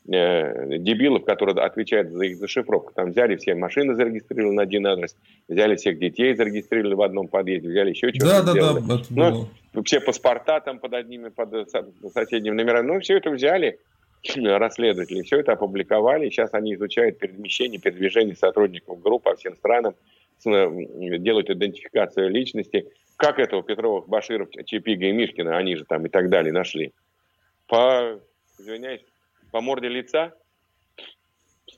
Э, 0.08 0.78
дебилов, 0.78 1.24
которые 1.24 1.64
отвечают 1.64 2.10
за 2.10 2.24
их 2.24 2.36
зашифровку. 2.36 2.92
Там 2.92 3.10
взяли 3.10 3.36
все 3.36 3.54
машины, 3.54 3.94
зарегистрировали 3.94 4.56
на 4.56 4.62
один 4.62 4.84
адрес, 4.84 5.16
взяли 5.46 5.76
всех 5.76 6.00
детей, 6.00 6.34
зарегистрировали 6.34 6.94
в 6.94 7.02
одном 7.02 7.28
подъезде, 7.28 7.68
взяли 7.68 7.90
еще 7.90 8.08
что-то. 8.12 8.42
Да, 8.42 8.52
да, 8.52 8.98
да. 9.10 9.46
Ну, 9.72 9.82
все 9.84 10.00
паспорта 10.00 10.58
там 10.60 10.80
под 10.80 10.94
одними, 10.94 11.28
под 11.28 11.70
соседними 12.12 12.54
номерами. 12.54 12.86
Ну, 12.88 13.00
все 13.00 13.18
это 13.18 13.30
взяли 13.30 13.78
расследователи, 14.34 15.22
все 15.22 15.38
это 15.38 15.52
опубликовали. 15.52 16.30
Сейчас 16.30 16.52
они 16.52 16.74
изучают 16.74 17.20
перемещение, 17.20 17.80
передвижение 17.80 18.34
сотрудников 18.34 19.00
групп 19.00 19.22
по 19.22 19.36
всем 19.36 19.54
странам, 19.54 19.94
делают 20.44 21.48
идентификацию 21.48 22.28
личности. 22.28 22.88
Как 23.16 23.38
этого 23.38 23.62
Петрова, 23.62 24.04
Баширов, 24.04 24.48
Чепига 24.64 25.06
и 25.06 25.12
Мишкина, 25.12 25.56
они 25.56 25.76
же 25.76 25.84
там 25.84 26.04
и 26.06 26.08
так 26.08 26.28
далее 26.28 26.52
нашли. 26.52 26.92
По, 27.68 28.18
извиняюсь, 28.58 29.02
по 29.52 29.60
морде 29.60 29.88
лица. 29.88 30.32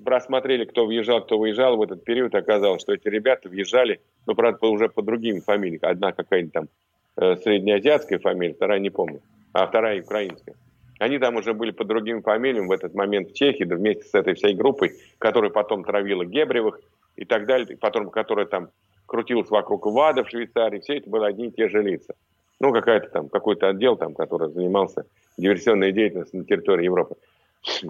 просмотрели, 0.02 0.64
кто 0.64 0.86
въезжал, 0.86 1.22
кто 1.22 1.38
выезжал 1.38 1.76
в 1.76 1.82
этот 1.82 2.04
период, 2.04 2.34
оказалось, 2.34 2.80
что 2.80 2.94
эти 2.94 3.08
ребята 3.08 3.48
въезжали, 3.48 4.00
ну, 4.26 4.34
правда, 4.34 4.66
уже 4.66 4.88
по 4.88 5.02
другим 5.02 5.42
фамилиям. 5.42 5.80
Одна 5.82 6.12
какая-нибудь 6.12 6.52
там 6.52 6.68
э, 7.16 7.36
среднеазиатская 7.36 8.18
фамилия, 8.18 8.54
вторая 8.54 8.78
не 8.78 8.90
помню, 8.90 9.20
а 9.52 9.66
вторая 9.66 10.00
украинская. 10.00 10.56
Они 10.98 11.18
там 11.18 11.36
уже 11.36 11.52
были 11.52 11.72
по 11.72 11.84
другим 11.84 12.22
фамилиям 12.22 12.68
в 12.68 12.72
этот 12.72 12.94
момент 12.94 13.30
в 13.30 13.34
Чехии, 13.34 13.64
да 13.64 13.76
вместе 13.76 14.04
с 14.04 14.14
этой 14.14 14.34
всей 14.34 14.54
группой, 14.54 14.92
которая 15.18 15.50
потом 15.50 15.84
травила 15.84 16.24
Гебревых 16.24 16.80
и 17.16 17.24
так 17.24 17.46
далее, 17.46 17.66
и 17.72 17.76
потом, 17.76 18.10
которая 18.10 18.46
там 18.46 18.68
крутилась 19.06 19.50
вокруг 19.50 19.86
ВАДа 19.86 20.24
в 20.24 20.30
Швейцарии, 20.30 20.80
все 20.80 20.98
это 20.98 21.10
были 21.10 21.24
одни 21.24 21.48
и 21.48 21.50
те 21.50 21.68
же 21.68 21.82
лица. 21.82 22.14
Ну, 22.60 22.72
какая-то 22.72 23.08
там, 23.10 23.28
какой-то 23.28 23.68
отдел 23.68 23.96
там, 23.96 24.14
который 24.14 24.50
занимался 24.50 25.04
диверсионной 25.36 25.92
деятельностью 25.92 26.40
на 26.40 26.46
территории 26.46 26.84
Европы. 26.84 27.16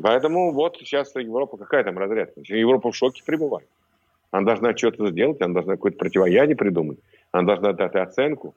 Поэтому 0.01 0.53
вот 0.53 0.77
сейчас 0.79 1.14
Европа, 1.16 1.57
какая 1.57 1.85
там 1.85 1.99
разрядка? 1.99 2.41
Европа 2.45 2.93
в 2.93 2.97
шоке 2.97 3.22
пребывает. 3.25 3.68
Она 4.31 4.47
должна 4.47 4.77
что-то 4.77 5.11
сделать, 5.11 5.41
она 5.41 5.55
должна 5.55 5.75
какое-то 5.75 5.99
противоядие 5.99 6.57
придумать, 6.57 6.99
она 7.31 7.55
должна 7.55 7.72
дать 7.72 7.95
оценку. 7.95 8.55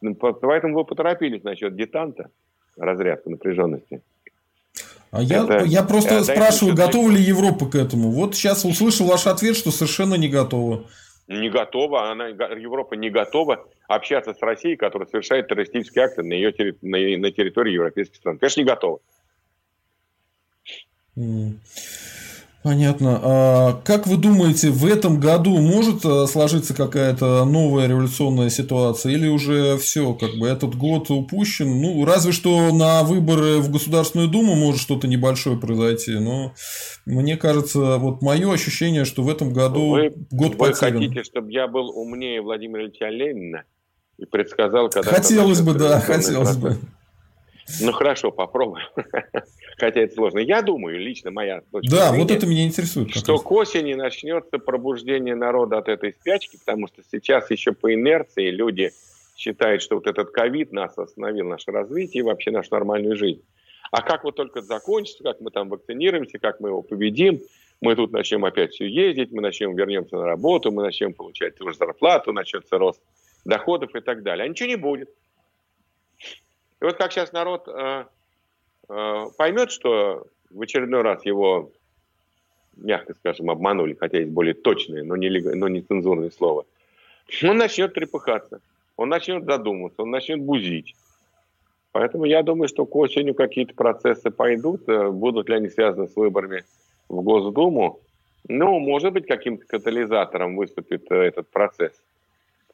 Ну, 0.00 0.14
поэтому 0.14 0.74
вы 0.74 0.84
поторопились 0.84 1.42
насчет 1.42 1.74
детанта, 1.74 2.30
разрядка 2.76 3.30
напряженности. 3.30 4.02
А 5.10 5.22
я, 5.22 5.44
это, 5.44 5.64
я 5.64 5.82
просто 5.82 6.16
это, 6.16 6.24
спрашиваю, 6.24 6.74
это, 6.74 6.86
готова 6.86 7.10
ли 7.10 7.20
Европа 7.20 7.66
к 7.66 7.74
этому? 7.74 8.10
Вот 8.10 8.34
сейчас 8.34 8.64
услышал 8.64 9.06
ваш 9.06 9.26
ответ, 9.26 9.56
что 9.56 9.70
совершенно 9.70 10.14
не 10.14 10.28
готова. 10.28 10.84
Не 11.28 11.48
готова, 11.48 12.10
она, 12.10 12.26
Европа 12.28 12.94
не 12.94 13.10
готова 13.10 13.66
общаться 13.88 14.34
с 14.34 14.40
Россией, 14.40 14.76
которая 14.76 15.08
совершает 15.08 15.48
террористические 15.48 16.04
акты 16.04 16.22
на, 16.22 16.34
ее, 16.34 16.52
на, 16.82 16.98
на 17.18 17.30
территории 17.32 17.72
европейских 17.72 18.16
стран. 18.16 18.38
Конечно, 18.38 18.60
не 18.60 18.66
готова. 18.66 19.00
Понятно. 22.66 23.20
А 23.22 23.80
как 23.84 24.08
вы 24.08 24.16
думаете, 24.16 24.70
в 24.70 24.84
этом 24.86 25.20
году 25.20 25.56
может 25.58 26.04
э, 26.04 26.26
сложиться 26.26 26.74
какая-то 26.74 27.44
новая 27.44 27.86
революционная 27.86 28.50
ситуация 28.50 29.12
или 29.12 29.28
уже 29.28 29.76
все, 29.76 30.14
как 30.14 30.32
бы 30.34 30.48
этот 30.48 30.74
год 30.74 31.08
упущен? 31.12 31.80
Ну, 31.80 32.04
разве 32.04 32.32
что 32.32 32.74
на 32.74 33.04
выборы 33.04 33.58
в 33.58 33.70
Государственную 33.70 34.28
Думу 34.28 34.56
может 34.56 34.80
что-то 34.80 35.06
небольшое 35.06 35.56
произойти, 35.56 36.14
но 36.14 36.54
мне 37.04 37.36
кажется, 37.36 37.98
вот 37.98 38.20
мое 38.20 38.52
ощущение, 38.52 39.04
что 39.04 39.22
в 39.22 39.28
этом 39.28 39.52
году 39.52 39.90
вы, 39.90 40.12
год 40.32 40.56
вы 40.56 40.56
потерян. 40.56 40.94
хотите, 40.94 41.22
чтобы 41.22 41.52
я 41.52 41.68
был 41.68 41.90
умнее 41.90 42.42
Владимира 42.42 42.82
Ильича 42.82 43.10
Ленина 43.10 43.62
и 44.18 44.24
предсказал, 44.24 44.88
когда... 44.90 45.08
Хотелось 45.08 45.60
бы, 45.60 45.74
да, 45.74 46.00
хотелось 46.00 46.56
бы. 46.56 46.78
Ну 47.80 47.92
хорошо, 47.92 48.30
попробуем. 48.30 48.86
Хотя 49.78 50.00
это 50.00 50.14
сложно. 50.14 50.38
Я 50.38 50.62
думаю, 50.62 50.98
лично 51.00 51.30
моя 51.30 51.62
точка 51.72 51.90
Да, 51.90 52.08
зрения, 52.08 52.22
вот 52.22 52.30
это 52.30 52.46
меня 52.46 52.64
интересует. 52.64 53.10
Что 53.10 53.32
раз. 53.32 53.42
к 53.42 53.52
осени 53.52 53.94
начнется 53.94 54.58
пробуждение 54.58 55.34
народа 55.34 55.78
от 55.78 55.88
этой 55.88 56.12
спячки, 56.12 56.58
потому 56.58 56.86
что 56.86 57.02
сейчас 57.10 57.50
еще 57.50 57.72
по 57.72 57.92
инерции 57.92 58.50
люди 58.50 58.92
считают, 59.36 59.82
что 59.82 59.96
вот 59.96 60.06
этот 60.06 60.30
ковид 60.30 60.72
нас 60.72 60.96
остановил, 60.96 61.46
наше 61.46 61.70
развитие 61.70 62.20
и 62.20 62.22
вообще 62.22 62.50
нашу 62.50 62.68
нормальную 62.72 63.16
жизнь. 63.16 63.42
А 63.90 64.02
как 64.02 64.24
вот 64.24 64.36
только 64.36 64.62
закончится, 64.62 65.22
как 65.22 65.40
мы 65.40 65.50
там 65.50 65.68
вакцинируемся, 65.68 66.38
как 66.38 66.60
мы 66.60 66.70
его 66.70 66.82
победим, 66.82 67.40
мы 67.80 67.94
тут 67.94 68.12
начнем 68.12 68.44
опять 68.44 68.72
все 68.72 68.86
ездить, 68.86 69.32
мы 69.32 69.42
начнем 69.42 69.76
вернемся 69.76 70.16
на 70.16 70.24
работу, 70.24 70.72
мы 70.72 70.82
начнем 70.82 71.12
получать 71.12 71.56
ту 71.56 71.68
же 71.68 71.76
зарплату, 71.76 72.32
начнется 72.32 72.78
рост 72.78 73.00
доходов 73.44 73.94
и 73.94 74.00
так 74.00 74.22
далее. 74.22 74.44
А 74.44 74.48
ничего 74.48 74.68
не 74.68 74.76
будет. 74.76 75.10
И 76.80 76.84
вот 76.84 76.96
как 76.96 77.12
сейчас 77.12 77.32
народ 77.32 77.68
э, 77.68 78.04
э, 78.88 79.24
поймет, 79.36 79.70
что 79.70 80.26
в 80.50 80.60
очередной 80.60 81.02
раз 81.02 81.24
его, 81.24 81.70
мягко 82.76 83.14
скажем, 83.14 83.50
обманули, 83.50 83.94
хотя 83.94 84.18
есть 84.18 84.30
более 84.30 84.54
точное, 84.54 85.02
но 85.02 85.16
не, 85.16 85.30
но 85.54 85.68
не 85.68 85.80
цензурное 85.80 86.30
слово, 86.30 86.66
он 87.42 87.56
начнет 87.56 87.94
трепыхаться, 87.94 88.60
он 88.96 89.08
начнет 89.08 89.44
задумываться, 89.44 90.02
он 90.02 90.10
начнет 90.10 90.40
бузить. 90.40 90.94
Поэтому 91.92 92.26
я 92.26 92.42
думаю, 92.42 92.68
что 92.68 92.84
к 92.84 92.94
осенью 92.94 93.34
какие-то 93.34 93.74
процессы 93.74 94.30
пойдут, 94.30 94.86
э, 94.86 95.08
будут 95.08 95.48
ли 95.48 95.56
они 95.56 95.70
связаны 95.70 96.08
с 96.08 96.16
выборами 96.16 96.64
в 97.08 97.22
Госдуму. 97.22 98.00
Ну, 98.48 98.78
может 98.78 99.14
быть, 99.14 99.26
каким-то 99.26 99.66
катализатором 99.66 100.56
выступит 100.56 101.10
э, 101.10 101.14
этот 101.14 101.48
процесс 101.48 101.92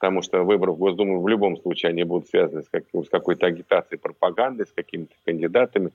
потому 0.03 0.21
что 0.21 0.43
выборы 0.43 0.73
в 0.73 0.79
Госдуму 0.79 1.21
в 1.21 1.29
любом 1.29 1.57
случае 1.57 1.91
они 1.91 2.03
будут 2.03 2.27
связаны 2.27 2.65
с, 2.65 2.69
как, 2.69 2.83
с 2.93 3.09
какой-то 3.09 3.47
агитацией, 3.47 4.01
пропагандой, 4.01 4.67
с 4.67 4.73
какими-то 4.73 5.15
кандидатами, 5.25 5.93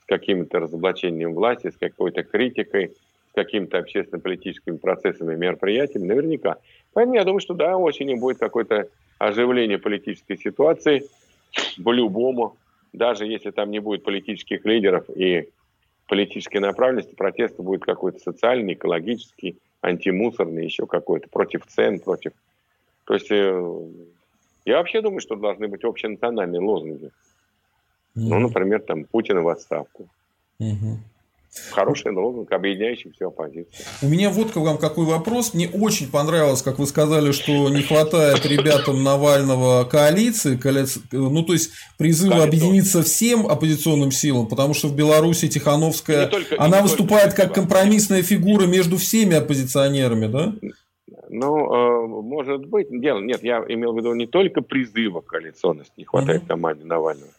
с 0.00 0.04
каким-то 0.06 0.60
разоблачением 0.60 1.34
власти, 1.34 1.70
с 1.70 1.76
какой-то 1.76 2.22
критикой, 2.22 2.92
с 3.32 3.34
какими-то 3.34 3.78
общественно-политическими 3.78 4.76
процессами, 4.76 5.34
мероприятиями, 5.34 6.06
наверняка. 6.06 6.58
Поэтому 6.92 7.16
я 7.16 7.24
думаю, 7.24 7.40
что 7.40 7.54
да, 7.54 7.76
осенью 7.76 8.20
будет 8.20 8.38
какое-то 8.38 8.86
оживление 9.18 9.78
политической 9.78 10.36
ситуации 10.36 11.02
по-любому, 11.82 12.56
даже 12.92 13.26
если 13.26 13.50
там 13.50 13.72
не 13.72 13.80
будет 13.80 14.04
политических 14.04 14.64
лидеров 14.64 15.10
и 15.10 15.48
политической 16.06 16.58
направленности, 16.58 17.16
протест 17.16 17.56
будет 17.56 17.82
какой-то 17.82 18.20
социальный, 18.20 18.74
экологический, 18.74 19.56
антимусорный, 19.82 20.64
еще 20.64 20.86
какой-то, 20.86 21.28
против 21.28 21.66
цен, 21.66 21.98
против 21.98 22.34
то 23.08 23.14
есть 23.14 23.30
э, 23.30 23.80
я 24.66 24.76
вообще 24.76 25.00
думаю, 25.00 25.20
что 25.20 25.34
должны 25.34 25.66
быть 25.66 25.82
общенациональные 25.82 26.60
лозунги. 26.60 27.06
Mm-hmm. 27.06 27.10
Ну, 28.14 28.38
например, 28.38 28.82
там 28.82 29.04
Путина 29.04 29.40
в 29.40 29.48
отставку. 29.48 30.10
Mm-hmm. 30.60 30.96
Хороший 31.70 32.12
лозунг, 32.12 32.52
объединяющий 32.52 33.10
всю 33.12 33.28
оппозицию. 33.28 33.86
У 34.02 34.08
меня 34.08 34.28
вот 34.28 34.50
к 34.50 34.56
вам 34.56 34.76
какой 34.76 35.06
вопрос. 35.06 35.54
Мне 35.54 35.70
очень 35.70 36.10
понравилось, 36.10 36.60
как 36.60 36.78
вы 36.78 36.86
сказали, 36.86 37.32
что 37.32 37.70
не 37.70 37.80
хватает 37.80 38.44
ребятам 38.44 39.02
Навального 39.02 39.84
коалиции, 39.84 40.58
коалиции 40.58 41.00
ну 41.10 41.42
то 41.42 41.54
есть 41.54 41.70
призыва 41.96 42.32
Коалиция. 42.32 42.48
объединиться 42.48 43.02
всем 43.02 43.46
оппозиционным 43.46 44.12
силам, 44.12 44.48
потому 44.48 44.74
что 44.74 44.88
в 44.88 44.94
Беларуси 44.94 45.48
Тихановская, 45.48 46.26
только, 46.26 46.62
она 46.62 46.82
выступает 46.82 47.32
как 47.32 47.54
компромиссная 47.54 48.22
фигура 48.22 48.66
между 48.66 48.98
всеми 48.98 49.34
оппозиционерами, 49.34 50.26
да? 50.26 50.54
Ну, 51.30 51.74
э, 51.74 52.06
может 52.06 52.66
быть. 52.66 52.88
Дело, 52.90 53.20
нет, 53.20 53.42
я 53.42 53.64
имел 53.68 53.92
в 53.92 53.98
виду 53.98 54.14
не 54.14 54.26
только 54.26 54.62
призыва 54.62 55.20
коалиционности, 55.20 55.92
не 55.96 56.04
хватает 56.04 56.42
угу. 56.42 56.48
команде 56.48 56.84
Навального, 56.84 57.30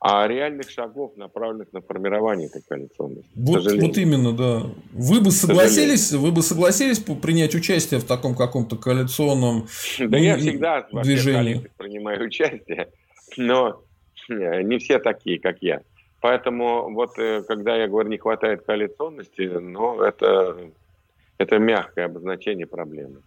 а 0.00 0.26
реальных 0.26 0.70
шагов, 0.70 1.16
направленных 1.16 1.72
на 1.72 1.80
формирование 1.80 2.48
этой 2.48 2.62
коалиционности. 2.62 3.30
Вот, 3.34 3.64
вот 3.64 3.98
именно, 3.98 4.32
да. 4.32 4.62
Вы 4.92 5.20
бы 5.20 5.30
согласились, 5.30 6.12
вы 6.12 6.32
бы 6.32 6.42
согласились 6.42 6.98
принять 6.98 7.54
участие 7.54 8.00
в 8.00 8.04
таком 8.04 8.34
каком-то 8.34 8.76
коалиционном 8.76 9.66
Да 9.98 10.18
я 10.18 10.36
всегда 10.36 10.86
в 10.90 11.02
движении 11.02 11.70
принимаю 11.76 12.24
участие, 12.24 12.88
но 13.36 13.82
э, 14.28 14.62
не 14.62 14.78
все 14.78 14.98
такие, 14.98 15.40
как 15.40 15.58
я. 15.60 15.82
Поэтому 16.20 16.92
вот 16.92 17.18
э, 17.18 17.42
когда 17.46 17.76
я 17.76 17.88
говорю, 17.88 18.08
не 18.08 18.18
хватает 18.18 18.64
коалиционности, 18.64 19.42
ну, 19.42 20.00
это 20.00 20.70
это 21.38 21.58
мягкое 21.58 22.06
обозначение 22.06 22.66
проблемы. 22.66 23.22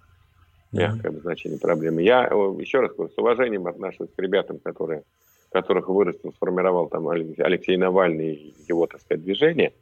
Мягкое 0.72 1.08
mm-hmm. 1.08 1.14
обозначение 1.14 1.60
проблемы. 1.60 2.02
Я 2.04 2.26
еще 2.26 2.82
раз 2.82 2.94
говорю, 2.94 3.12
с 3.12 3.18
уважением 3.18 3.68
отношусь 3.68 4.10
к 4.16 4.22
ребятам, 4.22 4.60
которые, 4.60 5.04
которых 5.52 5.90
вырастил, 5.90 6.32
сформировал 6.34 6.88
там 6.88 7.08
Алексей 7.08 7.76
Навальный 7.78 8.34
и 8.34 8.54
его, 8.68 8.86
так 8.86 9.02
сказать, 9.02 9.24
движение. 9.24 9.74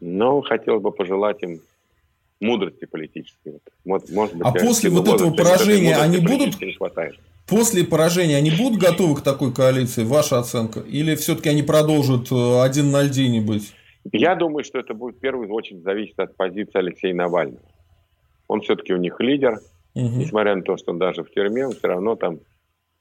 Но 0.00 0.40
хотелось 0.40 0.82
бы 0.82 0.90
пожелать 0.90 1.42
им 1.42 1.60
мудрости 2.40 2.86
политической. 2.86 3.60
Вот, 3.84 4.08
может 4.10 4.36
быть, 4.36 4.46
а 4.46 4.52
после 4.52 4.88
вот 4.88 5.06
этого 5.06 5.32
поражения 5.34 5.96
они 5.96 6.18
будут... 6.18 6.60
Не 6.60 6.72
хватает. 6.72 7.16
После 7.46 7.84
поражения 7.84 8.36
они 8.36 8.50
будут 8.50 8.80
готовы 8.80 9.16
к 9.16 9.22
такой 9.22 9.52
коалиции, 9.52 10.04
ваша 10.04 10.38
оценка? 10.38 10.80
Или 10.80 11.16
все-таки 11.16 11.48
они 11.48 11.62
продолжат 11.62 12.30
э, 12.30 12.62
один 12.62 12.92
на 12.92 13.02
льдине 13.02 13.40
быть? 13.40 13.74
Я 14.12 14.34
думаю, 14.34 14.64
что 14.64 14.78
это 14.78 14.94
будет 14.94 15.16
в 15.16 15.20
первую 15.20 15.50
очередь 15.52 15.82
зависеть 15.82 16.18
от 16.18 16.36
позиции 16.36 16.78
Алексея 16.78 17.14
Навального. 17.14 17.62
Он 18.48 18.60
все-таки 18.62 18.94
у 18.94 18.96
них 18.96 19.20
лидер, 19.20 19.60
угу. 19.94 20.16
несмотря 20.16 20.56
на 20.56 20.62
то, 20.62 20.76
что 20.76 20.92
он 20.92 20.98
даже 20.98 21.22
в 21.22 21.30
тюрьме, 21.30 21.66
он 21.66 21.72
все 21.72 21.88
равно 21.88 22.16
там 22.16 22.40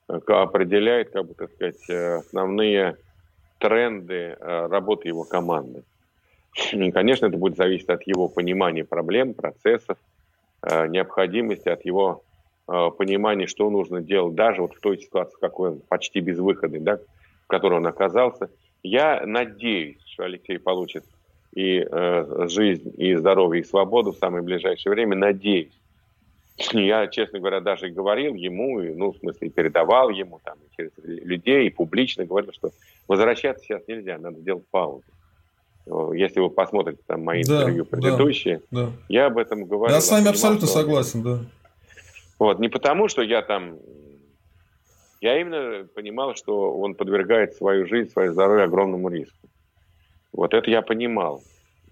э, 0.08 0.20
определяет, 0.28 1.12
как 1.12 1.28
бы 1.28 1.34
так 1.34 1.52
сказать, 1.52 1.90
э, 1.90 2.18
основные 2.18 2.98
тренды 3.60 4.38
э, 4.40 4.68
работы 4.68 5.08
его 5.08 5.24
команды. 5.24 5.84
И, 6.74 6.92
конечно, 6.92 7.28
это 7.28 7.38
будет 7.38 7.58
зависеть 7.58 7.90
от 7.90 8.06
его 8.06 8.28
понимания 8.28 8.84
проблем, 8.84 9.34
процессов, 9.34 9.98
необходимости, 10.62 11.70
от 11.70 11.86
его 11.86 12.24
понимания, 12.66 13.48
что 13.48 13.70
нужно 13.70 14.02
делать 14.02 14.36
даже 14.36 14.62
вот 14.62 14.74
в 14.74 14.82
той 14.82 14.98
ситуации, 14.98 15.36
в 15.36 15.40
какой 15.40 15.70
он 15.70 15.82
почти 15.88 16.20
безвыходный, 16.20 16.80
да, 16.80 16.98
в 16.98 17.48
которой 17.48 17.76
он 17.76 17.88
оказался. 17.88 18.50
Я 18.84 19.24
надеюсь, 19.26 20.09
что 20.20 20.26
Алексей 20.26 20.60
получит 20.60 21.06
и 21.54 21.80
э, 21.80 22.48
жизнь, 22.50 22.94
и 22.98 23.16
здоровье, 23.16 23.62
и 23.62 23.66
свободу 23.66 24.12
в 24.12 24.18
самое 24.18 24.44
ближайшее 24.44 24.92
время. 24.92 25.16
Надеюсь. 25.16 25.72
Я, 26.74 27.08
честно 27.08 27.40
говоря, 27.40 27.62
даже 27.62 27.90
говорил 27.90 28.34
ему, 28.36 28.82
и, 28.82 28.94
ну, 28.94 29.14
в 29.14 29.18
смысле, 29.18 29.50
передавал 29.50 30.10
ему 30.10 30.42
там, 30.44 30.58
через 30.76 30.92
людей, 30.98 31.68
и 31.68 31.70
публично 31.70 32.26
говорил, 32.26 32.52
что 32.52 32.72
возвращаться 33.08 33.64
сейчас 33.64 33.82
нельзя, 33.88 34.18
надо 34.18 34.42
делать 34.42 34.66
паузу. 34.70 35.04
Если 36.14 36.40
вы 36.40 36.52
посмотрите 36.52 37.02
там 37.08 37.24
мои 37.24 37.44
да, 37.44 37.62
интервью 37.62 37.86
предыдущие, 37.86 38.62
да, 38.70 38.88
да. 38.88 38.92
я 39.08 39.26
об 39.26 39.38
этом 39.38 39.66
говорю. 39.66 39.94
Я 39.94 40.02
с 40.02 40.12
вами 40.12 40.28
абсолютно 40.28 40.68
согласен, 40.68 41.24
да. 41.24 41.40
Вот, 42.38 42.60
не 42.60 42.68
потому, 42.68 43.08
что 43.08 43.22
я 43.22 43.42
там... 43.42 43.78
Я 45.20 45.42
именно 45.42 45.88
понимал, 45.96 46.36
что 46.36 46.78
он 46.78 46.94
подвергает 46.94 47.56
свою 47.56 47.88
жизнь, 47.88 48.12
свое 48.12 48.32
здоровье 48.32 48.66
огромному 48.66 49.10
риску. 49.10 49.49
Вот 50.32 50.54
это 50.54 50.70
я 50.70 50.82
понимал. 50.82 51.44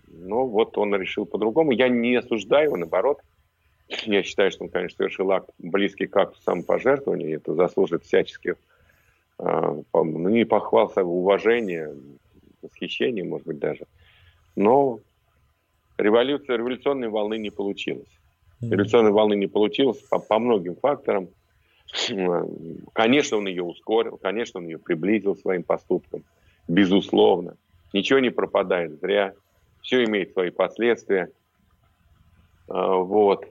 Но 0.07 0.47
вот 0.47 0.77
он 0.77 0.95
решил 0.95 1.25
по-другому. 1.25 1.71
Я 1.71 1.89
не 1.89 2.15
осуждаю 2.15 2.67
его, 2.67 2.77
наоборот. 2.77 3.21
Я 4.03 4.23
считаю, 4.23 4.51
что 4.51 4.65
он, 4.65 4.69
конечно, 4.69 4.97
совершил 4.97 5.31
акт 5.31 5.49
близкий 5.59 6.07
к 6.07 6.17
акту 6.17 6.39
самопожертвования. 6.41 7.37
Это 7.37 7.53
заслужит 7.53 8.03
всяческих, 8.03 8.55
э, 9.39 9.81
ну, 9.93 10.29
не 10.29 10.45
похвал, 10.45 10.91
а 10.95 11.01
уважения, 11.03 11.93
восхищения, 12.61 13.23
может 13.23 13.47
быть, 13.47 13.59
даже. 13.59 13.85
Но 14.55 14.99
революция, 15.97 16.57
революционной 16.57 17.09
волны 17.09 17.37
не 17.37 17.49
получилось. 17.49 18.09
Революционной 18.61 19.11
волны 19.11 19.35
не 19.35 19.47
получилось 19.47 19.99
по, 20.09 20.19
по 20.19 20.39
многим 20.39 20.75
факторам. 20.75 21.29
Конечно, 22.93 23.37
он 23.37 23.47
ее 23.47 23.63
ускорил, 23.63 24.17
конечно, 24.17 24.59
он 24.59 24.65
ее 24.65 24.77
приблизил 24.77 25.37
своим 25.37 25.63
поступком, 25.63 26.23
безусловно. 26.67 27.55
Ничего 27.97 28.19
не 28.19 28.29
пропадает 28.29 28.99
зря, 29.01 29.33
все 29.81 30.03
имеет 30.05 30.31
свои 30.33 30.51
последствия. 30.51 31.29
А, 32.69 32.97
вот. 32.97 33.45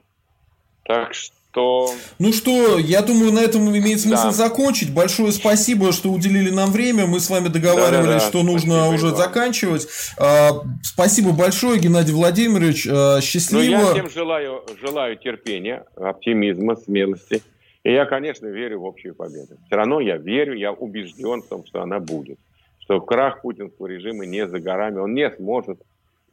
Так 0.85 1.13
что. 1.13 1.91
Ну 2.17 2.31
что, 2.31 2.77
я 2.77 3.01
думаю, 3.01 3.33
на 3.33 3.39
этом 3.39 3.67
имеет 3.75 3.99
смысл 3.99 4.27
да. 4.27 4.31
закончить. 4.31 4.93
Большое 4.93 5.33
спасибо, 5.33 5.91
что 5.91 6.11
уделили 6.11 6.49
нам 6.49 6.71
время. 6.71 7.07
Мы 7.07 7.19
с 7.19 7.29
вами 7.29 7.49
договаривались, 7.49 8.05
да, 8.05 8.13
да, 8.13 8.19
да. 8.19 8.19
что 8.21 8.43
нужно 8.43 8.85
спасибо 8.85 8.95
уже 8.95 9.15
заканчивать. 9.17 9.87
А, 10.17 10.61
спасибо 10.81 11.33
большое, 11.33 11.77
Геннадий 11.77 12.13
Владимирович. 12.13 12.87
А, 12.89 13.19
счастливо. 13.19 13.63
Ну, 13.63 13.87
я 13.87 13.91
всем 13.91 14.09
желаю, 14.09 14.63
желаю 14.79 15.17
терпения, 15.17 15.83
оптимизма, 15.97 16.77
смелости. 16.77 17.41
И 17.83 17.91
я, 17.91 18.05
конечно, 18.05 18.47
верю 18.47 18.79
в 18.79 18.85
общую 18.85 19.13
победу. 19.13 19.57
Все 19.65 19.75
равно 19.75 19.99
я 19.99 20.15
верю, 20.15 20.53
я 20.53 20.71
убежден 20.71 21.41
в 21.41 21.47
том, 21.47 21.65
что 21.65 21.81
она 21.81 21.99
будет. 21.99 22.39
Что 22.87 23.01
крах 23.01 23.41
путинского 23.41 23.87
режима 23.87 24.25
не 24.25 24.47
за 24.47 24.61
горами. 24.61 24.99
Он 24.99 25.13
не 25.13 25.29
сможет 25.31 25.81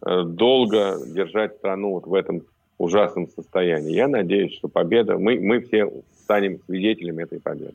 э, 0.06 0.22
долго 0.24 1.00
держать 1.04 1.56
страну 1.56 1.94
вот 1.94 2.06
в 2.06 2.14
этом 2.14 2.42
ужасном 2.78 3.28
состоянии. 3.28 3.92
Я 3.92 4.06
надеюсь, 4.06 4.54
что 4.54 4.68
победа, 4.68 5.18
мы, 5.18 5.40
мы 5.40 5.62
все 5.62 5.90
станем 6.22 6.60
свидетелями 6.64 7.24
этой 7.24 7.40
победы. 7.40 7.74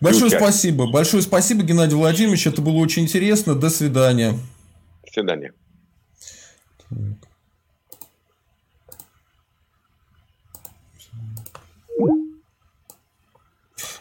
Большое 0.00 0.28
спасибо. 0.28 0.90
Большое 0.90 1.22
спасибо, 1.22 1.62
Геннадий 1.62 1.96
Владимирович. 1.96 2.48
Это 2.48 2.60
было 2.60 2.78
очень 2.78 3.04
интересно. 3.04 3.54
До 3.54 3.70
свидания. 3.70 4.32
До 5.04 5.12
свидания. 5.12 5.52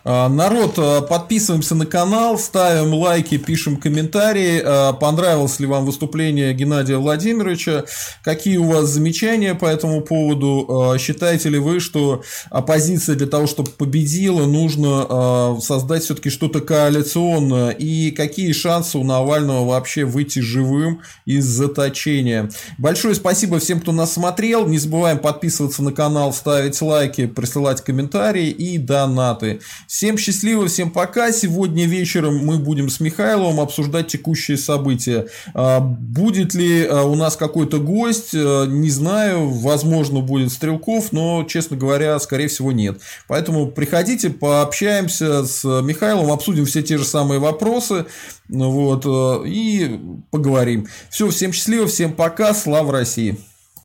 Народ, 0.04 0.74
а, 0.78 1.02
подписываемся 1.02 1.76
на 1.76 1.86
канал, 1.86 2.38
ставим 2.38 2.94
лайки, 2.94 3.38
пишем 3.38 3.78
комментарии. 3.78 4.62
А, 4.64 4.94
понравилось 4.94 5.60
ли 5.60 5.66
вам 5.66 5.86
выступление 5.86 6.54
Геннадия 6.54 6.98
Владимировича? 6.98 7.86
Какие 8.22 8.58
у 8.58 8.66
вас 8.66 8.90
замечания 8.90 9.56
по 9.56 9.66
этому 9.66 10.02
поводу? 10.02 10.96
Считаете 11.00 11.50
ли 11.50 11.58
вы, 11.58 11.80
что 11.80 12.24
оппозиция 12.50 13.16
для 13.16 13.28
того, 13.28 13.48
чтобы 13.48 13.70
победила, 13.72 14.46
нужно 14.46 15.58
создать 15.62 16.04
все-таки 16.04 16.30
что-то 16.30 16.60
коалиционное? 16.60 17.72
И 17.72 18.12
какие 18.12 18.52
шансы 18.52 18.98
у 18.98 19.04
Навального 19.04 19.66
вообще 19.66 20.04
выйти 20.04 20.40
живым 20.40 21.02
из 21.26 21.46
заточения? 21.46 22.50
Большое 22.78 23.16
спасибо 23.16 23.60
всем, 23.60 23.80
кто 23.80 23.92
нас 23.92 24.14
смотрел. 24.14 24.68
Не 24.68 24.80
забываем 24.80 25.20
подписываться 25.20 25.82
на 25.82 25.94
канал, 25.94 26.34
ставить 26.34 26.82
лайки, 26.82 27.28
присылать 27.28 27.82
комментарии 27.82 28.50
и 28.50 28.78
донаты. 28.78 29.62
Всем 29.94 30.18
счастливо, 30.18 30.66
всем 30.68 30.90
пока. 30.90 31.32
Сегодня 31.32 31.86
вечером 31.86 32.44
мы 32.44 32.58
будем 32.58 32.90
с 32.90 33.00
Михайловым 33.00 33.60
обсуждать 33.60 34.08
текущие 34.08 34.58
события. 34.58 35.28
А, 35.54 35.80
будет 35.82 36.56
ли 36.56 36.84
а, 36.84 37.04
у 37.04 37.14
нас 37.14 37.36
какой-то 37.36 37.78
гость, 37.78 38.32
а, 38.34 38.66
не 38.66 38.90
знаю. 38.90 39.52
Возможно, 39.52 40.22
будет 40.22 40.52
Стрелков, 40.52 41.12
но, 41.12 41.44
честно 41.44 41.78
говоря, 41.78 42.18
скорее 42.18 42.48
всего, 42.48 42.72
нет. 42.72 43.02
Поэтому 43.28 43.68
приходите, 43.68 44.32
пообщаемся 44.32 45.46
с 45.46 45.64
Михайловым, 45.64 46.32
обсудим 46.32 46.66
все 46.66 46.82
те 46.82 46.98
же 46.98 47.06
самые 47.06 47.40
вопросы. 47.40 48.08
Вот, 48.50 49.06
и 49.46 50.00
поговорим. 50.32 50.88
Все, 51.12 51.30
всем 51.30 51.54
счастливо, 51.54 51.86
всем 51.86 52.14
пока. 52.14 52.56
Слава 52.56 52.94
России! 52.94 53.38